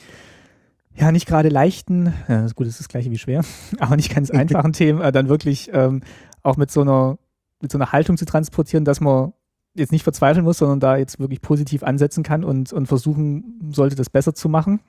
[0.95, 3.45] ja, nicht gerade leichten, ja, gut, das ist das gleiche wie schwer,
[3.79, 6.03] aber nicht ganz einfachen Themen, äh, dann wirklich ähm,
[6.43, 7.19] auch mit so einer,
[7.61, 9.33] mit so einer Haltung zu transportieren, dass man
[9.75, 13.97] jetzt nicht verzweifeln muss, sondern da jetzt wirklich positiv ansetzen kann und, und versuchen sollte,
[13.97, 14.81] das besser zu machen.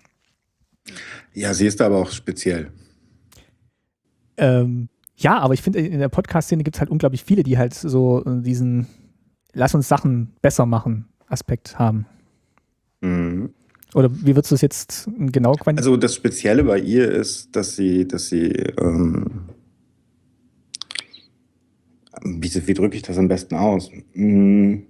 [1.34, 2.72] Ja, sie ist aber auch speziell.
[4.36, 7.74] Ähm, ja, aber ich finde, in der Podcast-Szene gibt es halt unglaublich viele, die halt
[7.74, 8.88] so diesen
[9.54, 12.08] Lass uns Sachen besser machen Aspekt haben.
[13.04, 13.50] Mhm.
[13.94, 15.78] Oder wie würdest du es jetzt genau quantifizieren?
[15.78, 18.48] Also das Spezielle bei ihr ist, dass sie, dass sie
[18.82, 19.26] ähm,
[22.24, 23.92] wie, wie drücke ich das am besten aus?
[24.14, 24.84] Hm.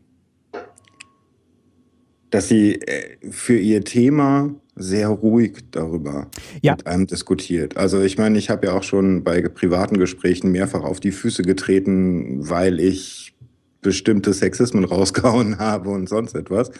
[2.29, 6.29] Dass sie äh, für ihr Thema sehr ruhig darüber
[6.61, 6.73] ja.
[6.73, 7.77] mit einem diskutiert.
[7.77, 11.43] Also ich meine, ich habe ja auch schon bei privaten Gesprächen mehrfach auf die Füße
[11.43, 13.35] getreten, weil ich
[13.81, 16.71] bestimmte Sexismen rausgehauen habe und sonst etwas.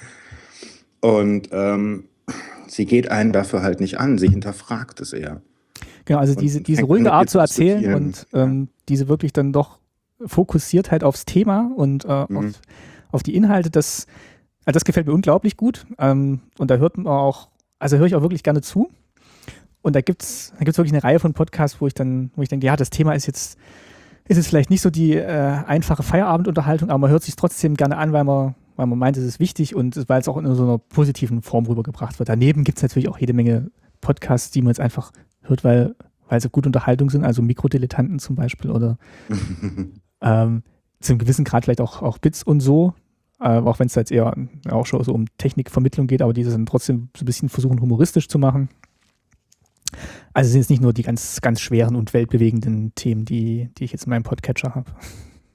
[1.03, 2.05] Und ähm,
[2.67, 5.41] sie geht einen dafür halt nicht an, sie hinterfragt es eher.
[6.05, 9.79] Genau, also diese, diese ruhige Art zu erzählen und ähm, diese wirklich dann doch
[10.25, 12.37] fokussiert halt aufs Thema und äh, mhm.
[12.37, 12.45] auf,
[13.11, 13.69] auf, die Inhalte.
[13.69, 14.07] Das,
[14.63, 15.85] also das gefällt mir unglaublich gut.
[15.99, 17.49] Ähm, und da hört man auch,
[17.79, 18.89] also höre ich auch wirklich gerne zu.
[19.81, 22.43] Und da gibt es da gibt's wirklich eine Reihe von Podcasts, wo ich dann, wo
[22.43, 23.57] ich denke, ja, das Thema ist jetzt,
[24.29, 27.97] ist jetzt vielleicht nicht so die äh, einfache Feierabendunterhaltung, aber man hört sich trotzdem gerne
[27.97, 30.63] an, weil man, weil man meint, es ist wichtig und weil es auch in so
[30.63, 32.29] einer positiven Form rübergebracht wird.
[32.29, 33.71] Daneben gibt es natürlich auch jede Menge
[34.01, 35.95] Podcasts, die man jetzt einfach hört, weil,
[36.27, 38.97] weil sie gut Unterhaltung sind, also Mikrodilettanten zum Beispiel oder
[40.23, 40.63] Ähm,
[41.01, 42.93] zu einem gewissen Grad vielleicht auch, auch Bits und so,
[43.41, 44.33] äh, auch wenn es jetzt eher
[44.69, 48.29] auch schon so um Technikvermittlung geht, aber diese sind trotzdem so ein bisschen versuchen, humoristisch
[48.29, 48.69] zu machen.
[50.33, 53.91] Also sind es nicht nur die ganz, ganz schweren und weltbewegenden Themen, die, die ich
[53.91, 54.89] jetzt in meinem Podcatcher habe.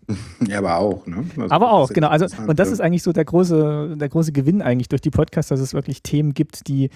[0.46, 1.24] Ja, aber auch, ne?
[1.36, 2.08] Also aber auch, genau.
[2.08, 5.50] Also, und das ist eigentlich so der große, der große Gewinn eigentlich durch die Podcasts,
[5.50, 6.90] dass es wirklich Themen gibt, die,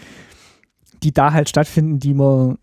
[1.02, 2.58] die da halt stattfinden, die man,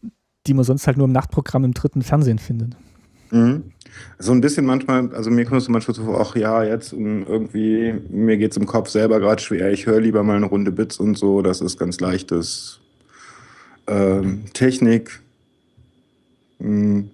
[0.48, 2.76] die man sonst halt nur im Nachtprogramm im dritten Fernsehen findet.
[3.32, 3.66] Mhm.
[4.18, 7.94] So ein bisschen manchmal, also mir kommt es manchmal so vor, ach ja, jetzt irgendwie,
[8.10, 11.00] mir geht es im Kopf selber gerade schwer, ich höre lieber mal eine Runde Bits
[11.00, 12.80] und so, das ist ganz leichtes.
[13.88, 15.22] Ähm, Technik,
[16.60, 17.10] hm,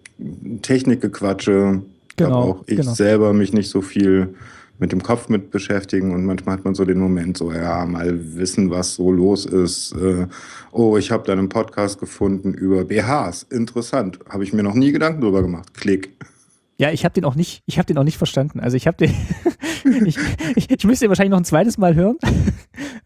[0.62, 1.82] Technikgequatsche,
[2.16, 2.94] genau, auch ich genau.
[2.94, 4.36] selber mich nicht so viel
[4.78, 8.36] mit dem Kopf mit beschäftigen und manchmal hat man so den Moment, so ja, mal
[8.36, 9.94] wissen, was so los ist.
[9.94, 10.28] Äh,
[10.72, 13.44] oh, ich habe da einen Podcast gefunden über BHs.
[13.44, 14.20] Interessant.
[14.28, 15.74] Habe ich mir noch nie Gedanken drüber gemacht.
[15.74, 16.12] Klick.
[16.78, 18.60] Ja, ich habe den auch nicht, ich habe den auch nicht verstanden.
[18.60, 19.16] Also ich habe den,
[20.06, 20.18] ich,
[20.56, 22.18] ich, ich, müsste ihn wahrscheinlich noch ein zweites Mal hören.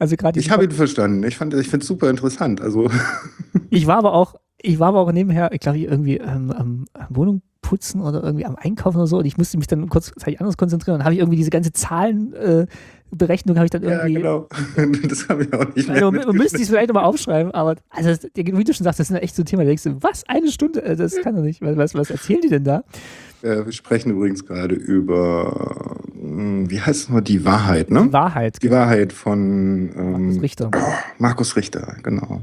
[0.02, 0.40] Also gerade.
[0.40, 1.26] Ich habe ihn verstanden.
[1.26, 2.61] Ich fand, ich finde es super interessant.
[2.61, 2.90] Also.
[3.69, 7.41] Ich war aber auch, ich war aber auch nebenher, ich glaube irgendwie ähm, am Wohnung
[7.61, 10.99] putzen oder irgendwie am Einkaufen oder so und ich musste mich dann kurz anders konzentrieren
[10.99, 14.14] und habe ich irgendwie diese ganze Zahlenberechnung äh, habe ich dann irgendwie.
[14.14, 14.48] Ja, genau.
[15.07, 15.95] Das habe ich auch nicht mehr.
[15.95, 19.15] Also, man müsste es vielleicht nochmal aufschreiben, aber also, wie du schon sagst, das ist
[19.22, 19.64] echt so ein Thema.
[19.64, 20.23] Da denkst du, was?
[20.27, 20.84] Eine Stunde?
[20.84, 21.61] Äh, das kann doch nicht.
[21.61, 22.84] Was, was erzählen die denn da?
[23.41, 28.06] Äh, wir sprechen übrigens gerade über, hm, wie heißt es mal, die Wahrheit, ne?
[28.07, 28.57] Die Wahrheit.
[28.61, 28.80] Die genau.
[28.80, 30.72] Wahrheit von ähm, Markus Richter.
[31.18, 32.41] Markus Richter, genau.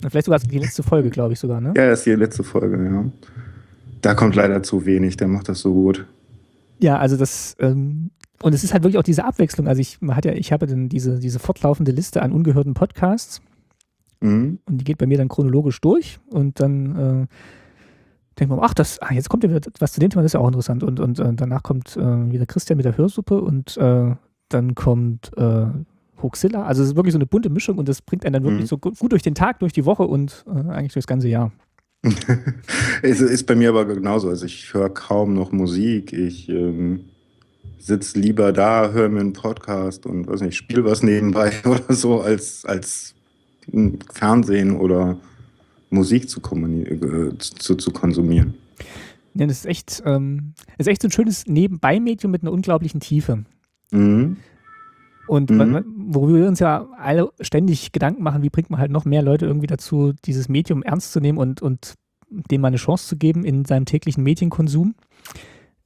[0.00, 1.72] Vielleicht sogar die letzte Folge, glaube ich sogar, ne?
[1.76, 3.04] Ja, das ist die letzte Folge, ja.
[4.02, 6.06] Da kommt leider zu wenig, der macht das so gut.
[6.78, 8.10] Ja, also das, ähm,
[8.42, 9.66] und es ist halt wirklich auch diese Abwechslung.
[9.66, 13.40] Also ich, man hat ja, ich habe dann diese, diese fortlaufende Liste an ungehörten Podcasts.
[14.20, 14.58] Mhm.
[14.66, 17.26] Und die geht bei mir dann chronologisch durch und dann äh,
[18.38, 20.34] denkt man, ach, das, ah, jetzt kommt ja wieder was zu dem Thema, das ist
[20.34, 20.82] ja auch interessant.
[20.82, 24.14] Und, und äh, danach kommt äh, wieder Christian mit der Hörsuppe und äh,
[24.48, 25.66] dann kommt äh,
[26.22, 26.64] Hoaxilla.
[26.64, 28.66] Also es ist wirklich so eine bunte Mischung und das bringt einen dann wirklich mhm.
[28.66, 31.52] so gut, gut durch den Tag, durch die Woche und äh, eigentlich durchs ganze Jahr.
[33.02, 34.28] es ist bei mir aber genauso.
[34.28, 36.12] Also ich höre kaum noch Musik.
[36.12, 37.00] Ich ähm,
[37.78, 42.20] sitze lieber da, höre mir einen Podcast und weiß nicht, spiele was nebenbei oder so,
[42.20, 43.14] als, als
[44.12, 45.16] Fernsehen oder
[45.90, 48.54] Musik zu, äh, zu, zu konsumieren.
[49.34, 53.00] Ja, das ist echt, ähm, das ist echt so ein schönes Nebenbei-Medium mit einer unglaublichen
[53.00, 53.44] Tiefe.
[53.90, 54.38] Mhm.
[55.26, 55.84] Und mhm.
[56.08, 59.46] worüber wir uns ja alle ständig Gedanken machen, wie bringt man halt noch mehr Leute
[59.46, 61.94] irgendwie dazu, dieses Medium ernst zu nehmen und, und
[62.28, 64.94] dem mal eine Chance zu geben in seinem täglichen Medienkonsum.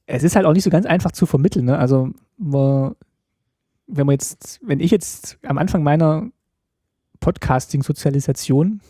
[0.05, 1.65] Es ist halt auch nicht so ganz einfach zu vermitteln.
[1.65, 1.77] Ne?
[1.77, 6.29] Also, wenn man jetzt, wenn ich jetzt am Anfang meiner
[7.19, 8.81] Podcasting-Sozialisation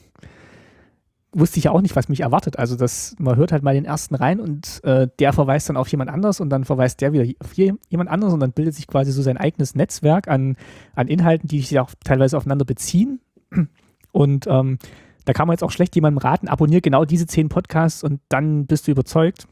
[1.34, 2.60] wusste ich ja auch nicht, was mich erwartet.
[2.60, 5.88] Also das, man hört halt mal den ersten rein und äh, der verweist dann auf
[5.88, 9.12] jemand anders und dann verweist der wieder auf jemand anders und dann bildet sich quasi
[9.12, 10.58] so sein eigenes Netzwerk an,
[10.94, 13.22] an Inhalten, die sich auch teilweise aufeinander beziehen.
[14.14, 14.78] Und ähm,
[15.24, 18.66] da kann man jetzt auch schlecht jemandem raten, abonniere genau diese zehn Podcasts und dann
[18.66, 19.48] bist du überzeugt.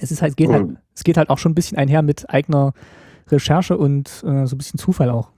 [0.00, 2.74] Es ist halt, geht halt, es geht halt auch schon ein bisschen einher mit eigener
[3.28, 5.30] Recherche und äh, so ein bisschen Zufall auch.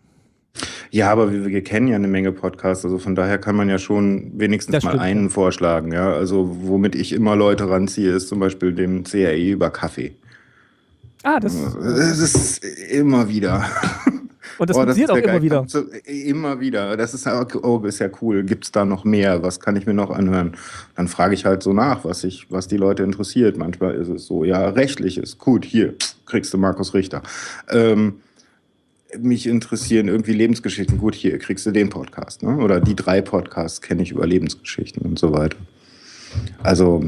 [0.90, 3.78] Ja, aber wir, wir, kennen ja eine Menge Podcasts, also von daher kann man ja
[3.78, 5.92] schon wenigstens mal einen vorschlagen.
[5.92, 10.14] Ja, also womit ich immer Leute ranziehe, ist zum Beispiel dem CRE über Kaffee.
[11.22, 13.64] Ah, das, das ist immer wieder.
[14.58, 15.64] Und das oh, funktioniert das auch immer wieder.
[15.66, 16.96] So, immer wieder.
[16.96, 18.42] Das ist, oh, ist ja cool.
[18.42, 19.42] Gibt es da noch mehr?
[19.42, 20.52] Was kann ich mir noch anhören?
[20.96, 23.56] Dann frage ich halt so nach, was, ich, was die Leute interessiert.
[23.56, 25.64] Manchmal ist es so, ja, rechtlich ist gut.
[25.64, 25.94] Hier
[26.26, 27.22] kriegst du Markus Richter.
[27.70, 28.20] Ähm,
[29.18, 30.98] mich interessieren irgendwie Lebensgeschichten.
[30.98, 32.42] Gut, hier kriegst du den Podcast.
[32.42, 32.56] Ne?
[32.56, 35.56] Oder die drei Podcasts kenne ich über Lebensgeschichten und so weiter.
[36.62, 37.04] Also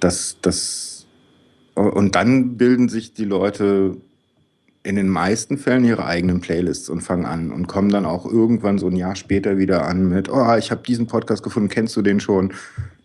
[0.00, 1.06] das, das
[1.74, 3.96] und dann bilden sich die Leute
[4.82, 8.78] in den meisten Fällen ihre eigenen Playlists und fangen an und kommen dann auch irgendwann
[8.78, 12.02] so ein Jahr später wieder an mit, oh, ich habe diesen Podcast gefunden, kennst du
[12.02, 12.54] den schon?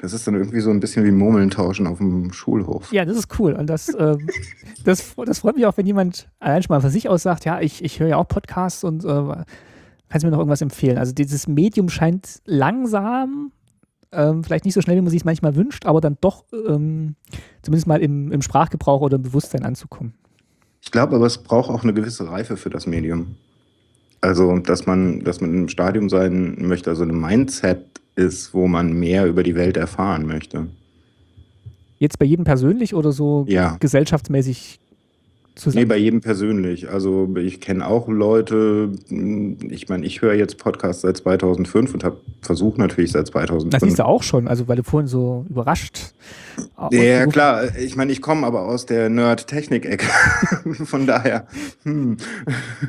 [0.03, 2.91] Das ist dann irgendwie so ein bisschen wie Murmeln tauschen auf dem Schulhof.
[2.91, 4.17] Ja, das ist cool und das, äh,
[4.83, 7.61] das, das freut mich auch, wenn jemand allein schon mal von sich aus sagt, ja,
[7.61, 10.97] ich, ich höre ja auch Podcasts und äh, kannst du mir noch irgendwas empfehlen?
[10.97, 13.53] Also dieses Medium scheint langsam
[14.11, 17.15] ähm, vielleicht nicht so schnell, wie man sich es manchmal wünscht, aber dann doch ähm,
[17.61, 20.15] zumindest mal im, im Sprachgebrauch oder im Bewusstsein anzukommen.
[20.81, 23.37] Ich glaube aber, es braucht auch eine gewisse Reife für das Medium.
[24.23, 27.83] Also, dass man, dass man im Stadium sein möchte, also ein Mindset
[28.15, 30.67] ist, wo man mehr über die Welt erfahren möchte.
[31.99, 33.75] Jetzt bei jedem persönlich oder so ja.
[33.81, 34.79] gesellschaftsmäßig
[35.55, 35.83] zusammen?
[35.83, 36.89] Nee, bei jedem persönlich.
[36.89, 42.17] Also ich kenne auch Leute, ich meine, ich höre jetzt Podcasts seit 2005 und habe
[42.41, 43.71] versucht natürlich seit 2005.
[43.71, 46.13] Das siehst du auch schon, also weil du vorhin so überrascht.
[46.91, 47.75] Ja, klar.
[47.77, 50.05] Ich meine, ich komme aber aus der Nerd-Technik-Ecke.
[50.85, 51.47] Von daher.
[51.83, 52.17] Hm.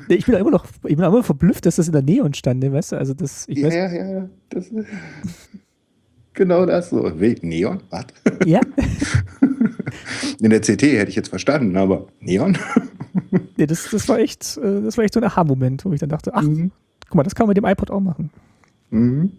[0.08, 2.92] Ich bin immer noch, ich bin immer verblüfft, dass das in der Nähe stand, weißt
[2.92, 2.96] du?
[2.96, 4.28] Also das, ich ja, weiß, ja, ja.
[4.50, 4.66] Das,
[6.34, 7.10] genau das so.
[7.42, 7.80] Neon?
[7.90, 8.06] Was?
[8.44, 8.60] Ja.
[10.40, 12.58] In der CT hätte ich jetzt verstanden, aber Neon?
[13.56, 16.08] nee, das, das, war echt, äh, das war echt so ein Aha-Moment, wo ich dann
[16.08, 16.70] dachte, ach, mhm.
[17.08, 18.30] guck mal, das kann man mit dem iPod auch machen.
[18.90, 19.32] Mhm.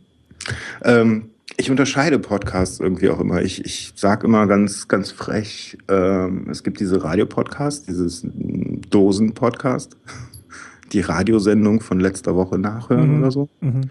[0.84, 3.42] Ähm, ich unterscheide Podcasts irgendwie auch immer.
[3.42, 8.26] Ich, ich sage immer ganz, ganz frech, ähm, es gibt diese Radiopodcast, dieses
[8.90, 9.96] Dosen-Podcast,
[10.92, 13.20] die Radiosendung von letzter Woche nachhören mhm.
[13.20, 13.50] oder so.
[13.62, 13.82] Mhm.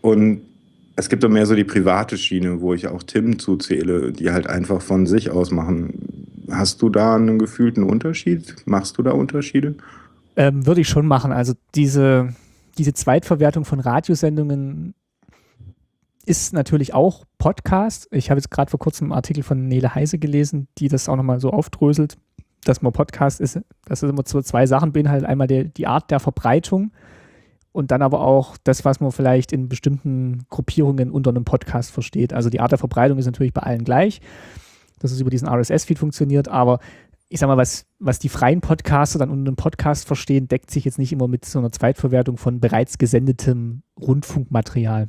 [0.00, 0.42] Und
[0.96, 4.46] es gibt doch mehr so die private Schiene, wo ich auch Tim zuzähle, die halt
[4.46, 6.34] einfach von sich aus machen.
[6.50, 8.56] Hast du da einen gefühlten Unterschied?
[8.66, 9.76] Machst du da Unterschiede?
[10.36, 11.32] Ähm, würde ich schon machen.
[11.32, 12.34] Also diese,
[12.76, 14.94] diese Zweitverwertung von Radiosendungen
[16.26, 18.08] ist natürlich auch Podcast.
[18.10, 21.16] Ich habe jetzt gerade vor kurzem einen Artikel von Nele Heise gelesen, die das auch
[21.16, 22.18] nochmal so aufdröselt,
[22.64, 25.28] dass man Podcast ist, dass es immer so zwei Sachen beinhaltet.
[25.28, 26.92] Einmal der, die Art der Verbreitung
[27.72, 32.32] und dann aber auch das, was man vielleicht in bestimmten Gruppierungen unter einem Podcast versteht.
[32.32, 34.20] Also die Art der Verbreitung ist natürlich bei allen gleich,
[34.98, 36.80] dass es über diesen RSS-Feed funktioniert, aber
[37.32, 40.84] ich sag mal, was, was die freien Podcaster dann unter einem Podcast verstehen, deckt sich
[40.84, 45.08] jetzt nicht immer mit so einer Zweitverwertung von bereits gesendetem Rundfunkmaterial.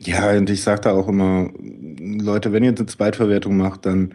[0.00, 4.14] Ja, und ich sage da auch immer, Leute, wenn ihr eine Zweitverwertung macht, dann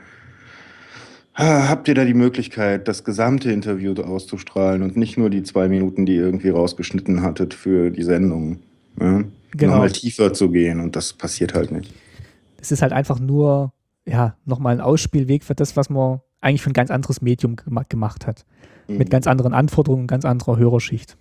[1.36, 6.06] habt ihr da die Möglichkeit, das gesamte Interview auszustrahlen und nicht nur die zwei Minuten,
[6.06, 8.60] die ihr irgendwie rausgeschnitten hattet für die Sendung.
[9.00, 9.24] Ja?
[9.52, 9.74] Genau.
[9.74, 11.94] Nochmal tiefer zu gehen und das passiert halt nicht.
[12.62, 13.74] Es ist halt einfach nur,
[14.06, 17.56] ja, nochmal ein Ausspielweg für das, was man eigentlich für ein ganz anderes Medium
[17.88, 18.46] gemacht hat.
[18.88, 18.98] Mhm.
[18.98, 21.18] Mit ganz anderen Anforderungen, ganz anderer Hörerschicht.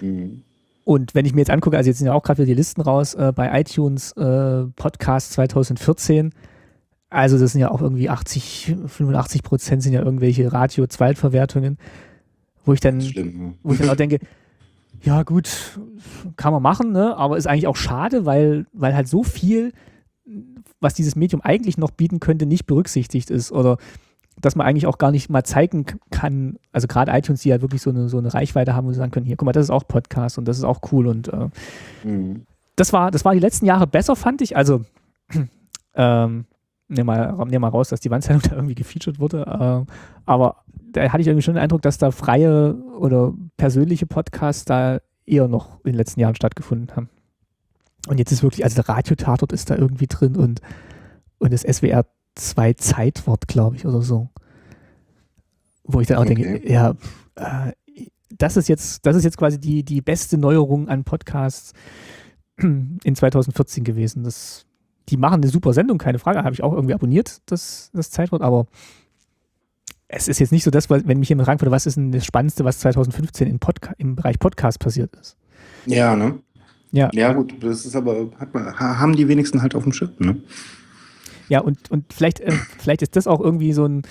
[0.00, 0.42] Mhm.
[0.84, 2.80] Und wenn ich mir jetzt angucke, also jetzt sind ja auch gerade wieder die Listen
[2.80, 6.32] raus äh, bei iTunes äh, Podcast 2014.
[7.12, 11.76] Also das sind ja auch irgendwie 80, 85 Prozent sind ja irgendwelche Radio-Zweitverwertungen,
[12.64, 14.18] wo ich dann, schlimm, wo ich dann auch denke,
[15.02, 15.78] ja gut,
[16.36, 17.16] kann man machen, ne?
[17.16, 19.72] aber ist eigentlich auch schade, weil, weil halt so viel,
[20.80, 23.76] was dieses Medium eigentlich noch bieten könnte, nicht berücksichtigt ist oder
[24.40, 27.82] dass man eigentlich auch gar nicht mal zeigen kann, also gerade iTunes, die ja wirklich
[27.82, 29.70] so eine, so eine Reichweite haben, wo sie sagen können, hier, guck mal, das ist
[29.70, 31.48] auch Podcast und das ist auch cool und äh,
[32.04, 32.46] mhm.
[32.74, 34.56] das, war, das war die letzten Jahre besser, fand ich.
[34.56, 34.80] Also,
[35.94, 36.46] ähm,
[36.92, 39.92] nehmen mal, nehm mal raus, dass die Wandzeitung da irgendwie gefeatured wurde, äh,
[40.26, 45.00] aber da hatte ich irgendwie schon den Eindruck, dass da freie oder persönliche Podcasts da
[45.24, 47.08] eher noch in den letzten Jahren stattgefunden haben.
[48.08, 50.60] Und jetzt ist wirklich, also der Radiotatort ist da irgendwie drin und,
[51.38, 52.04] und das SWR
[52.34, 54.28] zwei Zeitwort, glaube ich, oder so.
[55.84, 56.34] Wo ich dann auch okay.
[56.34, 56.94] denke, ja,
[57.36, 57.72] äh,
[58.30, 61.72] das ist jetzt, das ist jetzt quasi die, die beste Neuerung an Podcasts
[62.56, 64.24] in 2014 gewesen.
[64.24, 64.66] Das,
[65.08, 66.42] die machen eine super Sendung, keine Frage.
[66.44, 68.66] Habe ich auch irgendwie abonniert, das, das Zeitwort, aber
[70.08, 72.24] es ist jetzt nicht so das, wenn mich jemand fragen würde, was ist denn das
[72.26, 75.36] Spannendste, was 2015 im, Podca im Bereich Podcast passiert ist.
[75.86, 76.38] Ja, ne?
[76.92, 77.08] Ja.
[77.12, 80.36] Ja, gut, das ist aber, man, haben die wenigsten halt auf dem Schirm, ne?
[81.48, 84.02] Ja, und, und vielleicht, äh, vielleicht ist das auch irgendwie so ein,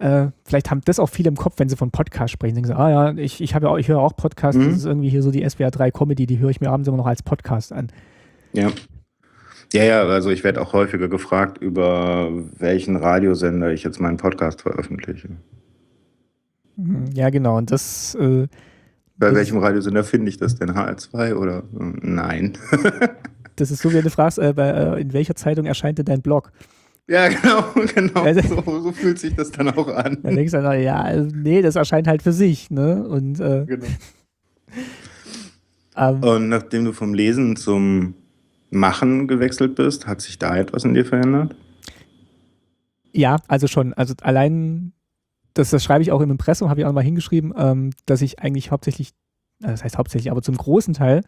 [0.00, 2.56] äh, vielleicht haben das auch viele im Kopf, wenn sie von Podcast sprechen.
[2.56, 4.70] Denken sie, ah ja, ich, ich, ja auch, ich höre auch Podcasts, mhm.
[4.70, 6.96] das ist irgendwie hier so die SWR 3 Comedy, die höre ich mir abends immer
[6.96, 7.88] noch als Podcast an.
[8.52, 8.70] Ja.
[9.72, 14.62] Ja, ja, also ich werde auch häufiger gefragt, über welchen Radiosender ich jetzt meinen Podcast
[14.62, 15.30] veröffentliche.
[16.76, 17.56] Mhm, ja, genau.
[17.56, 18.14] Und das.
[18.16, 18.48] Äh,
[19.16, 20.72] Bei welchem Radiosender finde ich das denn?
[20.72, 21.58] HR2 oder?
[21.58, 22.58] Äh, nein.
[23.56, 26.22] Das ist so, wie du fragst, äh, bei, äh, in welcher Zeitung erscheint denn dein
[26.22, 26.52] Blog?
[27.06, 28.22] Ja, genau, genau.
[28.22, 30.16] Also, so, so, fühlt sich das dann auch an.
[30.22, 33.06] Dann denkst du dann, ja, also, nee, das erscheint halt für sich, ne?
[33.06, 33.86] Und, äh, genau.
[35.96, 38.14] ähm, Und nachdem du vom Lesen zum
[38.72, 41.54] Machen gewechselt bist, hat sich da etwas in dir verändert?
[43.12, 43.92] Ja, also schon.
[43.94, 44.92] Also allein,
[45.54, 48.40] das, das schreibe ich auch im Impressum, habe ich auch mal hingeschrieben, ähm, dass ich
[48.40, 49.10] eigentlich hauptsächlich,
[49.62, 51.22] äh, das heißt hauptsächlich, aber zum großen Teil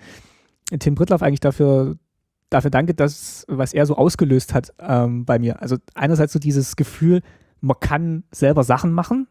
[0.79, 1.99] Tim Brittlaff eigentlich dafür
[2.55, 5.61] dafür danke, dass, was er so ausgelöst hat ähm, bei mir.
[5.61, 7.21] Also einerseits so dieses Gefühl,
[7.61, 9.29] man kann selber Sachen machen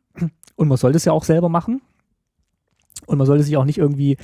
[0.56, 1.81] und man sollte es ja auch selber machen.
[3.06, 4.18] Und man sollte sich auch nicht irgendwie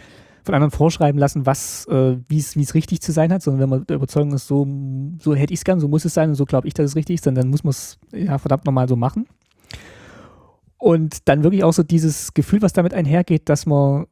[0.43, 3.87] von anderen vorschreiben lassen, was, äh, wie es richtig zu sein hat, sondern wenn man
[3.87, 4.67] der Überzeugung ist, so,
[5.19, 6.95] so hätte ich es gern, so muss es sein und so glaube ich, dass es
[6.95, 9.27] richtig ist, dann, dann muss man es ja verdammt nochmal so machen.
[10.77, 14.05] Und dann wirklich auch so dieses Gefühl, was damit einhergeht, dass man,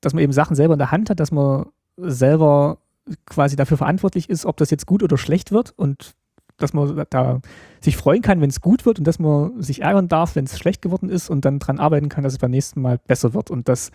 [0.00, 1.66] dass man eben Sachen selber in der Hand hat, dass man
[1.98, 2.78] selber
[3.26, 6.14] quasi dafür verantwortlich ist, ob das jetzt gut oder schlecht wird und
[6.56, 7.40] dass man da
[7.80, 10.58] sich freuen kann, wenn es gut wird und dass man sich ärgern darf, wenn es
[10.58, 13.50] schlecht geworden ist und dann dran arbeiten kann, dass es beim nächsten Mal besser wird
[13.50, 13.90] und dass,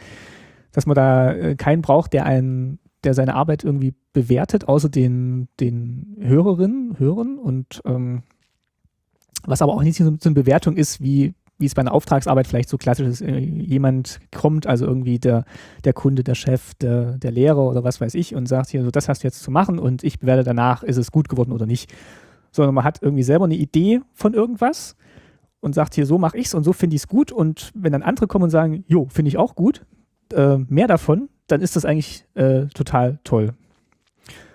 [0.71, 5.47] dass man da äh, keinen braucht, der einen, der seine Arbeit irgendwie bewertet, außer den,
[5.59, 7.37] den Hörerinnen, Hörern.
[7.37, 8.23] Und ähm,
[9.43, 12.67] was aber auch nicht so eine Bewertung ist, wie wie es bei einer Auftragsarbeit vielleicht
[12.67, 15.45] so klassisch ist, äh, jemand kommt, also irgendwie der,
[15.85, 18.91] der Kunde, der Chef, der, der Lehrer oder was weiß ich und sagt hier, so
[18.91, 21.65] das hast du jetzt zu machen und ich bewerte danach, ist es gut geworden oder
[21.65, 21.93] nicht.
[22.51, 24.97] Sondern man hat irgendwie selber eine Idee von irgendwas
[25.61, 27.31] und sagt hier, so mache ich es und so finde ich es gut.
[27.31, 29.85] Und wenn dann andere kommen und sagen, jo, finde ich auch gut,
[30.33, 33.53] äh, mehr davon, dann ist das eigentlich äh, total toll.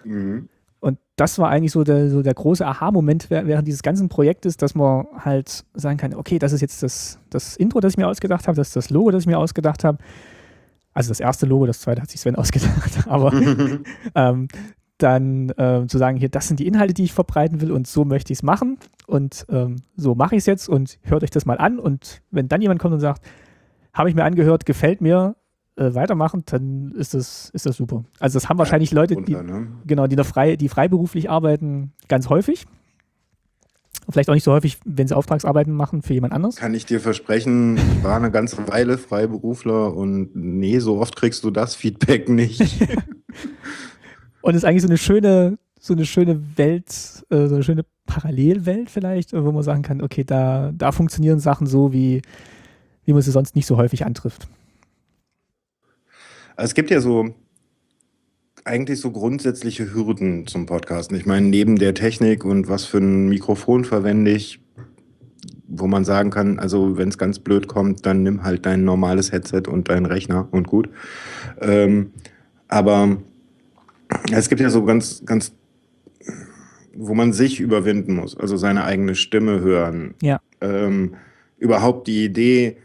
[0.05, 0.49] Mhm.
[0.81, 4.75] Und das war eigentlich so der, so der große Aha-Moment während dieses ganzen Projektes, dass
[4.75, 8.47] man halt sagen kann, okay, das ist jetzt das, das Intro, das ich mir ausgedacht
[8.47, 9.99] habe, das ist das Logo, das ich mir ausgedacht habe.
[10.93, 13.33] Also das erste Logo, das zweite hat sich Sven ausgedacht, aber
[14.15, 14.49] ähm,
[14.99, 18.05] dann äh, zu sagen, hier, das sind die Inhalte, die ich verbreiten will und so
[18.05, 21.45] möchte ich es machen und ähm, so mache ich es jetzt und hört euch das
[21.45, 23.25] mal an und wenn dann jemand kommt und sagt,
[23.93, 25.37] habe ich mir angehört, gefällt mir,
[25.77, 28.05] äh, weitermachen, dann ist das, ist das super.
[28.19, 29.69] Also das haben wahrscheinlich Leute, die, runter, ne?
[29.87, 32.67] genau, die, frei, die freiberuflich arbeiten, ganz häufig.
[34.09, 36.57] Vielleicht auch nicht so häufig, wenn sie Auftragsarbeiten machen für jemand anderes.
[36.57, 41.43] Kann ich dir versprechen, ich war eine ganze Weile Freiberufler und nee, so oft kriegst
[41.43, 42.61] du das Feedback nicht.
[44.43, 47.85] und es ist eigentlich so eine schöne, so eine schöne Welt, äh, so eine schöne
[48.07, 52.23] Parallelwelt vielleicht, wo man sagen kann, okay, da, da funktionieren Sachen so, wie,
[53.05, 54.49] wie man sie sonst nicht so häufig antrifft.
[56.57, 57.35] Also es gibt ja so
[58.65, 61.17] eigentlich so grundsätzliche Hürden zum Podcasten.
[61.17, 64.61] Ich meine, neben der Technik und was für ein Mikrofon verwende ich,
[65.69, 69.31] wo man sagen kann, also wenn es ganz blöd kommt, dann nimm halt dein normales
[69.31, 70.89] Headset und deinen Rechner und gut.
[71.61, 72.13] Ähm,
[72.69, 73.19] aber
[74.33, 75.53] es gibt ja so ganz, ganz,
[76.95, 80.15] wo man sich überwinden muss, also seine eigene Stimme hören.
[80.23, 80.41] Ja.
[80.61, 81.15] Ähm,
[81.59, 82.79] überhaupt die Idee,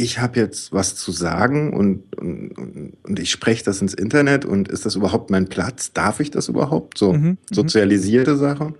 [0.00, 4.68] ich habe jetzt was zu sagen und, und, und ich spreche das ins Internet und
[4.68, 5.92] ist das überhaupt mein Platz?
[5.92, 6.96] Darf ich das überhaupt?
[6.96, 7.38] So mhm, mhm.
[7.50, 8.76] sozialisierte Sachen.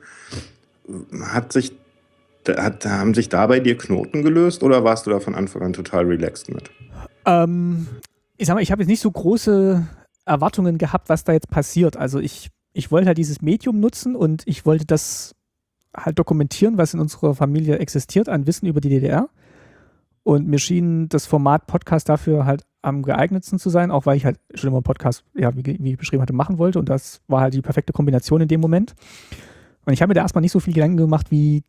[1.20, 1.72] Hat sich,
[2.48, 5.72] hat, haben sich da bei dir Knoten gelöst oder warst du da von Anfang an
[5.74, 6.70] total relaxed mit?
[7.26, 7.86] Ähm,
[8.38, 9.86] ich sag mal, ich habe jetzt nicht so große
[10.24, 11.98] Erwartungen gehabt, was da jetzt passiert.
[11.98, 15.34] Also ich, ich wollte halt dieses Medium nutzen und ich wollte das
[15.94, 19.28] halt dokumentieren, was in unserer Familie existiert an Wissen über die DDR.
[20.30, 24.24] Und mir schien das Format Podcast dafür halt am geeignetsten zu sein, auch weil ich
[24.24, 26.78] halt schon immer einen Podcast, ja, wie, wie ich beschrieben hatte, machen wollte.
[26.78, 28.94] Und das war halt die perfekte Kombination in dem Moment.
[29.86, 31.64] Und ich habe mir da erstmal nicht so viel Gedanken gemacht, wie,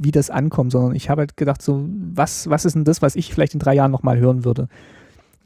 [0.00, 3.14] wie das ankommt, sondern ich habe halt gedacht, so, was, was ist denn das, was
[3.14, 4.68] ich vielleicht in drei Jahren nochmal hören würde?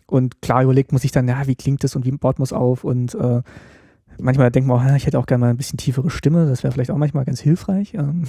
[0.06, 2.52] Und klar überlegt muss ich dann, ja, wie klingt das und wie baut man es
[2.52, 2.84] auf?
[2.84, 3.42] Und äh,
[4.18, 6.72] manchmal denkt man, auch, ich hätte auch gerne mal ein bisschen tiefere Stimme, das wäre
[6.72, 7.94] vielleicht auch manchmal ganz hilfreich.
[7.94, 8.24] Ähm.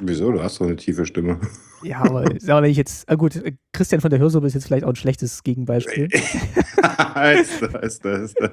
[0.00, 0.30] Wieso?
[0.32, 1.38] Du hast doch eine tiefe Stimme.
[1.82, 3.42] Ja, aber, aber wenn ich jetzt, ah gut,
[3.72, 6.08] Christian von der Hörsuppe ist jetzt vielleicht auch ein schlechtes Gegenbeispiel.
[6.12, 8.50] ist da, ist da, ist da.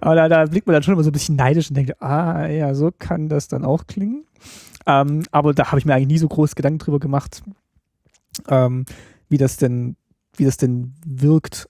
[0.00, 2.48] Aber da, da, blickt man dann schon immer so ein bisschen neidisch und denkt, ah,
[2.48, 4.24] ja, so kann das dann auch klingen.
[4.84, 7.42] Ähm, aber da habe ich mir eigentlich nie so groß Gedanken drüber gemacht,
[8.48, 8.84] ähm,
[9.28, 9.94] wie das denn,
[10.36, 11.68] wie das denn wirkt.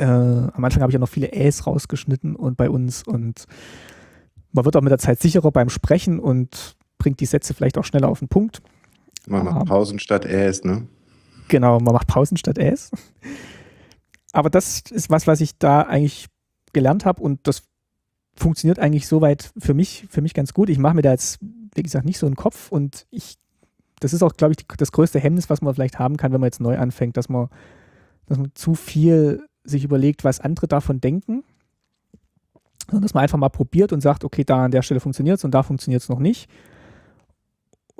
[0.00, 3.44] Äh, am Anfang habe ich ja noch viele Äs rausgeschnitten und bei uns und
[4.50, 7.84] man wird auch mit der Zeit sicherer beim Sprechen und bringt die Sätze vielleicht auch
[7.84, 8.62] schneller auf den Punkt.
[9.26, 10.86] Man macht Pausen statt Äs, ne?
[11.48, 12.90] Genau, man macht Pausen statt Äs.
[14.32, 16.28] Aber das ist was, was ich da eigentlich
[16.72, 17.64] gelernt habe und das
[18.34, 20.70] funktioniert eigentlich soweit für mich, für mich ganz gut.
[20.70, 21.40] Ich mache mir da jetzt,
[21.74, 23.36] wie gesagt, nicht so einen Kopf und ich,
[24.00, 26.40] das ist auch, glaube ich, die, das größte Hemmnis, was man vielleicht haben kann, wenn
[26.40, 27.50] man jetzt neu anfängt, dass man,
[28.24, 31.44] dass man zu viel sich überlegt, was andere davon denken,
[32.86, 35.44] sondern dass man einfach mal probiert und sagt, okay, da an der Stelle funktioniert es
[35.44, 36.50] und da funktioniert es noch nicht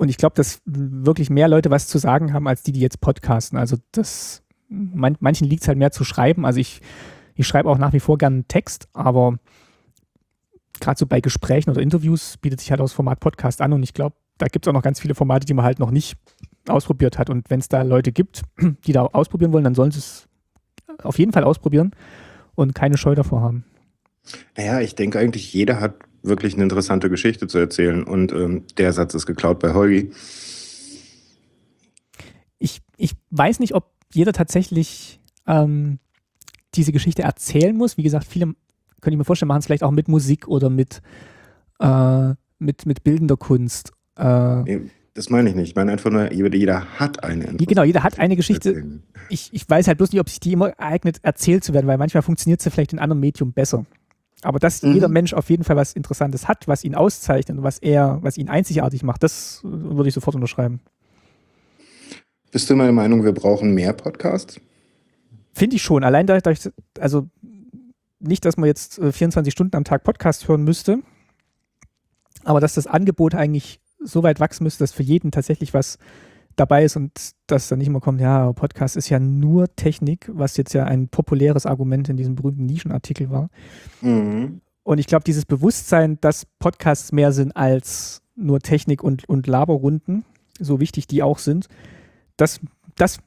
[0.01, 3.01] und ich glaube, dass wirklich mehr Leute was zu sagen haben, als die, die jetzt
[3.01, 3.59] podcasten.
[3.59, 6.43] Also das, man, manchen liegt es halt mehr zu schreiben.
[6.43, 6.81] Also ich,
[7.35, 9.37] ich schreibe auch nach wie vor gerne Text, aber
[10.79, 13.83] gerade so bei Gesprächen oder Interviews bietet sich halt auch das Format Podcast an und
[13.83, 16.17] ich glaube, da gibt es auch noch ganz viele Formate, die man halt noch nicht
[16.67, 17.29] ausprobiert hat.
[17.29, 18.41] Und wenn es da Leute gibt,
[18.87, 20.27] die da ausprobieren wollen, dann sollen sie es
[21.03, 21.91] auf jeden Fall ausprobieren
[22.55, 23.65] und keine Scheu davor haben.
[24.57, 28.03] Naja, ich denke eigentlich, jeder hat wirklich eine interessante Geschichte zu erzählen.
[28.03, 30.11] Und ähm, der Satz ist geklaut bei Holgi.
[32.59, 35.99] Ich, ich weiß nicht, ob jeder tatsächlich ähm,
[36.75, 37.97] diese Geschichte erzählen muss.
[37.97, 38.45] Wie gesagt, viele,
[39.01, 41.01] könnte ich mir vorstellen, machen es vielleicht auch mit Musik oder mit,
[41.79, 43.93] äh, mit, mit bildender Kunst.
[44.17, 44.81] Äh, nee,
[45.13, 45.69] das meine ich nicht.
[45.69, 47.55] Ich meine einfach nur, jeder hat eine.
[47.57, 49.01] Genau, jeder hat eine Geschichte.
[49.29, 51.97] Ich, ich weiß halt bloß nicht, ob sich die immer eignet, erzählt zu werden, weil
[51.97, 53.85] manchmal funktioniert sie vielleicht in einem anderen Medium besser.
[54.41, 54.93] Aber dass mhm.
[54.93, 58.37] jeder Mensch auf jeden Fall was Interessantes hat, was ihn auszeichnet und was er, was
[58.37, 60.79] ihn einzigartig macht, das würde ich sofort unterschreiben.
[62.51, 64.59] Bist du meiner Meinung, wir brauchen mehr Podcasts?
[65.53, 66.03] Finde ich schon.
[66.03, 66.69] Allein dadurch,
[66.99, 67.27] also
[68.19, 70.99] nicht, dass man jetzt 24 äh, Stunden am Tag Podcast hören müsste,
[72.43, 75.97] aber dass das Angebot eigentlich so weit wachsen müsste, dass für jeden tatsächlich was
[76.55, 77.11] dabei ist und
[77.47, 81.07] dass dann nicht immer kommt, ja, Podcast ist ja nur Technik, was jetzt ja ein
[81.07, 83.49] populäres Argument in diesem berühmten Nischenartikel war.
[84.01, 84.61] Mhm.
[84.83, 90.25] Und ich glaube, dieses Bewusstsein, dass Podcasts mehr sind als nur Technik und, und Laberrunden,
[90.59, 91.67] so wichtig die auch sind,
[92.37, 92.59] das,
[92.95, 93.19] das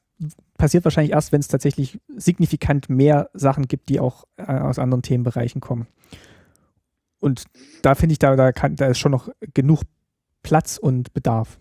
[0.59, 5.03] passiert wahrscheinlich erst, wenn es tatsächlich signifikant mehr Sachen gibt, die auch äh, aus anderen
[5.03, 5.87] Themenbereichen kommen.
[7.21, 7.45] Und
[7.83, 9.83] da finde ich, da, da, kann, da ist schon noch genug
[10.45, 11.59] Platz und Bedarf.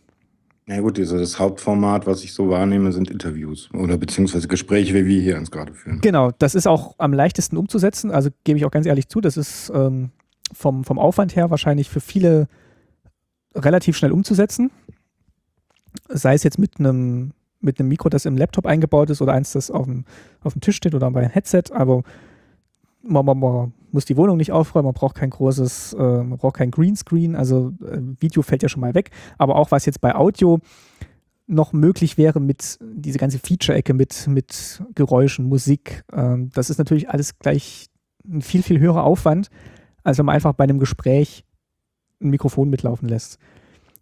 [0.68, 5.06] Ja gut, also das Hauptformat, was ich so wahrnehme, sind Interviews oder beziehungsweise Gespräche, wie
[5.06, 6.00] wir hier uns gerade führen.
[6.02, 8.12] Genau, das ist auch am leichtesten umzusetzen.
[8.12, 10.12] Also gebe ich auch ganz ehrlich zu, das ist ähm,
[10.54, 12.48] vom, vom Aufwand her wahrscheinlich für viele
[13.56, 14.72] relativ schnell umzusetzen.
[16.08, 17.34] Sei es jetzt mit einem
[17.64, 20.04] mit einem Mikro, das im Laptop eingebaut ist oder eins, das auf dem,
[20.42, 22.04] auf dem Tisch steht oder bei einem Headset, aber
[23.04, 26.56] man, man, man muss die Wohnung nicht aufräumen, man braucht kein großes, äh, man braucht
[26.56, 30.16] kein Greenscreen, also äh, Video fällt ja schon mal weg, aber auch was jetzt bei
[30.16, 30.60] Audio
[31.46, 37.10] noch möglich wäre mit diese ganze Feature-Ecke mit, mit Geräuschen, Musik, ähm, das ist natürlich
[37.10, 37.88] alles gleich
[38.26, 39.50] ein viel, viel höherer Aufwand,
[40.04, 41.44] als wenn man einfach bei einem Gespräch
[42.22, 43.38] ein Mikrofon mitlaufen lässt.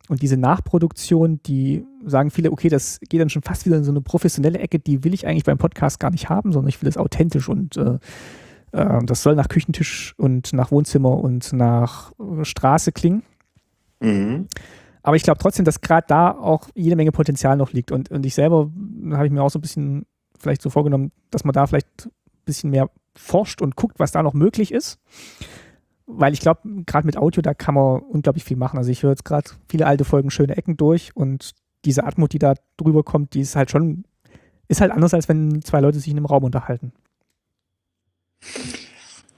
[0.10, 3.91] Und diese Nachproduktion, die sagen viele, okay, das geht dann schon fast wieder in so
[3.91, 6.90] eine professionelle Ecke, die will ich eigentlich beim Podcast gar nicht haben, sondern ich will
[6.90, 7.98] es authentisch und äh,
[8.72, 13.23] das soll nach Küchentisch und nach Wohnzimmer und nach äh, Straße klingen.
[13.99, 14.48] Mhm.
[15.03, 17.91] Aber ich glaube trotzdem, dass gerade da auch jede Menge Potenzial noch liegt.
[17.91, 18.69] Und, und ich selber
[19.11, 20.06] habe ich mir auch so ein bisschen
[20.39, 22.11] vielleicht so vorgenommen, dass man da vielleicht ein
[22.45, 24.99] bisschen mehr forscht und guckt, was da noch möglich ist
[26.14, 28.77] weil ich glaube, gerade mit Audio, da kann man unglaublich viel machen.
[28.77, 31.52] Also ich höre jetzt gerade viele alte Folgen Schöne Ecken durch und
[31.85, 34.03] diese Atmo, die da drüber kommt, die ist halt schon,
[34.68, 36.93] ist halt anders, als wenn zwei Leute sich in einem Raum unterhalten.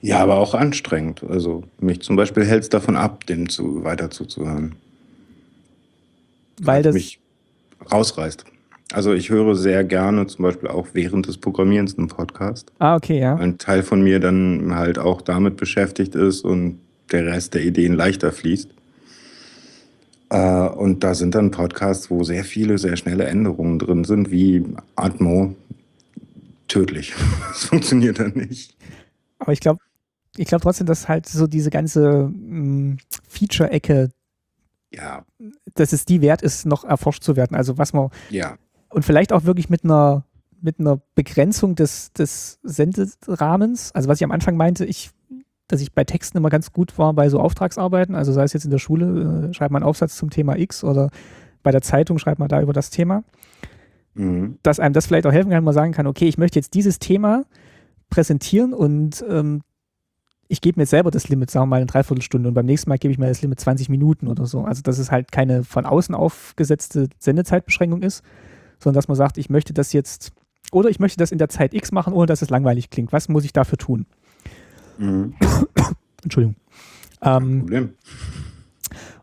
[0.00, 1.24] Ja, aber auch anstrengend.
[1.24, 4.74] Also mich zum Beispiel hält es davon ab, dem zu, weiter zuzuhören.
[6.60, 7.18] Weil das mich
[7.90, 8.44] rausreißt.
[8.92, 12.70] Also ich höre sehr gerne zum Beispiel auch während des Programmierens einen Podcast.
[12.78, 13.34] Ah, okay, ja.
[13.36, 16.78] Ein Teil von mir dann halt auch damit beschäftigt ist und
[17.10, 18.68] der Rest der Ideen leichter fließt.
[20.30, 24.64] Äh, und da sind dann Podcasts, wo sehr viele, sehr schnelle Änderungen drin sind, wie
[24.96, 25.54] Atmo.
[26.74, 27.14] Tödlich.
[27.48, 28.76] Das funktioniert dann nicht.
[29.38, 29.80] Aber ich glaube,
[30.36, 32.98] ich glaube trotzdem, dass halt so diese ganze mm,
[33.28, 34.10] Feature-Ecke,
[34.92, 35.24] ja.
[35.74, 37.56] dass es die wert ist, noch erforscht zu werden.
[37.56, 38.58] Also was man, ja
[38.94, 40.24] und vielleicht auch wirklich mit einer,
[40.60, 43.92] mit einer Begrenzung des, des Senderahmens.
[43.92, 45.10] Also was ich am Anfang meinte, ich,
[45.66, 48.64] dass ich bei Texten immer ganz gut war bei so Auftragsarbeiten, also sei es jetzt
[48.64, 51.10] in der Schule, äh, schreibt man einen Aufsatz zum Thema X oder
[51.62, 53.24] bei der Zeitung schreibt man da über das Thema.
[54.14, 54.58] Mhm.
[54.62, 56.74] Dass einem das vielleicht auch helfen kann, wenn man sagen kann, okay, ich möchte jetzt
[56.74, 57.44] dieses Thema
[58.10, 59.62] präsentieren und ähm,
[60.48, 62.98] ich gebe mir selber das Limit, sagen wir mal, eine Dreiviertelstunde und beim nächsten Mal
[62.98, 64.64] gebe ich mir das Limit 20 Minuten oder so.
[64.64, 68.22] Also dass es halt keine von außen aufgesetzte Sendezeitbeschränkung ist,
[68.78, 70.32] sondern dass man sagt, ich möchte das jetzt
[70.72, 73.12] oder ich möchte das in der Zeit X machen, ohne dass es langweilig klingt.
[73.12, 74.06] Was muss ich dafür tun?
[74.98, 75.34] Mhm.
[76.22, 76.56] Entschuldigung.
[77.22, 77.90] Ähm, Problem.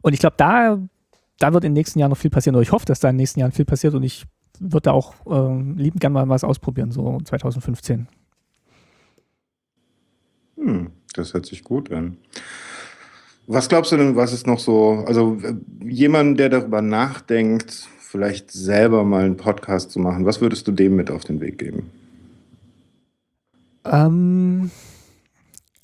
[0.01, 0.79] Und ich glaube, da,
[1.39, 3.13] da wird in den nächsten Jahren noch viel passieren, oder ich hoffe, dass da in
[3.13, 4.25] den nächsten Jahren viel passiert und ich
[4.61, 8.07] würde da auch äh, liebend gerne mal was ausprobieren, so 2015.
[10.57, 12.17] Hm, das hört sich gut an.
[13.47, 18.51] Was glaubst du denn, was ist noch so, also äh, jemand, der darüber nachdenkt, vielleicht
[18.51, 21.89] selber mal einen Podcast zu machen, was würdest du dem mit auf den Weg geben?
[23.83, 24.69] Ähm,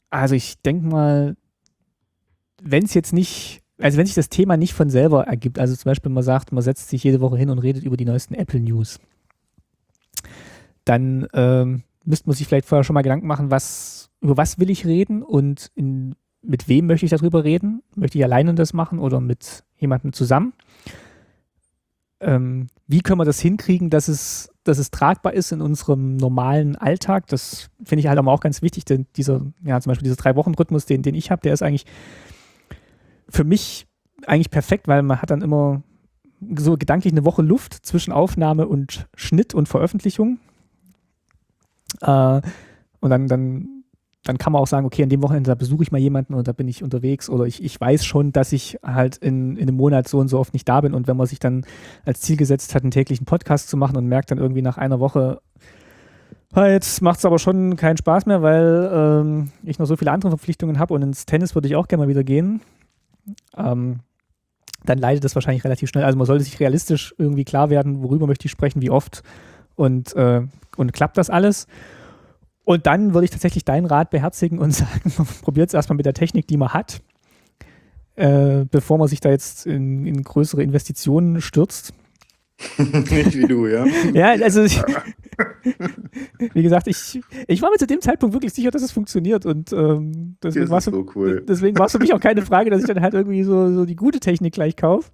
[0.09, 1.35] also ich denke mal,
[2.61, 5.89] wenn es jetzt nicht, also wenn sich das Thema nicht von selber ergibt, also zum
[5.89, 8.59] Beispiel man sagt, man setzt sich jede Woche hin und redet über die neuesten Apple
[8.59, 8.99] News,
[10.85, 14.69] dann ähm, müsste man sich vielleicht vorher schon mal Gedanken machen, was, über was will
[14.69, 17.83] ich reden und in, mit wem möchte ich darüber reden?
[17.95, 20.53] Möchte ich alleine das machen oder mit jemandem zusammen?
[22.19, 26.75] ähm, wie können wir das hinkriegen, dass es, dass es tragbar ist in unserem normalen
[26.75, 27.27] Alltag?
[27.27, 31.03] Das finde ich halt auch ganz wichtig, denn dieser, ja, zum Beispiel dieser Drei-Wochen-Rhythmus, den,
[31.03, 31.85] den ich habe, der ist eigentlich
[33.29, 33.87] für mich
[34.25, 35.81] eigentlich perfekt, weil man hat dann immer
[36.55, 40.39] so gedanklich eine Woche Luft zwischen Aufnahme und Schnitt und Veröffentlichung.
[42.01, 42.41] Äh,
[42.99, 43.77] und dann, dann
[44.27, 46.47] dann kann man auch sagen, okay, an dem Wochenende, da besuche ich mal jemanden und
[46.47, 49.77] da bin ich unterwegs oder ich, ich weiß schon, dass ich halt in, in einem
[49.77, 51.65] Monat so und so oft nicht da bin und wenn man sich dann
[52.05, 54.99] als Ziel gesetzt hat, einen täglichen Podcast zu machen und merkt dann irgendwie nach einer
[54.99, 55.41] Woche,
[56.55, 60.31] jetzt macht es aber schon keinen Spaß mehr, weil ähm, ich noch so viele andere
[60.31, 62.61] Verpflichtungen habe und ins Tennis würde ich auch gerne mal wieder gehen,
[63.55, 63.99] ähm,
[64.85, 66.03] dann leidet das wahrscheinlich relativ schnell.
[66.03, 69.23] Also man sollte sich realistisch irgendwie klar werden, worüber möchte ich sprechen, wie oft
[69.75, 70.41] und, äh,
[70.75, 71.67] und klappt das alles.
[72.63, 76.13] Und dann würde ich tatsächlich deinen Rat beherzigen und sagen, probiert es erstmal mit der
[76.13, 77.01] Technik, die man hat,
[78.15, 81.93] äh, bevor man sich da jetzt in, in größere Investitionen stürzt.
[82.77, 83.85] Nicht wie du, ja.
[84.13, 84.81] ja, also ich,
[86.53, 89.71] wie gesagt, ich, ich war mir zu dem Zeitpunkt wirklich sicher, dass es funktioniert und
[89.71, 91.43] ähm, deswegen war es so cool.
[91.91, 94.53] für mich auch keine Frage, dass ich dann halt irgendwie so, so die gute Technik
[94.53, 95.11] gleich kaufe.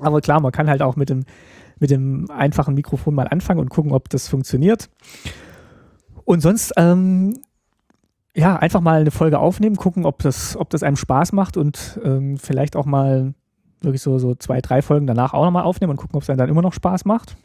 [0.00, 1.24] Aber klar, man kann halt auch mit dem,
[1.78, 4.88] mit dem einfachen Mikrofon mal anfangen und gucken, ob das funktioniert.
[6.24, 7.40] Und sonst, ähm,
[8.34, 12.00] ja, einfach mal eine Folge aufnehmen, gucken, ob das, ob das einem Spaß macht und
[12.04, 13.34] ähm, vielleicht auch mal
[13.80, 16.38] wirklich so, so zwei, drei Folgen danach auch nochmal aufnehmen und gucken, ob es einem
[16.38, 17.36] dann immer noch Spaß macht.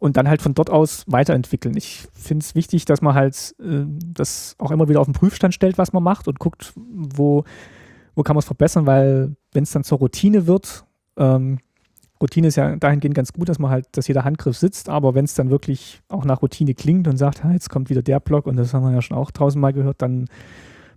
[0.00, 1.76] Und dann halt von dort aus weiterentwickeln.
[1.76, 5.54] Ich finde es wichtig, dass man halt äh, das auch immer wieder auf den Prüfstand
[5.54, 7.44] stellt, was man macht und guckt, wo,
[8.14, 10.84] wo kann man es verbessern, weil wenn es dann zur Routine wird,
[11.16, 11.58] ähm,
[12.20, 15.24] Routine ist ja dahingehend ganz gut, dass man halt, dass jeder Handgriff sitzt, aber wenn
[15.24, 18.56] es dann wirklich auch nach Routine klingt und sagt, jetzt kommt wieder der Block und
[18.56, 20.28] das haben wir ja schon auch tausendmal gehört, dann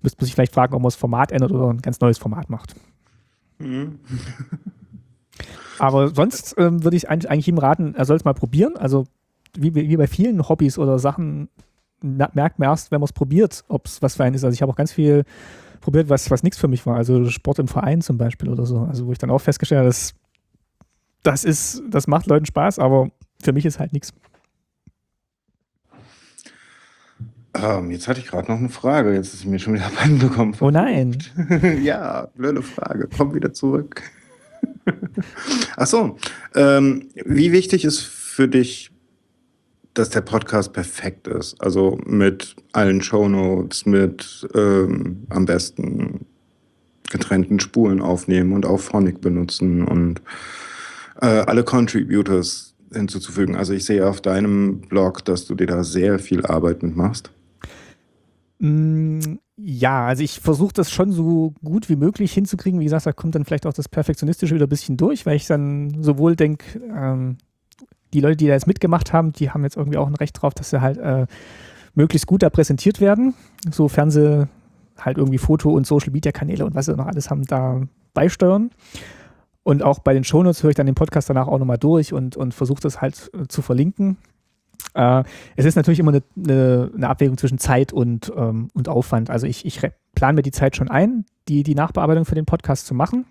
[0.01, 2.49] müsste man sich vielleicht fragen, ob man das Format ändert oder ein ganz neues Format
[2.49, 2.75] macht.
[3.59, 3.99] Mhm.
[5.79, 8.77] aber sonst ähm, würde ich eigentlich ihm raten, er soll es mal probieren.
[8.77, 9.05] Also
[9.55, 11.49] wie, wie bei vielen Hobbys oder Sachen
[12.01, 14.43] merkt man erst, wenn man es probiert, ob es was für einen ist.
[14.43, 15.23] Also ich habe auch ganz viel
[15.81, 16.97] probiert, was, was nichts für mich war.
[16.97, 18.79] Also Sport im Verein zum Beispiel oder so.
[18.79, 20.13] Also wo ich dann auch festgestellt habe, das,
[21.23, 23.09] das ist, das macht Leuten Spaß, aber
[23.41, 24.13] für mich ist halt nichts.
[27.55, 29.13] Ähm, jetzt hatte ich gerade noch eine Frage.
[29.13, 29.89] Jetzt ist sie mir schon wieder
[30.19, 30.55] bekommen.
[30.59, 31.17] Oh nein.
[31.83, 33.07] ja, blöde Frage.
[33.15, 34.01] Komm wieder zurück.
[35.77, 36.17] Ach so.
[36.55, 38.93] Ähm, wie wichtig ist für dich
[39.93, 41.59] dass der Podcast perfekt ist.
[41.61, 46.25] Also mit allen Shownotes, mit ähm, am besten
[47.09, 50.21] getrennten Spuren aufnehmen und auch Phonic benutzen und
[51.21, 53.55] äh, alle Contributors hinzuzufügen.
[53.55, 57.31] Also ich sehe auf deinem Blog, dass du dir da sehr viel Arbeit mitmachst.
[58.59, 59.19] Mm,
[59.57, 62.79] ja, also ich versuche das schon so gut wie möglich hinzukriegen.
[62.79, 65.45] Wie gesagt, da kommt dann vielleicht auch das Perfektionistische wieder ein bisschen durch, weil ich
[65.45, 67.37] dann sowohl denke, ähm,
[68.13, 70.53] die Leute, die da jetzt mitgemacht haben, die haben jetzt irgendwie auch ein Recht drauf,
[70.53, 71.27] dass sie halt äh,
[71.93, 73.33] möglichst gut da präsentiert werden,
[73.69, 74.47] sofern sie
[74.97, 77.81] halt irgendwie Foto- und Social-Media-Kanäle und was sie noch alles haben, da
[78.13, 78.71] beisteuern.
[79.63, 82.35] Und auch bei den Shownotes höre ich dann den Podcast danach auch nochmal durch und,
[82.35, 84.17] und versuche das halt äh, zu verlinken.
[84.93, 85.23] Äh,
[85.55, 89.29] es ist natürlich immer eine, eine, eine Abwägung zwischen Zeit und, ähm, und Aufwand.
[89.29, 89.81] Also ich, ich
[90.15, 93.25] plane mir die Zeit schon ein, die, die Nachbearbeitung für den Podcast zu machen.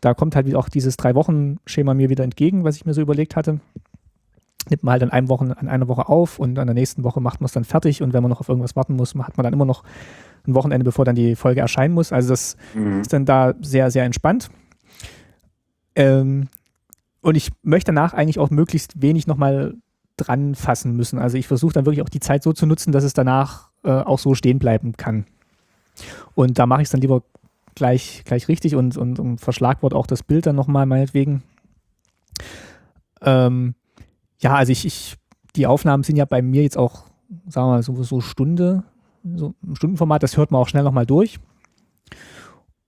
[0.00, 3.60] Da kommt halt auch dieses Drei-Wochen-Schema mir wieder entgegen, was ich mir so überlegt hatte
[4.70, 7.20] nimmt man halt an, einem Wochen, an einer Woche auf und an der nächsten Woche
[7.20, 9.44] macht man es dann fertig und wenn man noch auf irgendwas warten muss, hat man
[9.44, 9.84] dann immer noch
[10.46, 12.12] ein Wochenende, bevor dann die Folge erscheinen muss.
[12.12, 13.00] Also das mhm.
[13.00, 14.50] ist dann da sehr, sehr entspannt.
[15.94, 16.48] Ähm,
[17.20, 19.74] und ich möchte danach eigentlich auch möglichst wenig nochmal
[20.16, 21.18] dran fassen müssen.
[21.18, 23.90] Also ich versuche dann wirklich auch die Zeit so zu nutzen, dass es danach äh,
[23.90, 25.26] auch so stehen bleiben kann.
[26.34, 27.22] Und da mache ich es dann lieber
[27.74, 31.42] gleich, gleich richtig und, und, und verschlagwort auch das Bild dann nochmal meinetwegen.
[33.22, 33.74] Ähm,
[34.40, 35.16] ja, also ich, ich,
[35.54, 37.04] die Aufnahmen sind ja bei mir jetzt auch,
[37.48, 38.84] sagen wir mal, so, so Stunde,
[39.34, 41.38] so ein Stundenformat, das hört man auch schnell nochmal durch.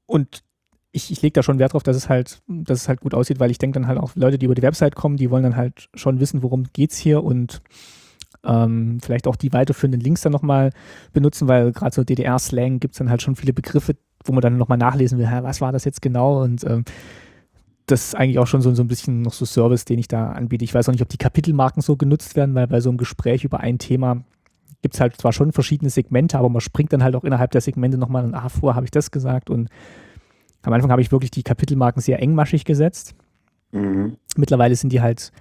[0.07, 0.43] Und
[0.93, 3.41] ich, ich lege da schon Wert drauf, dass es halt, dass es halt gut aussieht,
[3.41, 5.57] weil ich denke dann halt auch Leute, die über die Website kommen, die wollen dann
[5.57, 7.61] halt schon wissen, worum es hier und
[8.45, 10.71] ähm, vielleicht auch die weiterführenden Links dann nochmal
[11.13, 14.57] benutzen, weil gerade so DDR-Slang gibt es dann halt schon viele Begriffe, wo man dann
[14.57, 16.85] nochmal nachlesen will, was war das jetzt genau und ähm,
[17.87, 20.33] das ist eigentlich auch schon so, so ein bisschen noch so Service, den ich da
[20.33, 20.63] anbiete.
[20.63, 23.45] Ich weiß auch nicht, ob die Kapitelmarken so genutzt werden, weil bei so einem Gespräch
[23.45, 24.25] über ein Thema
[24.83, 27.63] gibt es halt zwar schon verschiedene Segmente, aber man springt dann halt auch innerhalb der
[27.63, 29.49] Segmente nochmal und, ah, vorher habe ich das gesagt.
[29.51, 29.71] Und
[30.63, 33.15] am Anfang habe ich wirklich die Kapitelmarken sehr engmaschig gesetzt.
[33.73, 34.17] Mhm.
[34.37, 35.33] Mittlerweile sind die halt,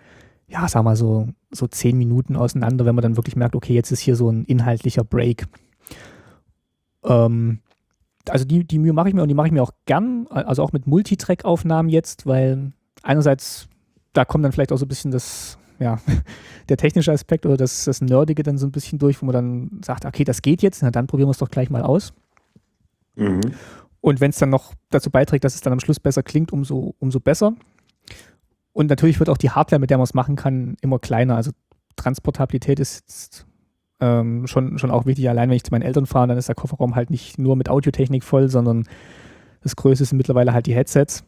[0.47, 3.91] ja, sag mal so, so zehn Minuten auseinander, wenn man dann wirklich merkt, okay, jetzt
[3.91, 5.47] ist hier so ein inhaltlicher Break.
[7.03, 7.59] Ähm,
[8.29, 10.63] also die, die Mühe mache ich mir und die mache ich mir auch gern, also
[10.63, 12.73] auch mit Multitrack-Aufnahmen jetzt, weil
[13.03, 13.67] einerseits,
[14.13, 15.99] da kommt dann vielleicht auch so ein bisschen das, ja,
[16.69, 19.81] der technische Aspekt oder das, das Nerdige dann so ein bisschen durch, wo man dann
[19.83, 22.13] sagt, okay, das geht jetzt, na dann probieren wir es doch gleich mal aus.
[23.15, 23.41] Mhm.
[24.07, 26.95] Und wenn es dann noch dazu beiträgt, dass es dann am Schluss besser klingt, umso,
[26.99, 27.51] umso besser.
[28.71, 31.35] Und natürlich wird auch die Hardware, mit der man es machen kann, immer kleiner.
[31.35, 31.51] Also
[31.97, 33.45] Transportabilität ist
[33.99, 35.27] ähm, schon, schon auch wichtig.
[35.27, 37.67] Allein wenn ich zu meinen Eltern fahre, dann ist der Kofferraum halt nicht nur mit
[37.67, 38.87] Audiotechnik voll, sondern
[39.61, 41.25] das Größte sind mittlerweile halt die Headsets.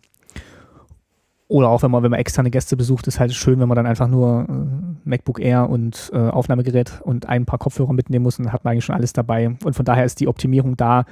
[1.49, 3.87] Oder auch wenn man, wenn man externe Gäste besucht, ist halt schön, wenn man dann
[3.87, 8.45] einfach nur äh, MacBook Air und äh, Aufnahmegerät und ein paar Kopfhörer mitnehmen muss und
[8.45, 9.57] dann hat man eigentlich schon alles dabei.
[9.65, 11.03] Und von daher ist die Optimierung da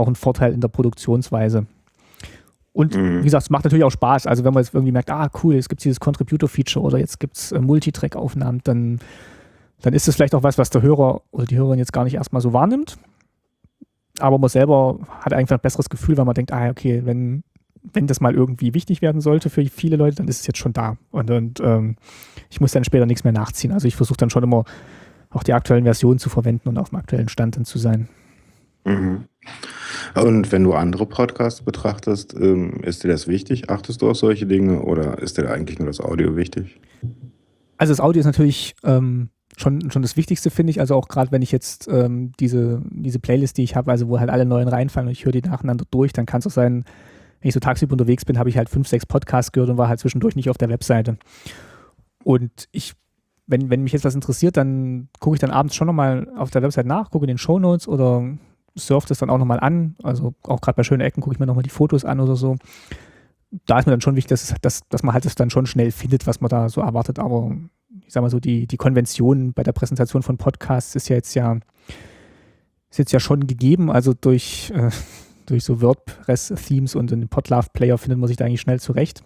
[0.00, 1.66] auch ein Vorteil in der Produktionsweise.
[2.72, 3.20] Und mhm.
[3.20, 4.26] wie gesagt, es macht natürlich auch Spaß.
[4.26, 7.20] Also wenn man jetzt irgendwie merkt, ah cool, jetzt gibt es dieses Contributor-Feature oder jetzt
[7.20, 9.00] gibt es äh, Multitrack-Aufnahmen, dann
[9.82, 12.14] dann ist es vielleicht auch was, was der Hörer oder die Hörerin jetzt gar nicht
[12.14, 12.98] erstmal so wahrnimmt.
[14.18, 17.42] Aber man selber hat einfach ein besseres Gefühl, weil man denkt, ah, okay, wenn,
[17.92, 20.72] wenn das mal irgendwie wichtig werden sollte für viele Leute, dann ist es jetzt schon
[20.72, 20.98] da.
[21.10, 21.96] Und, und ähm,
[22.50, 23.72] ich muss dann später nichts mehr nachziehen.
[23.72, 24.64] Also ich versuche dann schon immer
[25.30, 28.08] auch die aktuellen Versionen zu verwenden und auf dem aktuellen Stand dann zu sein.
[28.84, 29.24] Mhm.
[30.14, 33.70] Und wenn du andere Podcasts betrachtest, ähm, ist dir das wichtig?
[33.70, 36.80] Achtest du auf solche Dinge oder ist dir eigentlich nur das Audio wichtig?
[37.78, 40.80] Also das Audio ist natürlich ähm, schon, schon das Wichtigste, finde ich.
[40.80, 44.18] Also auch gerade wenn ich jetzt ähm, diese, diese Playlist, die ich habe, also wo
[44.18, 46.84] halt alle neuen reinfallen und ich höre die nacheinander durch, dann kann es auch sein,
[47.40, 49.88] wenn ich so tagsüber unterwegs bin, habe ich halt fünf, sechs Podcasts gehört und war
[49.88, 51.16] halt zwischendurch nicht auf der Webseite.
[52.22, 52.94] Und ich,
[53.46, 56.62] wenn, wenn mich jetzt was interessiert, dann gucke ich dann abends schon nochmal auf der
[56.62, 58.36] Website nach, gucke in den Show Notes oder
[58.76, 59.96] surfe das dann auch nochmal an.
[60.02, 62.56] Also auch gerade bei schönen Ecken gucke ich mir nochmal die Fotos an oder so.
[63.66, 65.90] da ist mir dann schon wichtig, dass, dass, dass man halt das dann schon schnell
[65.90, 67.18] findet, was man da so erwartet.
[67.18, 67.56] Aber
[68.06, 71.34] ich sag mal so, die, die Konvention bei der Präsentation von Podcasts ist ja jetzt
[71.34, 71.58] ja,
[72.90, 73.90] ist jetzt ja schon gegeben.
[73.90, 74.90] Also durch, äh,
[75.46, 79.22] durch so WordPress-Themes und den Podlove-Player findet man sich da eigentlich schnell zurecht.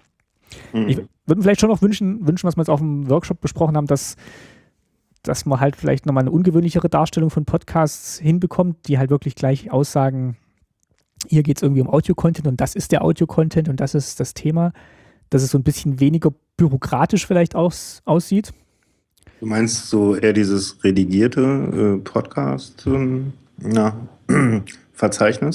[0.72, 0.88] Mhm.
[0.88, 3.76] Ich würde mir vielleicht schon noch wünschen, wünschen, was wir jetzt auf dem Workshop besprochen
[3.76, 4.16] haben, dass,
[5.24, 9.72] dass man halt vielleicht nochmal eine ungewöhnlichere Darstellung von Podcasts hinbekommt, die halt wirklich gleich
[9.72, 10.36] aussagen,
[11.26, 14.34] hier geht es irgendwie um Audio-Content und das ist der Audio-Content und das ist das
[14.34, 14.72] Thema,
[15.30, 18.52] dass es so ein bisschen weniger bürokratisch vielleicht aus, aussieht.
[19.40, 23.32] Du meinst so eher dieses redigierte äh, Podcast, ähm,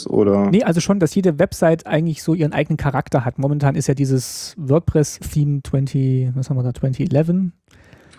[0.07, 0.49] oder?
[0.49, 3.39] Nee, also schon, dass jede Website eigentlich so ihren eigenen Charakter hat.
[3.39, 7.51] Momentan ist ja dieses WordPress-Theme 20, was haben wir da, 2011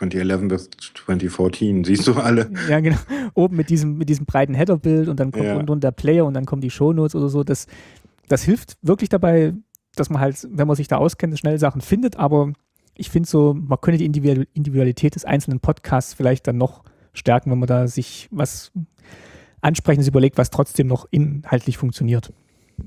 [0.00, 0.70] 2011 bis
[1.06, 2.50] 2014, siehst du alle?
[2.68, 2.96] Ja, genau.
[3.34, 5.56] Oben mit diesem, mit diesem breiten Header-Bild und dann kommt ja.
[5.56, 7.44] unten der Player und dann kommen die Shownotes oder so.
[7.44, 7.66] Das,
[8.28, 9.54] das hilft wirklich dabei,
[9.96, 12.16] dass man halt, wenn man sich da auskennt, schnell Sachen findet.
[12.16, 12.52] Aber
[12.96, 16.82] ich finde so, man könnte die Individualität des einzelnen Podcasts vielleicht dann noch
[17.12, 18.72] stärken, wenn man da sich was
[19.60, 22.32] Ansprechendes überlegt, was trotzdem noch inhaltlich funktioniert.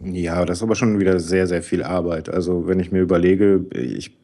[0.01, 2.29] Ja, das ist aber schon wieder sehr, sehr viel Arbeit.
[2.29, 4.17] Also wenn ich mir überlege, ich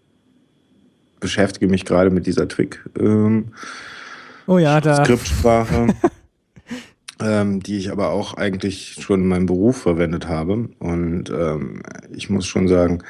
[1.19, 2.83] beschäftige mich gerade mit dieser Trick.
[2.99, 3.49] Ähm,
[4.47, 5.03] oh ja, da.
[5.03, 5.87] Skriptsprache.
[7.21, 10.69] ähm, die ich aber auch eigentlich schon in meinem Beruf verwendet habe.
[10.79, 11.83] Und ähm,
[12.13, 13.03] ich muss schon sagen,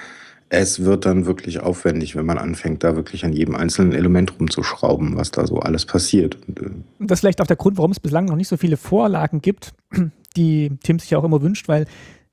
[0.49, 5.15] es wird dann wirklich aufwendig, wenn man anfängt, da wirklich an jedem einzelnen Element rumzuschrauben,
[5.15, 6.37] was da so alles passiert.
[6.49, 9.41] Äh das ist vielleicht auch der Grund, warum es bislang noch nicht so viele Vorlagen
[9.41, 9.73] gibt,
[10.35, 11.85] die Tim sich ja auch immer wünscht, weil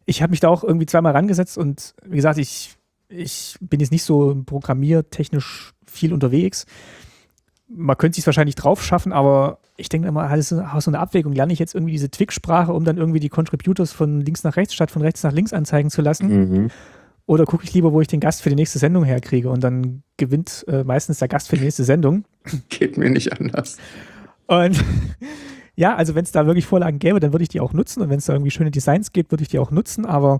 [0.06, 2.75] ich habe mich da auch irgendwie zweimal rangesetzt und wie gesagt, ich
[3.08, 6.66] ich bin jetzt nicht so programmiertechnisch viel unterwegs.
[7.68, 11.32] Man könnte sich wahrscheinlich drauf schaffen, aber ich denke immer, halt so eine Abwägung.
[11.32, 14.74] Lerne ich jetzt irgendwie diese Twig-Sprache, um dann irgendwie die Contributors von links nach rechts
[14.74, 16.28] statt von rechts nach links anzeigen zu lassen?
[16.28, 16.70] Mhm.
[17.26, 20.04] Oder gucke ich lieber, wo ich den Gast für die nächste Sendung herkriege und dann
[20.16, 22.24] gewinnt äh, meistens der Gast für die nächste Sendung.
[22.68, 23.78] Geht mir nicht anders.
[24.46, 24.82] Und
[25.74, 28.10] ja, also wenn es da wirklich Vorlagen gäbe, dann würde ich die auch nutzen und
[28.10, 30.38] wenn es da irgendwie schöne Designs gibt, würde ich die auch nutzen, aber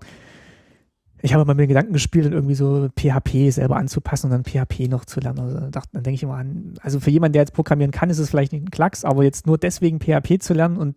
[1.23, 4.89] ich habe mal mit den Gedanken gespielt, irgendwie so PHP selber anzupassen und dann PHP
[4.89, 5.41] noch zu lernen.
[5.41, 8.19] Also dachte, dann denke ich immer an, also für jemanden, der jetzt programmieren kann, ist
[8.19, 10.97] es vielleicht nicht ein Klacks, aber jetzt nur deswegen PHP zu lernen und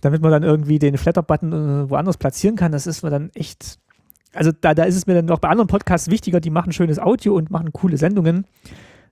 [0.00, 3.78] damit man dann irgendwie den Flatter-Button äh, woanders platzieren kann, das ist mir dann echt,
[4.34, 6.98] also da, da ist es mir dann auch bei anderen Podcasts wichtiger, die machen schönes
[6.98, 8.46] Audio und machen coole Sendungen,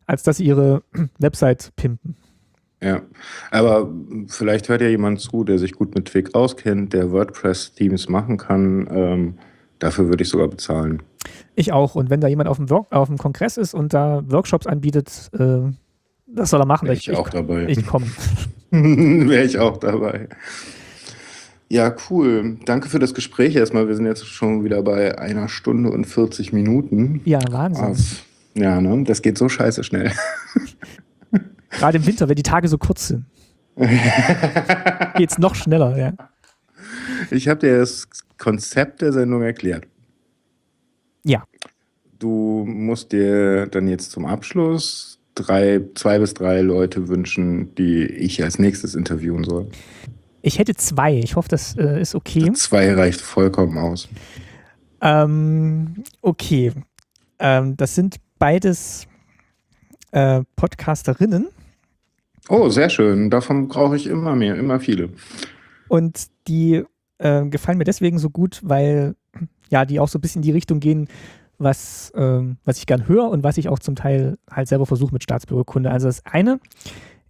[0.07, 0.83] als dass sie ihre
[1.19, 2.17] Website pimpen.
[2.83, 3.03] Ja,
[3.51, 3.93] aber
[4.27, 8.89] vielleicht hört ja jemand zu, der sich gut mit Twig auskennt, der WordPress-Themes machen kann.
[8.91, 9.35] Ähm
[9.81, 11.03] Dafür würde ich sogar bezahlen.
[11.57, 11.97] Ich auch.
[11.97, 15.31] Und wenn da jemand auf dem, Work auf dem Kongress ist und da Workshops anbietet,
[15.33, 15.73] äh,
[16.27, 16.87] das soll er machen.
[16.87, 17.67] Wäre ich, ich, auch dabei.
[17.67, 18.07] Ich komme.
[18.71, 20.29] Wäre ich auch dabei.
[21.69, 22.59] Ja, cool.
[22.67, 23.89] Danke für das Gespräch erstmal.
[23.89, 27.21] Wir sind jetzt schon wieder bei einer Stunde und 40 Minuten.
[27.25, 27.85] Ja, Wahnsinn.
[27.85, 28.17] Also,
[28.55, 29.05] ja, ne?
[29.05, 30.13] Das geht so scheiße schnell.
[31.71, 33.25] Gerade im Winter, wenn die Tage so kurz sind.
[35.17, 36.13] geht es noch schneller, ja.
[37.31, 38.09] Ich habe dir das
[38.41, 39.87] Konzept der Sendung erklärt.
[41.23, 41.45] Ja.
[42.19, 48.43] Du musst dir dann jetzt zum Abschluss drei, zwei bis drei Leute wünschen, die ich
[48.43, 49.69] als nächstes interviewen soll.
[50.43, 51.15] Ich hätte zwei.
[51.19, 52.51] Ich hoffe, das äh, ist okay.
[52.55, 54.09] Zwei reicht vollkommen aus.
[55.03, 56.73] Ähm, okay.
[57.39, 59.07] Ähm, das sind beides
[60.13, 61.49] äh, Podcasterinnen.
[62.49, 63.31] Oh, sehr schön.
[63.31, 65.11] Davon brauche ich immer mehr, immer viele.
[65.89, 66.85] Und die
[67.21, 69.15] äh, gefallen mir deswegen so gut, weil
[69.71, 71.09] ja, die auch so ein bisschen in die Richtung gehen,
[71.59, 75.13] was, ähm, was ich gern höre und was ich auch zum Teil halt selber versuche
[75.13, 75.91] mit Staatsbürgerkunde.
[75.91, 76.59] Also das eine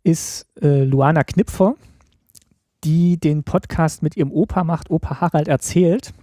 [0.04, 1.74] ist äh, Luana Knipfer,
[2.84, 6.14] die den Podcast mit ihrem Opa macht, Opa Harald erzählt.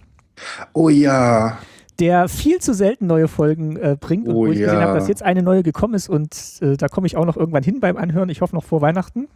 [0.72, 1.58] Oh ja.
[2.00, 4.66] Der viel zu selten neue Folgen äh, bringt und oh wo ich ja.
[4.66, 7.36] gesehen habe, dass jetzt eine neue gekommen ist und äh, da komme ich auch noch
[7.36, 8.28] irgendwann hin beim Anhören.
[8.30, 9.28] Ich hoffe noch vor Weihnachten.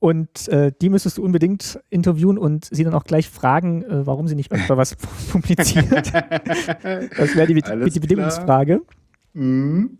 [0.00, 4.28] Und äh, die müsstest du unbedingt interviewen und sie dann auch gleich fragen, äh, warum
[4.28, 4.96] sie nicht öfter was
[5.30, 6.12] publiziert.
[6.12, 8.80] das wäre die, die Bedingungsfrage.
[9.34, 9.98] Mhm.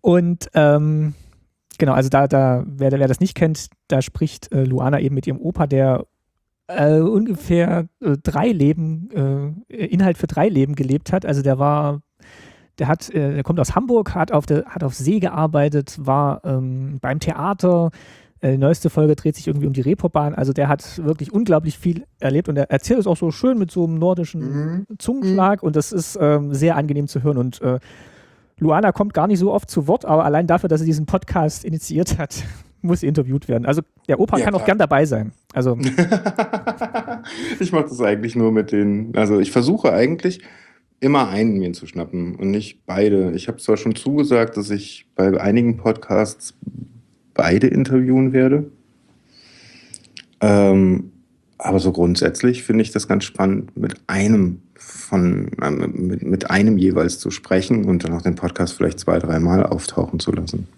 [0.00, 1.14] Und ähm,
[1.78, 5.26] genau, also da, da wer, wer das nicht kennt, da spricht äh, Luana eben mit
[5.26, 6.06] ihrem Opa, der
[6.68, 11.26] äh, ungefähr äh, drei Leben, äh, Inhalt für drei Leben gelebt hat.
[11.26, 12.02] Also der war
[12.78, 16.98] der hat, der kommt aus Hamburg, hat auf, der, hat auf See gearbeitet, war ähm,
[17.00, 17.90] beim Theater,
[18.42, 20.34] die neueste Folge dreht sich irgendwie um die Reeperbahn.
[20.34, 23.70] Also der hat wirklich unglaublich viel erlebt und er erzählt es auch so schön mit
[23.70, 24.86] so einem nordischen mhm.
[24.98, 27.38] Zungenschlag und das ist ähm, sehr angenehm zu hören.
[27.38, 27.78] Und äh,
[28.58, 31.64] Luana kommt gar nicht so oft zu Wort, aber allein dafür, dass sie diesen Podcast
[31.64, 32.44] initiiert hat,
[32.82, 33.64] muss sie interviewt werden.
[33.64, 34.62] Also der Opa ja, kann klar.
[34.62, 35.32] auch gern dabei sein.
[35.54, 35.78] Also
[37.60, 40.42] ich mache das eigentlich nur mit den, also ich versuche eigentlich
[41.00, 43.32] immer einen mir zu schnappen und nicht beide.
[43.32, 46.54] Ich habe zwar schon zugesagt, dass ich bei einigen Podcasts
[47.36, 48.70] beide interviewen werde.
[50.40, 51.12] Ähm,
[51.58, 56.78] aber so grundsätzlich finde ich das ganz spannend, mit einem von äh, mit, mit einem
[56.78, 60.68] jeweils zu sprechen und dann auch den Podcast vielleicht zwei, dreimal auftauchen zu lassen.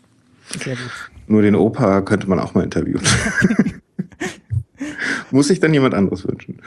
[0.59, 1.11] Sehr gut.
[1.27, 3.03] Nur den Opa könnte man auch mal interviewen.
[5.31, 6.63] Muss sich dann jemand anderes wünschen.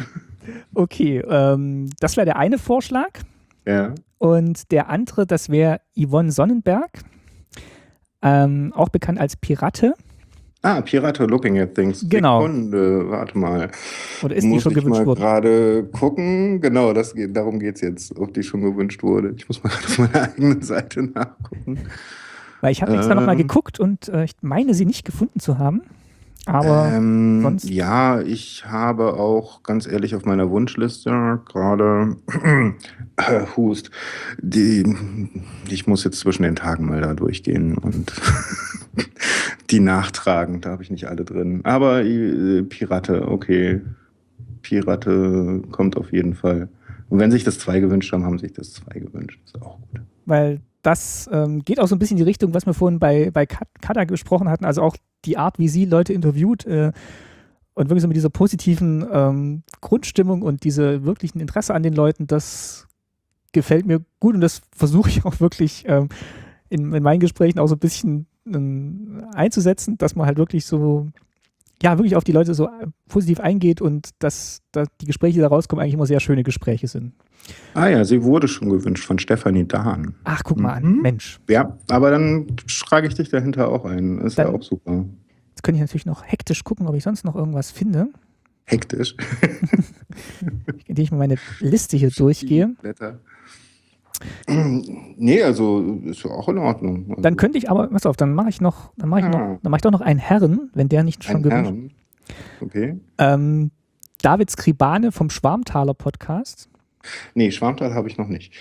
[0.73, 3.09] Okay, ähm, das wäre der eine Vorschlag.
[3.65, 3.95] Ja.
[4.17, 6.91] Und der andere, das wäre Yvonne Sonnenberg,
[8.21, 9.93] ähm, auch bekannt als Pirate.
[10.63, 12.05] Ah, Pirate Looking at Things.
[12.07, 12.41] Genau.
[12.41, 13.71] Sekunde, warte mal.
[14.21, 15.17] Oder ist muss die schon gewünscht worden?
[15.17, 16.61] Ich mal gerade gucken.
[16.61, 19.33] Genau, das geht, darum geht es jetzt, ob die schon gewünscht wurde.
[19.35, 21.79] Ich muss mal gerade auf meiner eigenen Seite nachgucken.
[22.61, 25.57] Weil ich habe extra ähm, nochmal geguckt und äh, ich meine, sie nicht gefunden zu
[25.57, 25.81] haben.
[26.45, 27.69] Aber ähm, sonst.
[27.69, 32.17] Ja, ich habe auch ganz ehrlich auf meiner Wunschliste gerade
[33.17, 33.91] äh, Hust.
[34.41, 34.83] Die,
[35.69, 38.13] ich muss jetzt zwischen den Tagen mal da durchgehen und
[39.69, 40.61] die nachtragen.
[40.61, 41.61] Da habe ich nicht alle drin.
[41.63, 43.81] Aber äh, Pirate, okay.
[44.63, 46.69] Pirate kommt auf jeden Fall.
[47.09, 49.39] Und wenn sich das zwei gewünscht haben, haben sich das zwei gewünscht.
[49.45, 50.01] Ist auch gut.
[50.25, 53.29] Weil das ähm, geht auch so ein bisschen in die Richtung, was wir vorhin bei,
[53.31, 54.65] bei Kada gesprochen hatten.
[54.65, 54.95] Also auch
[55.25, 56.91] die Art, wie sie Leute interviewt äh,
[57.73, 62.27] und wirklich so mit dieser positiven ähm, Grundstimmung und diese wirklichen Interesse an den Leuten,
[62.27, 62.87] das
[63.53, 66.09] gefällt mir gut und das versuche ich auch wirklich ähm,
[66.69, 71.09] in, in, meinen Gesprächen auch so ein bisschen ähm, einzusetzen, dass man halt wirklich so,
[71.81, 75.39] ja, wirklich auf die Leute so äh, positiv eingeht und dass, dass die Gespräche, die
[75.39, 77.13] da rauskommen, eigentlich immer sehr schöne Gespräche sind.
[77.73, 80.13] Ah ja, sie wurde schon gewünscht von Stefanie Dahn.
[80.23, 80.87] Ach, guck mal mhm.
[80.87, 81.39] an, Mensch.
[81.49, 84.19] Ja, aber dann schrage ich dich dahinter auch ein.
[84.19, 85.05] Ist dann, ja auch super.
[85.49, 88.07] Jetzt könnte ich natürlich noch hektisch gucken, ob ich sonst noch irgendwas finde.
[88.65, 89.15] Hektisch?
[90.85, 92.75] Indem ich mal meine Liste hier durchgehe.
[92.81, 93.19] Blätter.
[94.47, 97.05] Nee, also ist ja auch in Ordnung.
[97.09, 99.29] Also dann könnte ich aber, pass auf, dann mache ich noch, dann mache ich ah.
[99.29, 101.43] noch, dann mache ich doch noch einen Herren, wenn der nicht schon.
[101.43, 101.91] Herren.
[102.59, 102.99] Okay.
[103.17, 103.71] Ähm,
[104.21, 106.69] David Skribane vom Schwarmtaler Podcast.
[107.33, 108.53] Nee, Schwarmtal habe ich noch nicht.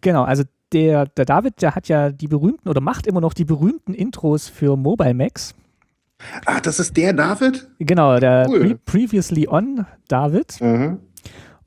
[0.00, 3.44] Genau, also der, der David, der hat ja die berühmten oder macht immer noch die
[3.44, 5.54] berühmten Intros für Mobile Max.
[6.44, 7.68] Ah, das ist der David?
[7.78, 8.60] Genau, der cool.
[8.60, 10.60] Pre Previously On David.
[10.60, 10.98] Mhm.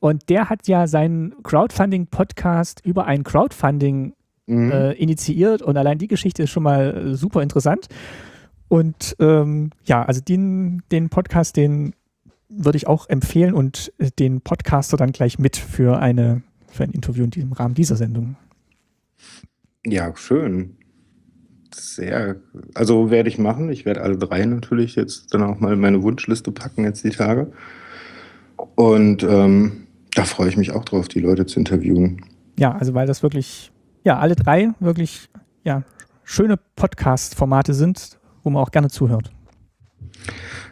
[0.03, 4.13] Und der hat ja seinen Crowdfunding-Podcast über ein Crowdfunding
[4.47, 4.69] mhm.
[4.69, 7.87] äh, initiiert und allein die Geschichte ist schon mal super interessant.
[8.67, 11.95] Und ähm, ja, also den, den Podcast, den
[12.49, 16.91] würde ich auch empfehlen und äh, den Podcaster dann gleich mit für, eine, für ein
[16.91, 18.35] Interview in diesem Rahmen dieser Sendung.
[19.85, 20.75] Ja, schön.
[21.73, 22.41] Sehr.
[22.73, 23.69] Also werde ich machen.
[23.69, 27.11] Ich werde alle drei natürlich jetzt dann auch mal in meine Wunschliste packen, jetzt die
[27.11, 27.53] Tage.
[28.75, 29.82] Und ähm,
[30.15, 32.25] da freue ich mich auch drauf, die Leute zu interviewen.
[32.57, 33.71] Ja, also weil das wirklich,
[34.03, 35.29] ja, alle drei wirklich,
[35.63, 35.83] ja,
[36.23, 39.31] schöne Podcast-Formate sind, wo man auch gerne zuhört.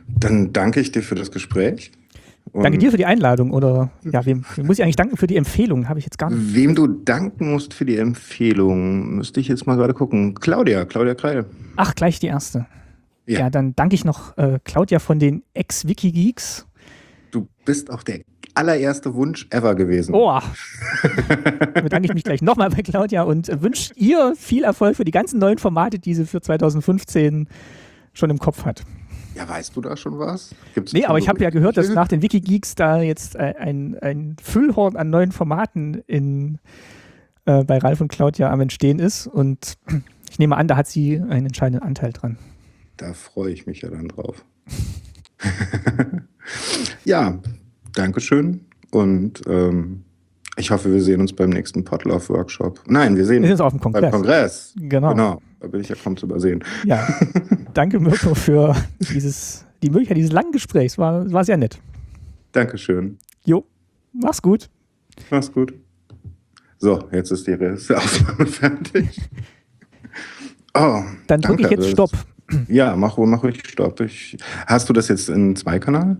[0.08, 1.92] Dann danke ich dir für das Gespräch.
[2.54, 5.38] danke dir für die Einladung oder ja, wem, wem, muss ich eigentlich danken für die
[5.38, 5.90] Empfehlung?
[5.90, 6.54] Habe ich jetzt gar nicht.
[6.54, 10.36] Wem du danken musst für die Empfehlung, müsste ich jetzt mal gerade gucken.
[10.36, 11.46] Claudia, Claudia Kreil.
[11.78, 12.68] Ach, gleich die erste.
[13.26, 16.68] Ja, ja dann danke ich noch äh, Claudia von den Ex-Wikigeeks.
[17.32, 18.22] Du bist auch der
[18.62, 20.14] allererste Wunsch ever gewesen.
[20.14, 20.40] Oh,
[21.74, 25.40] bedanke ich mich gleich nochmal bei Claudia und wünsche ihr viel Erfolg für die ganzen
[25.40, 27.48] neuen Formate, die sie für 2015
[28.14, 28.84] schon im Kopf hat.
[29.34, 30.54] Ja, weißt du da schon was?
[30.76, 33.98] Gibt's nee, aber ich habe ja gehört, dass nach den Wikigeeks da jetzt äh, ein,
[34.00, 36.60] ein Füllhorn an neuen Formaten in,
[37.46, 39.26] äh, bei Ralf und Claudia am Entstehen ist.
[39.26, 39.78] Und
[40.30, 42.38] ich nehme an, da hat sie einen entscheidenden Anteil dran.
[42.98, 44.46] Da freue ich mich ja dann drauf.
[47.06, 47.40] ja,
[47.96, 48.66] Dankeschön.
[48.92, 50.04] Und ähm,
[50.58, 52.82] ich hoffe, wir sehen uns beim nächsten Podlove-Workshop.
[52.88, 54.02] Nein, wir sehen uns auf dem Kongress.
[54.02, 54.74] Beim Kongress.
[54.78, 55.12] Genau.
[55.12, 55.42] genau.
[55.60, 56.64] Da bin ich ja kaum zu übersehen.
[56.86, 57.08] Ja.
[57.74, 58.76] Danke, Mirko, für
[59.14, 60.98] dieses, die Möglichkeit dieses langen Gesprächs.
[60.98, 61.80] War, war sehr nett.
[62.52, 63.18] Dankeschön.
[63.46, 63.66] Jo,
[64.12, 64.70] mach's gut.
[65.30, 65.74] Mach's gut.
[66.80, 69.22] So, jetzt ist die Aufnahme fertig.
[70.74, 72.12] Oh, Dann drücke ich jetzt Stopp.
[72.70, 74.00] Ja, mach, mach ruhig Stopp.
[74.00, 74.38] Ich,
[74.68, 76.18] hast du das jetzt in Zweikanal?